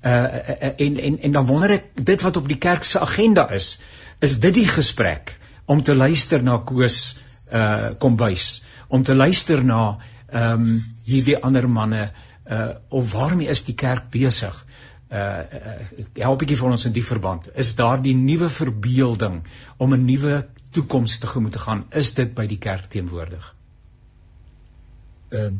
Uh, 0.00 0.10
uh 0.10 0.72
en 0.86 0.98
en 0.98 1.18
en 1.20 1.32
dan 1.32 1.46
wonder 1.46 1.70
ek 1.70 1.90
dit 1.94 2.22
wat 2.22 2.36
op 2.36 2.48
die 2.48 2.58
kerk 2.58 2.86
se 2.88 3.00
agenda 3.00 3.50
is, 3.52 3.78
is 4.18 4.38
dit 4.40 4.54
die 4.54 4.68
gesprek 4.68 5.34
om 5.64 5.82
te 5.82 5.94
luister 5.94 6.42
na 6.42 6.58
Koos 6.58 7.18
uh 7.52 7.90
kombuis 7.98 8.62
om 8.88 9.02
te 9.02 9.14
luister 9.14 9.64
na 9.64 9.98
ehm 10.30 10.64
um, 10.64 10.82
hierdie 11.04 11.36
ander 11.36 11.68
manne 11.68 12.10
uh 12.50 12.68
of 12.88 13.12
waarmee 13.12 13.48
is 13.48 13.64
die 13.64 13.74
kerk 13.74 14.10
besig? 14.10 14.56
Uh, 15.10 15.18
uh 15.18 16.04
help 16.14 16.38
'n 16.38 16.40
bietjie 16.44 16.58
vir 16.58 16.70
ons 16.70 16.86
in 16.86 16.94
die 16.96 17.04
verband. 17.06 17.48
Is 17.54 17.74
daar 17.74 18.02
die 18.02 18.14
nuwe 18.14 18.48
verbeelding 18.48 19.42
om 19.76 19.94
'n 19.94 20.04
nuwe 20.04 20.46
toekoms 20.70 21.18
tegemoet 21.18 21.52
te 21.52 21.58
gaan? 21.58 21.84
Is 21.90 22.14
dit 22.14 22.34
by 22.34 22.46
die 22.46 22.58
kerk 22.58 22.86
teenwoordig? 22.90 23.54
Ehm 25.30 25.54
uh, 25.54 25.58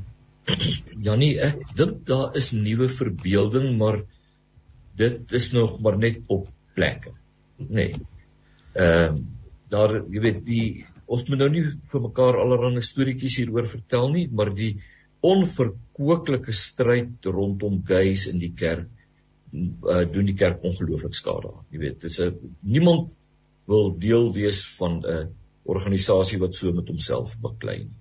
Janie, 1.06 1.34
ek 1.38 1.76
dink 1.76 2.06
daar 2.06 2.36
is 2.36 2.50
nuwe 2.52 2.88
verbeelding, 2.88 3.76
maar 3.78 4.00
dit 5.00 5.34
is 5.38 5.50
nog 5.56 5.78
maar 5.82 5.98
net 5.98 6.22
op 6.28 6.48
plekke. 6.78 7.14
Nee. 7.56 7.92
Ehm 8.74 9.16
uh, 9.16 9.28
daar 9.70 9.92
jy 10.10 10.20
weet 10.24 10.40
die 10.46 10.62
ons 11.06 11.22
moet 11.28 11.38
nou 11.38 11.48
nie 11.52 11.62
vir 11.92 12.02
mekaar 12.02 12.38
allerlei 12.42 12.82
storieetjies 12.82 13.36
hieroor 13.38 13.68
vertel 13.70 14.08
nie, 14.14 14.24
maar 14.26 14.50
die 14.54 14.72
onverkwooklike 15.26 16.54
stryd 16.56 17.26
rondom 17.26 17.80
gays 17.86 18.26
in 18.30 18.40
die 18.42 18.52
kerk 18.56 18.88
uh, 19.52 20.04
doen 20.10 20.28
die 20.30 20.36
kerk 20.38 20.64
ongelooflik 20.66 21.16
skade. 21.18 21.52
Jy 21.70 21.82
weet, 21.84 22.00
dis 22.02 22.20
'n 22.24 22.54
niemand 22.62 23.14
wil 23.70 23.92
deel 23.98 24.32
wees 24.34 24.64
van 24.78 25.02
'n 25.02 25.30
organisasie 25.64 26.38
wat 26.38 26.54
so 26.54 26.72
met 26.72 26.88
homself 26.88 27.36
beklei 27.38 27.78
nie. 27.84 27.98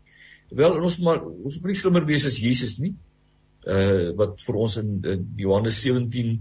Terwyl 0.50 0.82
ons 0.82 1.00
maar 1.00 1.22
ons 1.26 1.60
moet 1.60 1.72
nie 1.74 1.82
slimmer 1.82 2.06
wees 2.06 2.26
as 2.26 2.40
Jesus 2.42 2.78
nie. 2.80 2.94
Uh 3.66 4.16
wat 4.18 4.40
vir 4.42 4.56
ons 4.56 4.78
in, 4.78 5.02
in 5.04 5.28
Johannes 5.38 5.82
17 5.82 6.40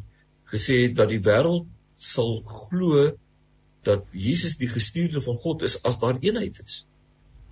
gesê 0.52 0.82
het 0.86 0.96
dat 0.98 1.10
die 1.12 1.22
wêreld 1.24 1.66
sal 1.94 2.38
glo 2.46 3.10
dat 3.86 4.04
Jesus 4.12 4.56
die 4.60 4.70
gestuurde 4.70 5.20
van 5.24 5.38
God 5.42 5.64
is 5.66 5.78
as 5.88 5.98
daar 6.02 6.18
eenheid 6.20 6.58
is. 6.64 6.82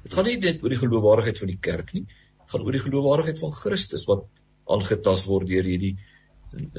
Dit 0.04 0.14
gaan 0.14 0.28
nie 0.28 0.38
net 0.42 0.62
oor 0.62 0.74
die 0.74 0.80
geloofwaardigheid 0.80 1.40
van 1.42 1.52
die 1.52 1.62
kerk 1.68 1.92
nie, 1.96 2.04
dit 2.06 2.52
gaan 2.52 2.66
oor 2.66 2.76
die 2.76 2.84
geloofwaardigheid 2.84 3.40
van 3.42 3.54
Christus 3.56 4.06
wat 4.10 4.26
aangetast 4.70 5.28
word 5.30 5.48
deur 5.50 5.66
hierdie 5.66 5.96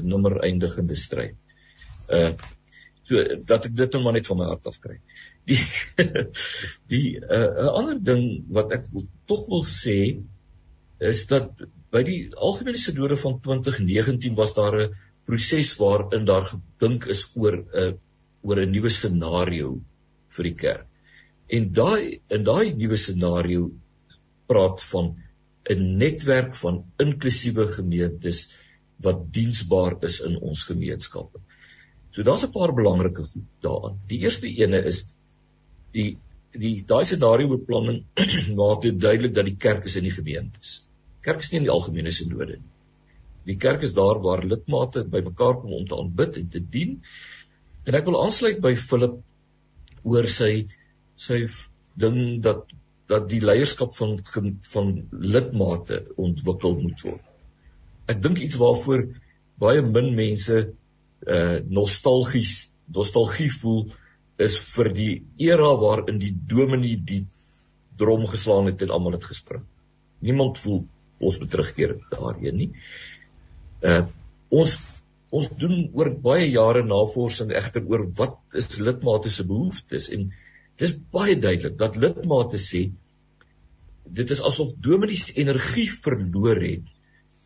nommer 0.02 0.40
eindigende 0.46 0.96
stryd. 0.98 1.36
Uh 2.08 2.32
so 3.08 3.22
dat 3.48 3.64
ek 3.64 3.72
dit 3.72 3.94
nou 3.96 4.02
maar 4.04 4.18
net 4.18 4.26
van 4.28 4.36
my 4.36 4.46
hart 4.50 4.66
af 4.68 4.74
kry. 4.84 4.98
Die 5.48 5.56
die 6.92 7.16
'n 7.16 7.24
uh, 7.24 7.68
ander 7.80 8.00
ding 8.04 8.24
wat 8.52 8.74
ek 8.76 8.84
tog 9.30 9.46
wil 9.48 9.64
sê 9.64 10.20
is 11.00 11.22
dat 11.30 11.62
by 11.94 12.02
die 12.04 12.18
algemene 12.36 12.76
sinode 12.76 13.16
van 13.16 13.38
2019 13.40 14.36
was 14.36 14.52
daar 14.58 14.76
'n 14.76 14.92
proses 15.28 15.74
waarin 15.80 16.24
daar 16.28 16.46
gedink 16.52 17.08
is 17.14 17.26
oor 17.36 17.56
'n 17.58 17.66
uh, 17.82 17.92
oor 18.46 18.60
'n 18.62 18.72
nuwe 18.72 18.90
scenario 18.90 19.74
vir 20.36 20.44
die 20.48 20.58
kerk. 20.64 20.86
En 21.56 21.72
daai 21.80 22.20
in 22.36 22.44
daai 22.44 22.74
nuwe 22.76 22.96
scenario 22.96 23.70
praat 24.48 24.82
van 24.92 25.16
'n 25.74 25.98
netwerk 26.02 26.54
van 26.62 26.84
inklusiewe 27.04 27.66
gemeentes 27.76 28.40
wat 29.06 29.26
diensbaar 29.32 29.98
is 30.08 30.20
in 30.28 30.38
ons 30.50 30.64
gemeenskappe. 30.70 31.40
So 32.12 32.22
daar's 32.22 32.46
'n 32.46 32.56
paar 32.56 32.72
belangrike 32.80 33.24
goed 33.32 33.48
daaraan. 33.66 34.00
Die 34.08 34.20
eerste 34.24 34.48
ene 34.48 34.80
is 34.92 35.02
die 35.92 36.16
die 36.52 36.84
daai 36.90 37.04
scenario 37.04 37.48
beplanning 37.48 38.04
maak 38.60 38.82
dit 38.82 39.00
duidelik 39.00 39.34
dat 39.34 39.44
die 39.44 39.60
kerk 39.66 39.84
is 39.84 39.96
in 40.00 40.08
die 40.08 40.16
gemeentes. 40.20 40.88
Kerk 41.20 41.44
is 41.44 41.52
nie 41.52 41.60
in 41.60 41.68
die 41.68 41.76
algemene 41.76 42.10
sinode 42.10 42.56
nie. 42.56 42.72
Die 43.48 43.56
kerk 43.56 43.82
is 43.86 43.96
daar 43.96 44.20
waar 44.22 44.44
lidmate 44.44 45.06
bymekaar 45.08 45.60
kom 45.62 45.72
om 45.72 45.88
te 45.88 45.96
aanbid 45.96 46.36
en 46.36 46.48
te 46.52 46.60
dien 46.60 46.98
En 47.88 47.96
ek 47.96 48.04
wil 48.04 48.18
aansluit 48.20 48.58
by 48.60 48.74
Philip 48.76 49.16
oor 50.04 50.26
sy 50.32 50.52
sy 51.18 51.46
ding 51.98 52.42
dat 52.44 52.66
dat 53.08 53.24
die 53.30 53.40
leierskap 53.40 53.94
van 53.96 54.18
van 54.72 54.90
lidmate 55.34 56.02
ontwikkel 56.20 56.76
moet 56.82 57.04
word. 57.06 57.22
Ek 58.12 58.20
dink 58.24 58.42
iets 58.44 58.58
waarvoor 58.60 59.06
baie 59.64 59.80
min 59.86 60.12
mense 60.18 60.60
uh 61.36 61.56
nostalgies 61.78 62.74
nostalgie 62.98 63.48
voel 63.56 63.88
is 64.48 64.58
vir 64.74 64.92
die 65.00 65.14
era 65.48 65.72
waarin 65.80 66.20
die 66.20 66.34
dominee 66.52 67.00
die 67.12 67.24
drom 67.98 68.28
geslaan 68.28 68.68
het 68.68 68.84
en 68.84 68.92
almal 68.94 69.16
het 69.16 69.26
gespring. 69.30 69.64
Niemand 70.20 70.60
voel 70.60 70.84
ons 71.18 71.40
moet 71.40 71.50
terugkeer 71.50 71.96
daarheen 72.12 72.60
nie. 72.60 72.70
Uh 73.82 74.04
ons 74.50 74.78
ons 75.30 75.48
doen 75.60 75.74
oor 75.92 76.08
baie 76.24 76.46
jare 76.48 76.82
navorsing 76.88 77.50
egter 77.52 77.84
oor 77.84 78.06
wat 78.20 78.38
is 78.56 78.78
lidmate 78.80 79.28
se 79.28 79.44
behoeftes 79.44 80.08
en 80.16 80.30
dis 80.80 80.94
baie 81.12 81.34
duidelik 81.36 81.76
dat 81.82 81.98
lidmate 82.00 82.60
sê 82.62 82.86
dit 84.20 84.30
is 84.36 84.40
asof 84.50 84.72
dominees 84.86 85.26
energie 85.42 85.88
verloor 85.92 86.62
het 86.64 86.86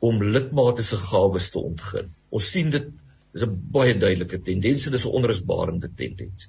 om 0.03 0.22
lidmate 0.22 0.83
se 0.83 0.99
gawes 0.99 1.51
te 1.55 1.61
ontgin. 1.62 2.09
Ons 2.30 2.51
sien 2.55 2.70
dit 2.74 2.87
is 3.35 3.43
'n 3.47 3.59
baie 3.74 3.95
duidelike 3.95 4.39
tendens 4.49 4.87
en 4.87 4.93
dis 4.93 5.07
'n 5.07 5.16
onrusbarende 5.18 5.91
tendens. 5.97 6.49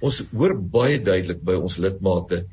Ons 0.00 0.22
hoor 0.32 0.54
baie 0.78 0.98
duidelik 1.00 1.40
by 1.44 1.54
ons 1.54 1.76
lidmate 1.78 2.44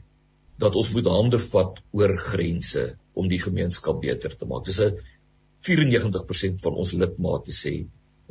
dat 0.58 0.76
ons 0.76 0.92
moet 0.94 1.08
hande 1.08 1.40
vat 1.40 1.80
oor 1.92 2.18
grense 2.18 2.84
om 3.14 3.28
die 3.28 3.42
gemeenskap 3.42 4.02
beter 4.02 4.36
te 4.38 4.46
maak. 4.46 4.66
Dis 4.66 4.80
'n 4.80 4.98
94% 5.68 6.62
van 6.64 6.78
ons 6.84 6.94
lidmate 6.98 7.54
sê 7.56 7.74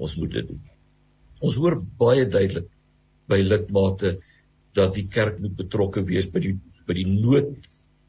ons 0.00 0.16
moet 0.18 0.32
dit 0.38 0.48
doen. 0.50 0.60
Ons 1.40 1.56
hoor 1.60 1.78
baie 2.00 2.26
duidelik 2.26 2.68
by 3.30 3.40
lidmate 3.44 4.16
dat 4.76 4.94
die 4.96 5.06
kerk 5.10 5.38
moet 5.42 5.56
betrokke 5.58 6.02
wees 6.06 6.30
by 6.32 6.42
die 6.46 6.56
by 6.88 6.96
die 6.98 7.06
nood 7.06 7.52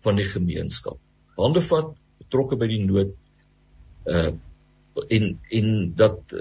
van 0.01 0.17
die 0.17 0.25
gemeenskap. 0.25 0.97
Hande 1.37 1.61
vat 1.65 1.93
betrokke 2.23 2.57
by 2.61 2.69
die 2.71 2.81
nood 2.85 3.13
uh 4.09 4.31
en 5.15 5.37
en 5.57 5.67
dat 5.95 6.33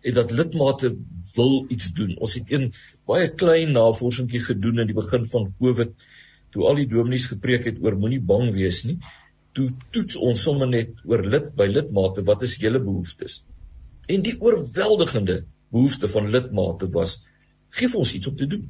en 0.00 0.14
dat 0.16 0.30
lidmate 0.32 0.94
wil 1.34 1.66
iets 1.68 1.90
doen. 1.96 2.14
Ons 2.16 2.38
het 2.38 2.52
een 2.52 2.70
baie 3.10 3.28
klein 3.42 3.74
navorsingkie 3.76 4.40
gedoen 4.40 4.80
in 4.80 4.88
die 4.88 4.96
begin 4.96 5.26
van 5.28 5.50
Covid 5.58 5.92
toe 6.54 6.64
al 6.66 6.80
die 6.80 6.88
dominees 6.90 7.28
gepreek 7.30 7.68
het 7.68 7.82
oor 7.84 7.98
moenie 7.98 8.22
bang 8.32 8.48
wees 8.54 8.82
nie. 8.88 8.96
Toe 9.56 9.70
toets 9.94 10.16
ons 10.16 10.42
sommer 10.46 10.68
net 10.70 11.00
oor 11.10 11.22
lid 11.26 11.50
by 11.58 11.66
lidmate 11.70 12.24
wat 12.28 12.44
is 12.46 12.58
julle 12.62 12.80
behoeftes? 12.82 13.40
En 14.10 14.22
die 14.26 14.36
oorweldigende 14.38 15.40
behoefte 15.74 16.10
van 16.10 16.30
lidmate 16.34 16.90
was 16.94 17.20
gee 17.78 17.90
ons 17.98 18.14
iets 18.14 18.30
om 18.30 18.36
te 18.38 18.48
doen. 18.50 18.66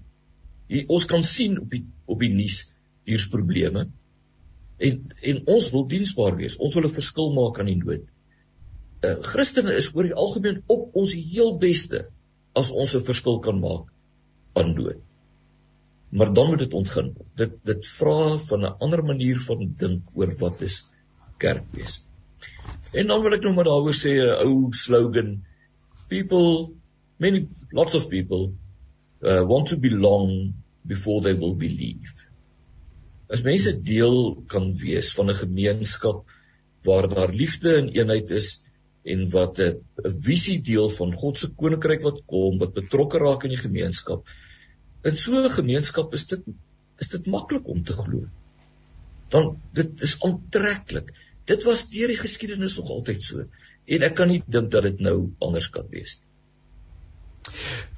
Jy, 0.70 0.84
ons 0.88 1.06
kan 1.10 1.24
sien 1.26 1.58
op 1.60 1.70
die 1.72 1.82
op 2.06 2.20
die 2.22 2.32
nuus 2.32 2.62
hier's 3.08 3.26
probleme. 3.32 3.88
En 4.80 5.02
en 5.32 5.42
ons 5.56 5.68
wil 5.74 5.86
diensbaar 5.90 6.38
wees. 6.40 6.56
Ons 6.56 6.76
wil 6.76 6.88
'n 6.88 6.96
verskil 6.96 7.32
maak 7.36 7.60
aan 7.60 7.72
die 7.72 7.80
nood. 7.80 8.08
Uh, 9.00 9.16
Christene 9.24 9.76
is 9.80 9.92
oor 9.94 10.08
die 10.08 10.16
algemeen 10.24 10.62
op 10.68 10.96
ons 10.96 11.12
heel 11.16 11.56
beste 11.58 12.06
as 12.56 12.70
ons 12.70 12.94
'n 12.96 13.04
verskil 13.04 13.40
kan 13.40 13.60
maak 13.60 13.88
aan 14.60 14.74
nood. 14.76 15.00
Maar 16.10 16.32
dan 16.34 16.46
moet 16.50 16.58
dit 16.58 16.72
ontgin. 16.74 17.12
Dit 17.38 17.52
dit 17.64 17.86
vra 17.86 18.38
van 18.50 18.64
'n 18.66 18.76
ander 18.86 19.04
manier 19.04 19.38
van 19.40 19.74
dink 19.82 20.02
oor 20.14 20.32
wat 20.38 20.60
is 20.60 20.92
kerk 21.38 21.66
wees. 21.70 22.06
En 22.92 23.06
dan 23.06 23.22
wil 23.22 23.32
ek 23.32 23.42
nog 23.42 23.54
maar 23.54 23.68
daaroor 23.70 23.94
sê 23.94 24.12
'n 24.18 24.46
ou 24.46 24.72
slogan 24.72 25.44
people 26.08 26.74
many 27.16 27.48
lots 27.70 27.94
of 27.94 28.08
people 28.08 28.52
uh, 29.22 29.42
want 29.42 29.68
to 29.68 29.76
belong 29.76 30.54
before 30.84 31.22
they 31.22 31.34
will 31.34 31.54
believe. 31.54 32.26
As 33.30 33.44
mense 33.46 33.72
deel 33.82 34.42
kan 34.46 34.74
wees 34.74 35.12
van 35.14 35.30
'n 35.30 35.40
gemeenskap 35.44 36.24
waar 36.82 37.08
daar 37.08 37.32
liefde 37.32 37.76
en 37.76 37.92
eenheid 37.94 38.30
is 38.30 38.64
en 39.04 39.28
wat 39.30 39.58
'n 39.58 39.78
visie 40.28 40.60
deel 40.60 40.88
van 40.88 41.12
God 41.14 41.38
se 41.38 41.54
koninkryk 41.54 42.02
wat 42.02 42.22
kom, 42.26 42.58
wat 42.58 42.74
betrokke 42.74 43.18
raak 43.18 43.44
in 43.44 43.54
die 43.54 43.64
gemeenskap. 43.66 44.26
In 45.08 45.16
so 45.16 45.40
'n 45.40 45.50
gemeenskap 45.50 46.14
is 46.14 46.26
dit 46.26 46.42
is 47.00 47.08
dit 47.08 47.26
maklik 47.26 47.68
om 47.68 47.84
te 47.84 47.92
glo. 47.92 48.26
Dan 49.32 49.60
dit 49.72 50.00
is 50.00 50.18
aantreklik. 50.26 51.12
Dit 51.44 51.62
was 51.64 51.88
deur 51.88 52.12
die 52.12 52.20
geskiedenis 52.20 52.76
nog 52.76 52.90
altyd 52.90 53.22
so 53.22 53.46
en 53.90 54.02
ek 54.06 54.14
kan 54.14 54.28
nie 54.28 54.42
dink 54.46 54.70
dat 54.70 54.82
dit 54.82 55.00
nou 55.00 55.32
anders 55.38 55.70
kan 55.70 55.86
wees 55.90 56.18
nie. 56.20 56.28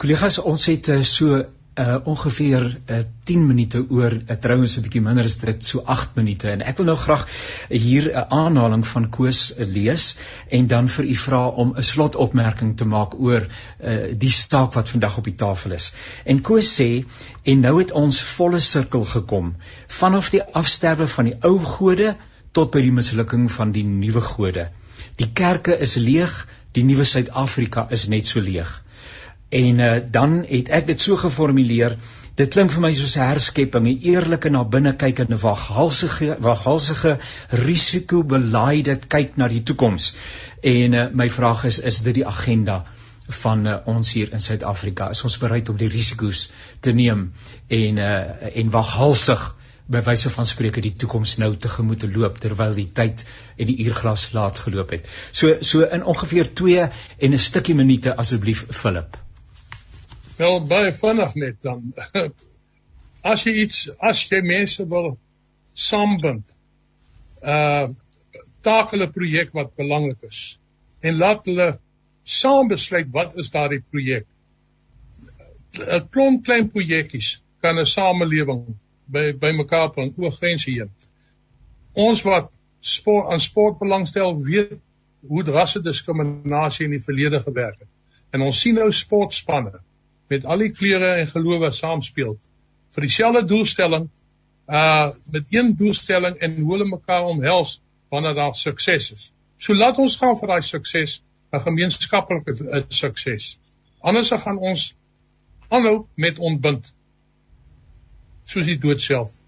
Kollegas, 0.01 0.39
ons 0.39 0.67
het 0.71 0.89
uh, 0.89 1.03
so 1.03 1.43
uh 1.75 1.97
ongeveer 2.05 2.81
uh, 2.87 2.97
10 3.25 3.47
minute 3.47 3.79
oor 3.89 4.13
uh, 4.13 4.37
trouens 4.37 4.77
'n 4.77 4.83
bietjie 4.85 5.01
minder 5.01 5.25
is 5.25 5.39
dit 5.41 5.65
so 5.65 5.81
8 5.95 6.19
minute 6.21 6.51
en 6.51 6.61
ek 6.61 6.77
wil 6.77 6.87
nou 6.91 6.97
graag 6.97 7.23
hier 7.69 8.09
'n 8.11 8.17
uh, 8.17 8.25
aanhaling 8.29 8.87
van 8.87 9.09
Koos 9.09 9.41
uh, 9.57 9.65
lees 9.65 10.17
en 10.51 10.67
dan 10.67 10.89
vir 10.89 11.05
u 11.05 11.15
vra 11.17 11.47
om 11.47 11.73
'n 11.77 11.83
slotopmerking 11.83 12.77
te 12.77 12.85
maak 12.85 13.15
oor 13.15 13.49
uh 13.81 14.13
die 14.25 14.31
staak 14.31 14.75
wat 14.75 14.89
vandag 14.89 15.17
op 15.19 15.25
die 15.25 15.35
tafel 15.35 15.73
is. 15.73 15.93
En 16.25 16.41
Koos 16.41 16.75
sê 16.81 17.05
en 17.43 17.61
nou 17.61 17.79
het 17.79 17.93
ons 17.93 18.21
volle 18.21 18.61
sirkel 18.61 19.05
gekom 19.05 19.55
vanaf 19.87 20.31
die 20.31 20.43
afsterwe 20.43 21.07
van 21.07 21.25
die 21.25 21.37
ou 21.41 21.59
gode 21.59 22.17
tot 22.53 22.71
by 22.71 22.83
die 22.85 22.93
mislukking 22.93 23.51
van 23.51 23.73
die 23.73 23.85
nuwe 23.85 24.21
gode. 24.21 24.69
Die 25.17 25.33
kerke 25.33 25.79
is 25.79 25.97
leeg, 25.97 26.47
die 26.73 26.85
nuwe 26.85 27.05
Suid-Afrika 27.05 27.87
is 27.91 28.09
net 28.09 28.27
so 28.27 28.41
leeg. 28.41 28.83
En 29.53 29.79
uh, 29.85 29.95
dan 30.11 30.39
het 30.49 30.71
ek 30.73 30.87
dit 30.89 31.01
so 31.01 31.19
geformuleer, 31.21 31.99
dit 32.41 32.49
klink 32.49 32.73
vir 32.73 32.81
my 32.81 32.91
soos 32.97 33.19
herskepping, 33.21 33.85
'n 33.89 34.07
eerlike 34.13 34.49
na 34.49 34.63
binne 34.65 34.93
kyk 34.97 35.19
en 35.25 35.35
'n 35.35 35.41
waghalsige 35.43 36.37
waghalsige 36.41 37.19
risikobeleide 37.61 38.97
kyk 39.15 39.37
na 39.37 39.49
die 39.53 39.63
toekoms. 39.63 40.15
En 40.63 40.93
uh, 40.93 41.07
my 41.13 41.29
vraag 41.31 41.65
is, 41.69 41.79
is 41.79 41.99
dit 42.07 42.15
die 42.21 42.27
agenda 42.27 42.85
van 43.43 43.67
uh, 43.67 43.75
ons 43.87 44.13
hier 44.13 44.33
in 44.33 44.41
Suid-Afrika? 44.41 45.11
Is 45.11 45.25
ons 45.29 45.37
bereid 45.43 45.69
om 45.69 45.77
die 45.77 45.91
risiko's 45.93 46.47
te 46.81 46.95
neem 46.97 47.33
en 47.69 48.01
uh, 48.01 48.57
en 48.57 48.71
waghalsig 48.71 49.45
by 49.93 50.01
wyse 50.07 50.31
van 50.33 50.49
spreuke 50.49 50.81
die 50.81 50.95
toekoms 50.97 51.37
nou 51.43 51.51
tegemoet 51.57 52.01
te 52.07 52.09
loop 52.09 52.39
terwyl 52.41 52.73
die 52.79 52.89
tyd 53.01 53.27
en 53.59 53.69
die 53.69 53.77
uurglas 53.85 54.31
laat 54.33 54.63
geloop 54.65 54.97
het. 54.97 55.13
So 55.31 55.59
so 55.61 55.85
in 55.85 56.09
ongeveer 56.15 56.55
2 56.63 56.89
en 57.19 57.37
'n 57.37 57.39
stukkie 57.51 57.75
minute 57.75 58.17
asseblief 58.17 58.65
Philip. 58.71 59.21
Wel 60.37 60.67
baie 60.67 60.93
vinnig 60.93 61.35
net 61.35 61.61
dan. 61.63 61.93
As 63.33 63.45
jy 63.47 63.53
iets 63.63 63.85
as 64.03 64.25
jy 64.27 64.41
mense 64.43 64.83
wil 64.91 65.13
saambind. 65.73 66.49
Uh 67.43 67.93
taak 68.63 68.93
hulle 68.95 69.09
projek 69.11 69.49
wat 69.59 69.73
belangrik 69.75 70.21
is 70.29 70.41
en 71.03 71.17
laat 71.19 71.49
hulle 71.51 71.67
saam 72.23 72.69
besluit 72.71 73.09
wat 73.15 73.35
is 73.43 73.51
daardie 73.51 73.81
projek. 73.83 74.27
'n 75.79 76.09
Klomp 76.15 76.45
klein 76.47 76.69
projekkies 76.71 77.43
kan 77.63 77.79
'n 77.79 77.87
samelewing 77.87 78.63
by 79.07 79.33
by 79.33 79.51
mekaar 79.51 79.91
van 79.95 80.15
oor 80.17 80.33
grense 80.33 80.71
heen. 80.71 80.91
Ons 81.95 82.23
wat 82.23 82.51
sport 82.81 83.31
aan 83.33 83.41
sport 83.41 83.79
belangstel 83.79 84.37
weet 84.45 84.79
hoe 85.29 85.43
rasse 85.43 85.83
diskriminasie 85.83 86.85
in 86.85 86.95
die 86.97 87.05
verlede 87.09 87.41
gewerk 87.41 87.79
het. 87.79 87.91
En 88.31 88.43
ons 88.43 88.61
sien 88.61 88.75
nou 88.75 88.93
sportspanne 88.93 89.81
met 90.33 90.49
al 90.49 90.65
die 90.65 90.73
kleure 90.73 91.15
en 91.21 91.31
gelowe 91.31 91.71
saamspeel 91.77 92.37
vir 92.95 93.07
dieselfde 93.07 93.45
doelstelling 93.49 94.09
uh 94.69 95.11
met 95.35 95.55
een 95.55 95.75
doelstelling 95.77 96.37
en 96.47 96.57
hoe 96.61 96.73
hulle 96.77 96.89
mekaar 96.89 97.29
omhels 97.29 97.81
wanneer 98.13 98.35
daar 98.35 98.55
sukses 98.55 99.13
is. 99.13 99.33
So 99.59 99.75
laat 99.75 99.99
ons 99.99 100.17
gaan 100.21 100.37
vir 100.39 100.49
daai 100.49 100.63
sukses, 100.63 101.23
'n 101.53 101.61
gemeenskaplike 101.61 102.85
sukses. 102.89 103.59
Anders 104.01 104.31
gaan 104.31 104.59
ons 104.59 104.95
aanhou 105.69 106.07
met 106.15 106.39
ontbind 106.39 106.95
soos 108.45 108.67
die 108.67 108.79
dood 108.79 109.01
self. 109.01 109.42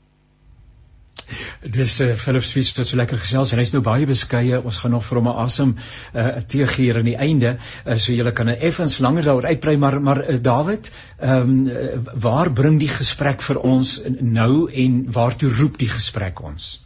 Dis 1.65 2.01
eh 2.01 2.11
uh, 2.11 2.17
Philip 2.17 2.45
Swiss 2.45 2.75
wat 2.77 2.87
so 2.87 2.97
lekker 2.97 3.19
gesels 3.23 3.53
en 3.55 3.61
hy's 3.61 3.73
nou 3.73 3.81
baie 3.85 4.05
beskeie. 4.07 4.59
Ons 4.61 4.81
gaan 4.83 4.93
nog 4.93 5.05
vir 5.07 5.19
hom 5.19 5.29
'n 5.31 5.37
asem 5.45 5.71
eh 6.13 6.25
uh, 6.25 6.43
tee 6.55 6.67
gee 6.67 6.95
aan 6.95 7.09
die 7.09 7.17
einde, 7.17 7.57
uh, 7.87 7.97
so 7.97 8.13
julle 8.13 8.33
kan 8.33 8.49
effens 8.49 8.99
langer 8.99 9.25
daaroor 9.25 9.49
uitbrei, 9.49 9.77
maar 9.77 10.01
maar 10.01 10.21
uh, 10.29 10.37
David, 10.43 10.91
ehm 11.19 11.41
um, 11.41 11.67
uh, 11.67 11.99
waar 12.27 12.53
bring 12.53 12.79
die 12.81 12.89
gesprek 12.89 13.41
vir 13.43 13.61
ons 13.61 14.03
nou 14.21 14.71
en 14.73 15.13
waartoe 15.13 15.51
roep 15.61 15.79
die 15.79 15.89
gesprek 15.89 16.43
ons? 16.43 16.85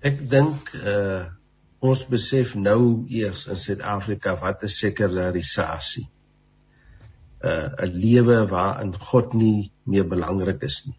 Ek 0.00 0.18
dink 0.30 0.74
eh 0.82 0.96
uh, 0.96 1.24
ons 1.78 2.06
besef 2.10 2.54
nou 2.54 3.06
eers 3.08 3.46
in 3.46 3.56
Suid-Afrika 3.56 4.36
wat 4.40 4.62
'n 4.62 4.68
sekularisasie. 4.68 6.08
'n 7.44 7.48
uh, 7.48 7.86
'n 7.86 7.92
lewe 7.92 8.46
waarin 8.46 8.94
God 8.98 9.34
nie 9.34 9.70
meer 9.84 10.06
belangrik 10.08 10.62
is 10.62 10.82
nie 10.86 10.98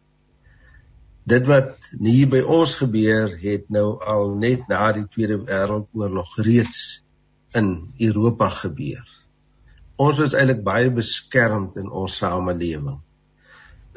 dit 1.27 1.47
wat 1.49 1.89
hier 1.99 2.29
by 2.31 2.39
ons 2.41 2.77
gebeur 2.79 3.33
het 3.41 3.67
nou 3.73 3.97
al 3.99 4.31
net 4.39 4.67
na 4.71 4.93
die 4.95 5.05
Tweede 5.11 5.41
Wêreldoorlog 5.43 6.37
reeds 6.45 7.01
in 7.57 7.73
Europa 7.99 8.47
gebeur. 8.63 9.03
Ons 9.99 10.21
is 10.23 10.35
eintlik 10.37 10.61
baie 10.63 10.91
beskermd 10.93 11.79
in 11.81 11.89
ons 11.89 12.19
samelewing. 12.21 13.01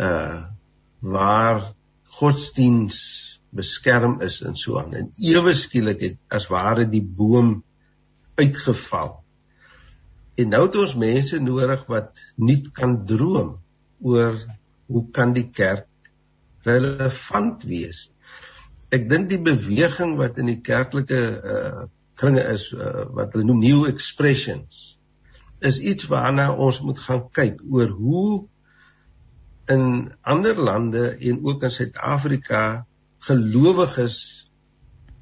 Uh 0.00 0.48
waar 1.00 1.62
godsdiens 2.18 2.96
beskerm 3.56 4.18
is 4.20 4.42
en 4.44 4.56
so 4.58 4.76
aan. 4.76 4.92
En 4.92 5.06
ewe 5.16 5.54
skielik 5.56 6.02
het 6.04 6.18
as 6.28 6.50
ware 6.52 6.84
die 6.84 7.00
boom 7.00 7.62
uitgeval. 8.36 9.14
En 10.36 10.52
nou 10.52 10.60
het 10.66 10.76
ons 10.76 10.92
mense 11.00 11.40
nodig 11.40 11.86
wat 11.88 12.20
nuut 12.36 12.68
kan 12.76 12.98
droom 13.08 13.54
oor 14.04 14.36
hoe 14.92 15.04
kan 15.16 15.32
die 15.32 15.46
kerk 15.48 15.88
relevant 16.66 17.64
wees. 17.64 18.08
Ek 18.90 19.08
dink 19.10 19.30
die 19.30 19.40
beweging 19.42 20.16
wat 20.18 20.38
in 20.38 20.50
die 20.52 20.60
kerklike 20.64 21.22
uh 21.56 21.88
kringe 22.20 22.42
is 22.52 22.66
uh, 22.76 23.06
wat 23.16 23.32
hulle 23.32 23.46
noem 23.48 23.62
new 23.64 23.84
expressions 23.88 25.00
is 25.60 25.78
iets 25.80 26.08
waarna 26.08 26.50
ons 26.52 26.80
moet 26.84 26.98
gaan 26.98 27.22
kyk 27.36 27.60
oor 27.68 27.92
hoe 27.96 28.28
in 29.72 30.10
ander 30.20 30.56
lande 30.56 31.04
en 31.30 31.40
ook 31.44 31.64
in 31.68 31.72
Suid-Afrika 31.72 32.86
gelowiges 33.28 34.16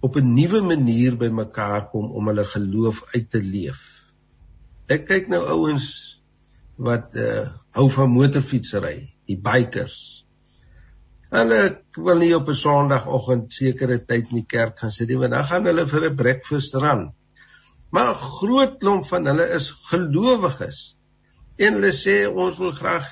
op 0.01 0.17
'n 0.17 0.35
nuwe 0.35 0.61
manier 0.63 1.17
bymekaar 1.17 1.89
kom 1.91 2.11
om 2.11 2.27
hulle 2.31 2.45
geloof 2.45 3.03
uit 3.15 3.31
te 3.31 3.43
leef. 3.43 3.81
Ek 4.87 5.07
kyk 5.07 5.29
nou 5.29 5.43
ouens 5.43 5.87
wat 6.77 7.15
uh 7.15 7.51
hou 7.75 7.91
van 7.91 8.11
motorfietsry, 8.11 9.15
die 9.27 9.39
bikers. 9.39 10.18
Hulle 11.35 11.61
wil 11.93 12.21
nie 12.23 12.35
op 12.37 12.49
'n 12.49 12.57
Sondagoggend 12.57 13.53
sekere 13.53 13.99
tyd 13.99 14.31
in 14.31 14.41
die 14.41 14.49
kerk 14.49 14.79
gaan 14.79 14.93
sit 14.93 15.09
nie, 15.09 15.19
want 15.19 15.33
dan 15.37 15.45
gaan 15.45 15.67
hulle 15.69 15.87
vir 15.87 16.05
'n 16.09 16.17
breakfast 16.17 16.75
run. 16.75 17.13
Maar 17.91 18.11
'n 18.15 18.23
groot 18.39 18.79
klomp 18.79 19.07
van 19.07 19.27
hulle 19.27 19.49
is 19.59 19.71
gelowiges. 19.91 20.99
En 21.59 21.73
hulle 21.75 21.93
sê 21.93 22.17
ons 22.29 22.59
wil 22.59 22.73
graag 22.73 23.07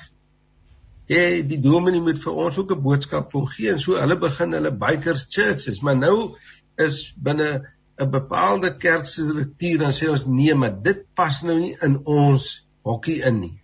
hê 1.07 1.43
die 1.47 1.61
dominee 1.61 2.01
moet 2.01 2.19
vir 2.23 2.33
ons 2.33 2.57
ook 2.57 2.71
'n 2.71 2.81
boodskap 2.81 3.31
kom 3.31 3.45
gee 3.45 3.71
en 3.71 3.79
so 3.79 3.95
hulle 3.95 4.17
begin 4.17 4.53
hulle 4.53 4.71
bikers 4.71 5.25
churches, 5.29 5.81
maar 5.81 5.97
nou 5.97 6.35
is 6.75 7.13
binne 7.15 7.63
'n 7.99 8.09
bepaalde 8.09 8.77
kerk 8.77 9.05
se 9.05 9.23
struktuur 9.29 9.77
dan 9.77 9.93
sê 9.93 10.09
ons 10.09 10.25
nee, 10.25 10.55
maar 10.55 10.81
dit 10.81 11.05
pas 11.13 11.41
nou 11.43 11.59
nie 11.59 11.75
in 11.81 11.97
ons 12.05 12.67
hokkie 12.83 13.21
in 13.23 13.39
nie. 13.39 13.61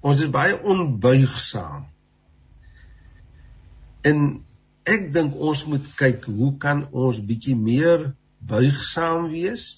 Ons 0.00 0.20
is 0.20 0.30
baie 0.30 0.62
onbuigsaam. 0.62 1.95
En 4.06 4.22
ek 4.86 5.10
dink 5.14 5.34
ons 5.34 5.64
moet 5.70 5.88
kyk 5.98 6.28
hoe 6.30 6.52
kan 6.62 6.86
ons 6.92 7.18
bietjie 7.30 7.56
meer 7.58 8.12
buigsaam 8.46 9.30
wees? 9.32 9.74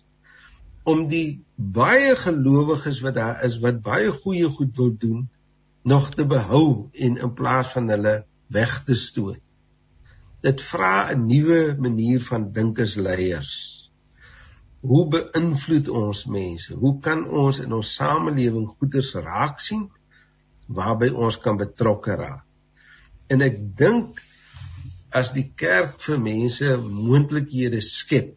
om 0.89 1.05
die 1.11 1.41
baie 1.57 2.14
gelowiges 2.16 3.03
wat 3.05 3.18
daar 3.18 3.43
is 3.49 3.59
wat 3.64 3.83
baie 3.85 4.12
goeie 4.22 4.49
goed 4.59 4.72
wil 4.81 4.95
doen 5.03 5.26
nog 5.93 6.09
te 6.16 6.24
behou 6.29 6.89
en 7.07 7.18
in 7.26 7.35
plaas 7.41 7.74
van 7.74 7.91
hulle 7.93 8.14
weg 8.53 8.72
te 8.89 8.97
stoot. 8.97 9.41
Dit 10.45 10.62
vra 10.70 11.11
'n 11.12 11.26
nuwe 11.26 11.61
manier 11.87 12.20
van 12.31 12.53
dink 12.53 12.81
as 12.81 12.95
leiers. 12.95 13.55
Hoe 14.81 15.05
beïnvloed 15.14 15.89
ons 15.89 16.26
mense? 16.26 16.74
Hoe 16.74 16.95
kan 17.07 17.26
ons 17.29 17.59
in 17.59 17.72
ons 17.72 17.95
samelewing 18.01 18.68
goeders 18.68 19.14
raak 19.14 19.61
sien 19.61 19.89
waarby 20.66 21.09
ons 21.11 21.39
kan 21.39 21.57
betrokke 21.57 22.14
raak? 22.14 22.47
En 23.29 23.45
ek 23.45 23.59
dink 23.81 24.20
as 25.20 25.33
die 25.37 25.47
kerk 25.62 25.99
vir 26.05 26.20
mense 26.20 26.76
moontlikhede 26.85 27.81
skep 27.85 28.35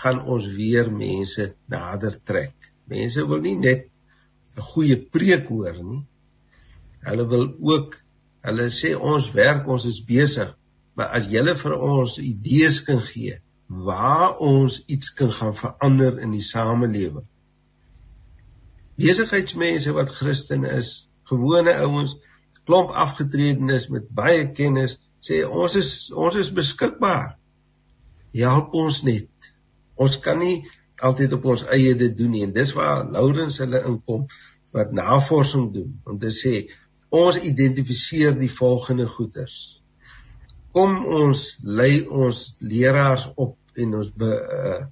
gaan 0.00 0.20
ons 0.32 0.46
weer 0.56 0.90
mense 0.92 1.50
nader 1.72 2.16
trek. 2.28 2.54
Mense 2.88 3.24
wil 3.28 3.40
nie 3.44 3.56
net 3.60 3.88
'n 4.56 4.66
goeie 4.72 4.96
preek 4.96 5.48
hoor 5.48 5.76
nie. 5.82 6.02
Hulle 7.06 7.24
wil 7.32 7.46
ook 7.72 7.96
hulle 8.46 8.68
sê 8.70 8.94
ons 8.94 9.32
werk, 9.32 9.66
ons 9.68 9.84
is 9.84 10.00
besig, 10.04 10.52
maar 10.96 11.08
as 11.18 11.28
julle 11.32 11.54
vir 11.54 11.74
ons 11.76 12.18
idees 12.18 12.80
kan 12.88 13.00
gee 13.00 13.36
waar 13.68 14.38
ons 14.38 14.82
iets 14.86 15.10
kan 15.18 15.32
gaan 15.32 15.54
verander 15.54 16.20
in 16.22 16.30
die 16.30 16.44
samelewing. 16.44 17.26
Besigheidsmense 18.96 19.92
wat 19.92 20.12
Christen 20.18 20.64
is, 20.64 21.08
gewone 21.28 21.74
ouens, 21.82 22.14
klomp 22.66 22.92
afgetredenes 22.94 23.88
met 23.94 24.08
baie 24.10 24.48
kennis, 24.56 24.98
sê 25.22 25.42
ons 25.46 25.76
is 25.78 25.90
ons 26.14 26.36
is 26.38 26.52
beskikbaar. 26.54 27.36
Help 28.36 28.74
ons 28.76 29.02
net. 29.06 29.52
Ons 29.96 30.18
kan 30.22 30.38
nie 30.42 30.64
altyd 31.06 31.36
op 31.38 31.46
ons 31.52 31.64
eie 31.76 31.94
dit 31.98 32.12
doen 32.16 32.32
nie 32.32 32.42
en 32.46 32.52
dis 32.56 32.72
waar 32.76 33.06
Lourens 33.12 33.60
hulle 33.62 33.82
inkom 33.88 34.26
wat 34.76 34.92
navorsing 34.96 35.70
doen 35.72 35.94
om 36.08 36.18
te 36.20 36.32
sê 36.32 36.66
ons 37.14 37.38
identifiseer 37.38 38.34
die 38.36 38.50
volgende 38.52 39.06
goeters. 39.08 39.78
Kom 40.76 40.98
ons 41.06 41.46
lei 41.62 42.04
ons 42.04 42.42
leraars 42.60 43.28
op 43.36 43.56
en 43.80 43.94
ons 44.00 44.10
be, 44.20 44.28
uh, 44.28 44.82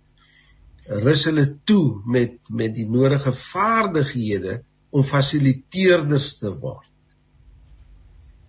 rus 1.05 1.27
hulle 1.29 1.45
toe 1.69 2.01
met 2.07 2.39
met 2.53 2.75
die 2.77 2.87
nodige 2.89 3.33
vaardighede 3.37 4.61
om 4.95 5.05
fasiliteerders 5.05 6.37
te 6.41 6.53
word. 6.53 6.89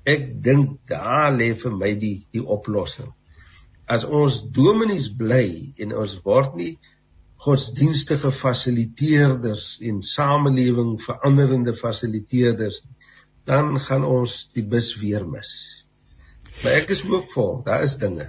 Ek 0.06 0.32
dink 0.42 0.80
daar 0.90 1.32
lê 1.34 1.54
vir 1.58 1.72
my 1.72 1.94
die 2.00 2.18
die 2.34 2.44
oplossing 2.58 3.14
as 3.86 4.06
ons 4.06 4.42
dominees 4.54 5.08
bly 5.14 5.74
en 5.82 5.94
ons 5.94 6.18
word 6.26 6.56
nie 6.58 6.74
godsdienstige 7.46 8.32
fasiliteerders 8.34 9.76
en 9.86 10.02
samelewing 10.02 10.96
veranderende 11.02 11.76
fasiliteerders 11.78 12.82
dan 13.46 13.76
gaan 13.80 14.08
ons 14.10 14.48
die 14.58 14.64
bus 14.66 14.96
weer 14.98 15.28
mis. 15.30 15.52
Maar 16.64 16.80
ek 16.80 16.96
is 16.96 17.04
ook 17.06 17.28
vol, 17.30 17.60
daar 17.68 17.84
is 17.86 18.00
dinge. 18.02 18.26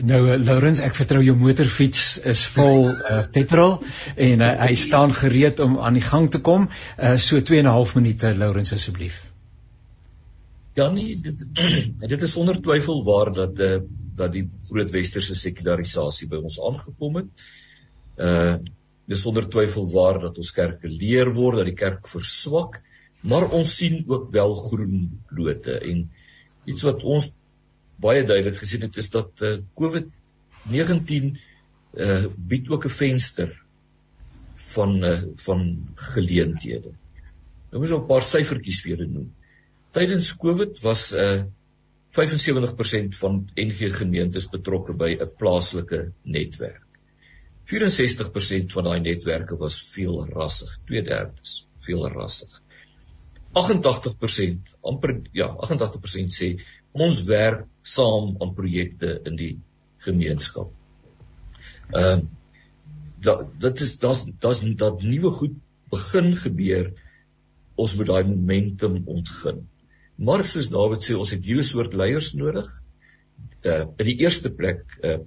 Nou 0.00 0.22
Laurens, 0.40 0.80
ek 0.80 0.96
vertrou 0.96 1.20
jou 1.20 1.34
motorfiets 1.36 2.22
is 2.30 2.46
vol 2.54 2.86
uh, 2.88 3.18
petrol 3.34 3.74
en 4.16 4.40
uh, 4.40 4.54
hy 4.62 4.72
staan 4.80 5.12
gereed 5.12 5.60
om 5.60 5.76
aan 5.84 6.00
die 6.00 6.06
gang 6.06 6.30
te 6.32 6.40
kom. 6.40 6.70
Uh, 6.96 7.18
so 7.20 7.44
2 7.44 7.60
en 7.60 7.68
'n 7.68 7.76
half 7.76 7.92
minute 7.98 8.32
Laurens 8.40 8.72
asseblief. 8.72 9.20
Ja 10.74 10.88
nee, 10.90 11.16
dit 11.20 11.42
dit 12.12 12.22
is 12.22 12.32
sonder 12.32 12.60
twyfel 12.64 13.02
waar 13.04 13.32
dat 13.36 13.58
uh, 13.60 13.80
dat 14.16 14.32
die 14.32 14.44
groot 14.68 14.90
westerse 14.92 15.34
sekularisasie 15.36 16.28
by 16.28 16.40
ons 16.40 16.60
aangekom 16.60 17.20
het. 17.22 17.44
Uh 18.16 18.54
dis 19.10 19.24
sonder 19.26 19.48
twyfel 19.50 19.88
waar 19.90 20.20
dat 20.22 20.36
ons 20.38 20.52
kerke 20.54 20.88
leer 20.88 21.32
word 21.34 21.58
dat 21.58 21.66
die 21.68 21.76
kerk 21.76 22.06
verswak, 22.08 22.78
maar 23.26 23.48
ons 23.50 23.74
sien 23.76 24.04
ook 24.06 24.28
wel 24.32 24.54
groen 24.54 25.00
lote 25.34 25.74
en 25.80 26.04
iets 26.70 26.84
wat 26.86 27.02
ons 27.02 27.26
baie 28.00 28.22
duidelik 28.24 28.60
gesien 28.62 28.86
het 28.86 28.96
is 29.02 29.10
dat 29.10 29.42
uh, 29.42 29.56
COVID-19 29.76 31.34
uh 32.06 32.22
bied 32.52 32.70
ook 32.70 32.86
'n 32.86 32.94
venster 32.94 33.50
van 34.70 34.96
uh, 35.04 35.18
van 35.36 35.66
geleenthede. 36.14 36.94
Nou 37.70 37.82
moet 37.82 37.92
ons 37.92 38.04
'n 38.04 38.12
paar 38.14 38.24
syfertjies 38.24 38.84
julle 38.86 39.06
noem. 39.10 39.28
Tydens 39.92 40.36
COVID 40.40 40.80
was 40.80 41.12
'n 41.12 41.18
uh, 41.18 41.44
75% 42.12 43.16
van 43.16 43.50
NG 43.54 43.92
gemeentes 43.96 44.48
betrokke 44.48 44.96
by 44.96 45.10
'n 45.20 45.30
plaaslike 45.36 46.12
netwerk. 46.22 46.86
64% 47.64 48.72
van 48.72 48.84
daai 48.84 49.00
netwerke 49.00 49.56
was 49.56 49.82
veel 49.94 50.26
rassig, 50.28 50.78
2/3 50.90 51.66
veel 51.86 52.08
rassig. 52.08 52.62
88% 53.52 54.72
amper 54.80 55.20
ja, 55.32 55.48
88% 55.48 56.32
sê 56.32 56.48
ons 56.92 57.22
werk 57.28 57.66
saam 57.82 58.36
aan 58.40 58.54
projekte 58.54 59.20
in 59.24 59.36
die 59.36 59.54
gemeenskap. 60.04 60.72
Ehm 61.92 62.18
uh, 62.18 62.22
dat 63.22 63.60
dit 63.62 63.80
is 63.80 63.98
daar's 64.02 64.24
daar's 64.42 64.60
dat 64.76 65.02
nuwe 65.02 65.30
goed 65.30 65.54
begin 65.92 66.32
gebeur 66.34 66.88
ons 67.74 67.94
moet 67.96 68.08
daai 68.10 68.24
momentum 68.26 69.02
ontgin. 69.06 69.60
Maar 70.22 70.44
soos 70.46 70.70
Dawid 70.70 71.02
sê, 71.02 71.16
ons 71.18 71.32
het 71.34 71.42
hierdie 71.42 71.66
soort 71.66 71.94
leiers 71.98 72.32
nodig. 72.38 72.68
Uh 73.66 73.84
in 74.02 74.08
die 74.10 74.18
eerste 74.22 74.52
plek 74.54 74.84
uh 75.02 75.18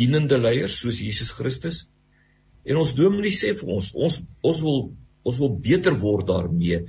dienende 0.00 0.36
leiers 0.40 0.76
soos 0.82 1.00
Jesus 1.00 1.32
Christus. 1.36 1.86
En 2.68 2.80
ons 2.82 2.94
dominee 2.96 3.32
sê 3.32 3.54
vir 3.56 3.72
ons, 3.76 3.92
ons 3.96 4.18
ons 4.50 4.62
wil 4.66 4.80
ons 5.28 5.38
wil 5.42 5.54
beter 5.64 5.96
word 6.02 6.28
daarmee 6.28 6.82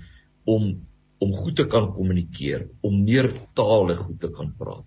om 0.47 0.71
om 1.19 1.31
goed 1.35 1.57
te 1.59 1.65
kan 1.67 1.89
kommunikeer, 1.91 2.69
om 2.87 3.01
meer 3.03 3.27
tale 3.59 3.95
goed 3.99 4.21
te 4.23 4.29
kan 4.31 4.53
praat, 4.55 4.85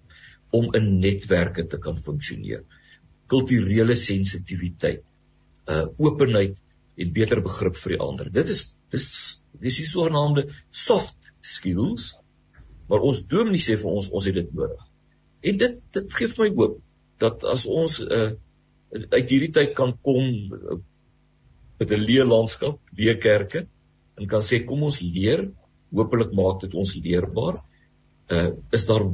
om 0.57 0.71
in 0.79 0.87
netwerke 1.01 1.67
te 1.69 1.77
kan 1.77 1.99
funksioneer. 2.01 2.63
Kulturele 3.29 3.97
sensitiwiteit, 4.01 5.05
uh 5.69 5.85
openheid 6.01 6.57
en 7.01 7.13
beter 7.17 7.41
begrip 7.45 7.77
vir 7.81 7.97
die 7.97 8.03
ander. 8.09 8.33
Dit 8.33 8.53
is 8.53 8.65
dis 8.93 9.09
dis 9.61 9.81
die 9.81 9.89
sogenaamde 9.89 10.51
soft 10.85 11.17
skills 11.41 12.13
maar 12.93 13.05
ons 13.09 13.23
dominee 13.25 13.65
sê 13.65 13.79
vir 13.81 13.89
ons 13.89 14.11
ons 14.13 14.29
het 14.29 14.37
dit 14.37 14.49
nodig. 14.53 14.81
En 15.49 15.61
dit 15.65 15.77
dit 15.97 16.17
gee 16.19 16.31
vir 16.35 16.43
my 16.45 16.49
hoop 16.59 16.79
dat 17.25 17.45
as 17.49 17.65
ons 17.81 17.95
uh, 18.05 18.33
uit 18.93 19.33
hierdie 19.33 19.53
tyd 19.57 19.73
kan 19.79 19.95
kom 20.05 20.27
uh, 20.53 20.77
met 21.81 21.95
'n 21.97 22.05
leë 22.05 22.27
landskap, 22.29 22.77
leë 22.99 23.17
kerke 23.25 23.65
en 24.21 24.29
kan 24.29 24.45
sê 24.45 24.61
kom 24.69 24.85
ons 24.85 25.01
leer, 25.01 25.49
hopelik 25.97 26.35
maak 26.37 26.61
dit 26.67 26.75
ons 26.75 26.95
leerbaar. 27.05 27.63
Uh 28.29 28.51
is 28.77 28.85
daar 28.91 29.09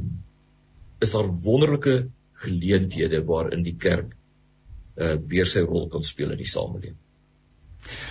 is 0.99 1.15
daar 1.15 1.29
wonderlike 1.47 2.09
geleenthede 2.43 3.23
waarin 3.31 3.63
die 3.63 3.77
kerk 3.87 4.11
uh 4.99 5.15
weer 5.31 5.47
sy 5.47 5.63
rol 5.63 5.87
kan 5.89 6.03
speel 6.03 6.35
in 6.35 6.43
die 6.43 6.53
samelewing. 6.55 6.99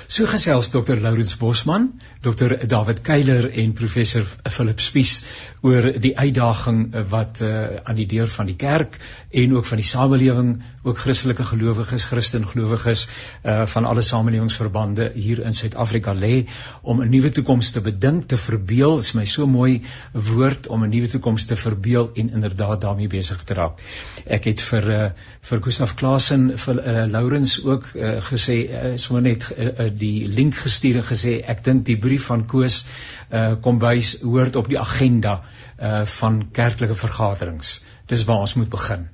So 0.08 0.24
gesels 0.26 0.70
Dr. 0.70 0.96
Lourens 0.96 1.36
Bosman, 1.36 2.00
Dr. 2.22 2.66
David 2.66 3.02
Keiler 3.04 3.50
en 3.50 3.72
professor 3.76 4.24
Philip 4.48 4.80
Spies 4.80 5.18
oor 5.60 5.90
die 6.00 6.14
uitdaging 6.16 6.94
wat 7.10 7.42
uh, 7.44 7.82
aan 7.84 7.98
die 7.98 8.06
deur 8.08 8.30
van 8.32 8.48
die 8.48 8.56
kerk 8.56 8.96
en 9.28 9.52
ook 9.52 9.66
van 9.68 9.82
die 9.82 9.86
samelewing, 9.86 10.54
ook 10.88 11.02
Christelike 11.02 11.44
gelowiges, 11.44 12.06
Christen 12.08 12.46
gelowiges 12.48 13.04
uh 13.44 13.66
van 13.68 13.84
alle 13.84 14.02
samelewingsverbande 14.02 15.10
hier 15.14 15.42
in 15.44 15.52
Suid-Afrika 15.52 16.14
lê 16.14 16.46
om 16.82 17.02
'n 17.02 17.10
nuwe 17.10 17.30
toekoms 17.30 17.70
te 17.70 17.80
bedink, 17.80 18.28
te 18.28 18.36
verbeel. 18.36 18.96
Dit 18.96 19.04
is 19.04 19.12
my 19.12 19.24
so 19.26 19.46
mooi 19.46 19.82
woord 20.12 20.66
om 20.66 20.84
'n 20.84 20.88
nuwe 20.88 21.08
toekoms 21.08 21.44
te 21.46 21.56
verbeel 21.56 22.10
en 22.14 22.30
inderdaad 22.30 22.80
daarmee 22.80 23.08
besig 23.08 23.44
te 23.44 23.54
raak. 23.54 23.82
Ek 24.26 24.44
het 24.44 24.60
vir 24.60 24.90
uh 24.90 25.10
vir 25.48 25.62
Gustaf 25.62 25.94
Klasen 25.94 26.58
vir 26.58 26.80
uh, 26.84 27.04
Lourens 27.08 27.64
ook 27.64 27.86
uh, 27.94 28.16
gesê 28.20 28.56
uh, 28.68 28.96
sommer 28.96 29.22
net 29.22 29.46
uh, 29.58 29.68
uh, 29.68 29.90
die 29.92 30.26
link 30.26 30.56
gestuur 30.62 31.02
en 31.02 31.08
gesê 31.10 31.38
ek 31.54 31.64
dink 31.66 31.84
die 31.86 31.98
brief 31.98 32.30
van 32.32 32.46
Koos 32.46 32.84
uh 33.30 33.56
kom 33.62 33.78
bys 33.82 34.16
hoort 34.22 34.56
op 34.56 34.68
die 34.72 34.80
agenda 34.80 35.40
uh 35.78 36.04
van 36.18 36.42
kerklike 36.52 36.94
vergaderings. 36.94 37.80
Dis 38.08 38.24
waar 38.24 38.46
ons 38.46 38.54
moet 38.54 38.70
begin 38.72 39.08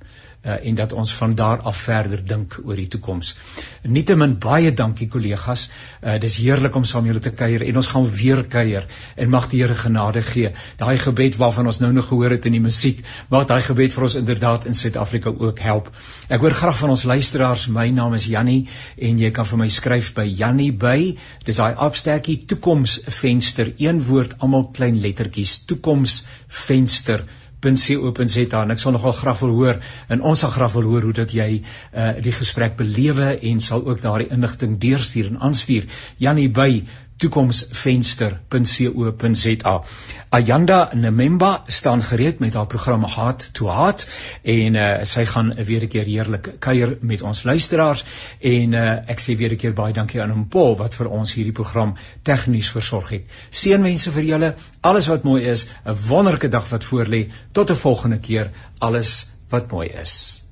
uh, 0.44 0.66
en 0.68 0.74
dat 0.74 0.92
ons 0.92 1.12
van 1.14 1.34
daar 1.34 1.60
af 1.60 1.76
verder 1.76 2.20
dink 2.26 2.58
oor 2.64 2.76
die 2.76 2.88
toekoms. 2.88 3.34
Nietemin 3.82 4.36
baie 4.38 4.72
dankie 4.72 5.08
kollegas. 5.08 5.68
Uh, 6.02 6.18
dis 6.20 6.36
heerlik 6.42 6.76
om 6.76 6.84
saam 6.84 7.06
julle 7.08 7.22
te 7.24 7.32
kuier 7.32 7.64
en 7.64 7.80
ons 7.80 7.90
gaan 7.94 8.08
weer 8.10 8.44
kuier 8.44 8.86
en 9.16 9.30
mag 9.32 9.48
die 9.50 9.62
Here 9.64 9.74
genade 9.74 10.20
gee. 10.22 10.50
Daai 10.76 10.98
gebed 10.98 11.38
waarvan 11.40 11.66
ons 11.70 11.80
nou 11.80 11.92
nog 11.92 12.08
gehoor 12.10 12.34
het 12.34 12.44
in 12.44 12.56
die 12.58 12.60
musiek, 12.60 13.00
mag 13.30 13.46
daai 13.48 13.62
gebed 13.64 13.94
vir 13.94 14.04
ons 14.08 14.16
inderdaad 14.20 14.66
in 14.68 14.76
Suid-Afrika 14.76 15.32
ook 15.32 15.62
help. 15.64 15.88
Ek 16.28 16.42
hoor 16.44 16.56
graag 16.56 16.76
van 16.82 16.92
ons 16.92 17.06
luisteraars. 17.08 17.68
My 17.72 17.88
naam 17.94 18.16
is 18.18 18.26
Jannie 18.28 18.66
en 19.00 19.22
jy 19.22 19.30
kan 19.32 19.48
vir 19.48 19.62
my 19.62 19.70
skryf 19.72 20.12
by 20.18 20.26
Jannie 20.28 20.72
by. 20.72 21.14
Dis 21.46 21.62
daai 21.62 21.78
opstertjie 21.86 22.42
toekomsvenster, 22.50 23.72
een 23.80 24.02
woord 24.04 24.36
almal 24.44 24.68
klein 24.76 25.00
lettertjies, 25.00 25.62
toekomsvenster 25.70 27.24
www.co.za 27.64 28.62
en 28.62 28.74
ek 28.74 28.80
sal 28.80 28.92
nogal 28.94 29.14
graag 29.16 29.40
wil 29.40 29.54
hoor 29.56 29.80
en 30.12 30.22
ons 30.22 30.40
sal 30.44 30.52
graag 30.52 30.74
wil 30.76 30.88
hoor 30.90 31.08
hoe 31.08 31.16
dat 31.16 31.32
jy 31.32 31.48
uh, 31.60 32.12
die 32.22 32.34
gesprek 32.34 32.76
belewe 32.76 33.32
en 33.50 33.60
sal 33.60 33.84
ook 33.86 34.02
daardie 34.02 34.30
inligting 34.34 34.76
deurstuur 34.80 35.32
en 35.32 35.40
aanstuur. 35.48 35.88
Janie 36.20 36.48
by 36.48 36.84
toekomsvenster.co.za. 37.16 39.82
Ayanda 40.28 40.90
Nememba 40.94 41.62
staan 41.66 42.02
gereed 42.02 42.38
met 42.38 42.54
haar 42.54 42.66
program 42.66 43.04
Heart 43.04 43.48
to 43.52 43.70
Heart 43.70 44.10
en 44.42 44.74
uh, 44.74 44.98
sy 45.02 45.24
gaan 45.24 45.54
weer 45.54 45.82
'n 45.82 45.88
keer 45.88 46.04
heerlik 46.04 46.48
kuier 46.58 46.98
met 47.00 47.22
ons 47.22 47.42
luisteraars 47.42 48.04
en 48.40 48.72
uh, 48.72 48.92
ek 49.06 49.20
sê 49.20 49.36
weer 49.36 49.52
'n 49.52 49.56
keer 49.56 49.72
baie 49.72 49.92
dankie 49.92 50.22
aan 50.22 50.30
hom 50.30 50.48
Paul 50.48 50.76
wat 50.76 50.94
vir 50.94 51.08
ons 51.08 51.34
hierdie 51.34 51.52
program 51.52 51.94
tegnies 52.22 52.70
versorg 52.70 53.08
het. 53.08 53.24
Seënwense 53.50 54.10
vir 54.10 54.22
julle, 54.22 54.54
alles 54.80 55.06
wat 55.06 55.22
mooi 55.22 55.44
is, 55.44 55.66
'n 55.86 55.96
wonderlike 56.08 56.48
dag 56.48 56.68
wat 56.68 56.84
voorlê. 56.84 57.30
Tot 57.52 57.70
'n 57.70 57.76
volgende 57.76 58.18
keer, 58.18 58.50
alles 58.78 59.26
wat 59.48 59.70
mooi 59.70 59.88
is. 59.88 60.43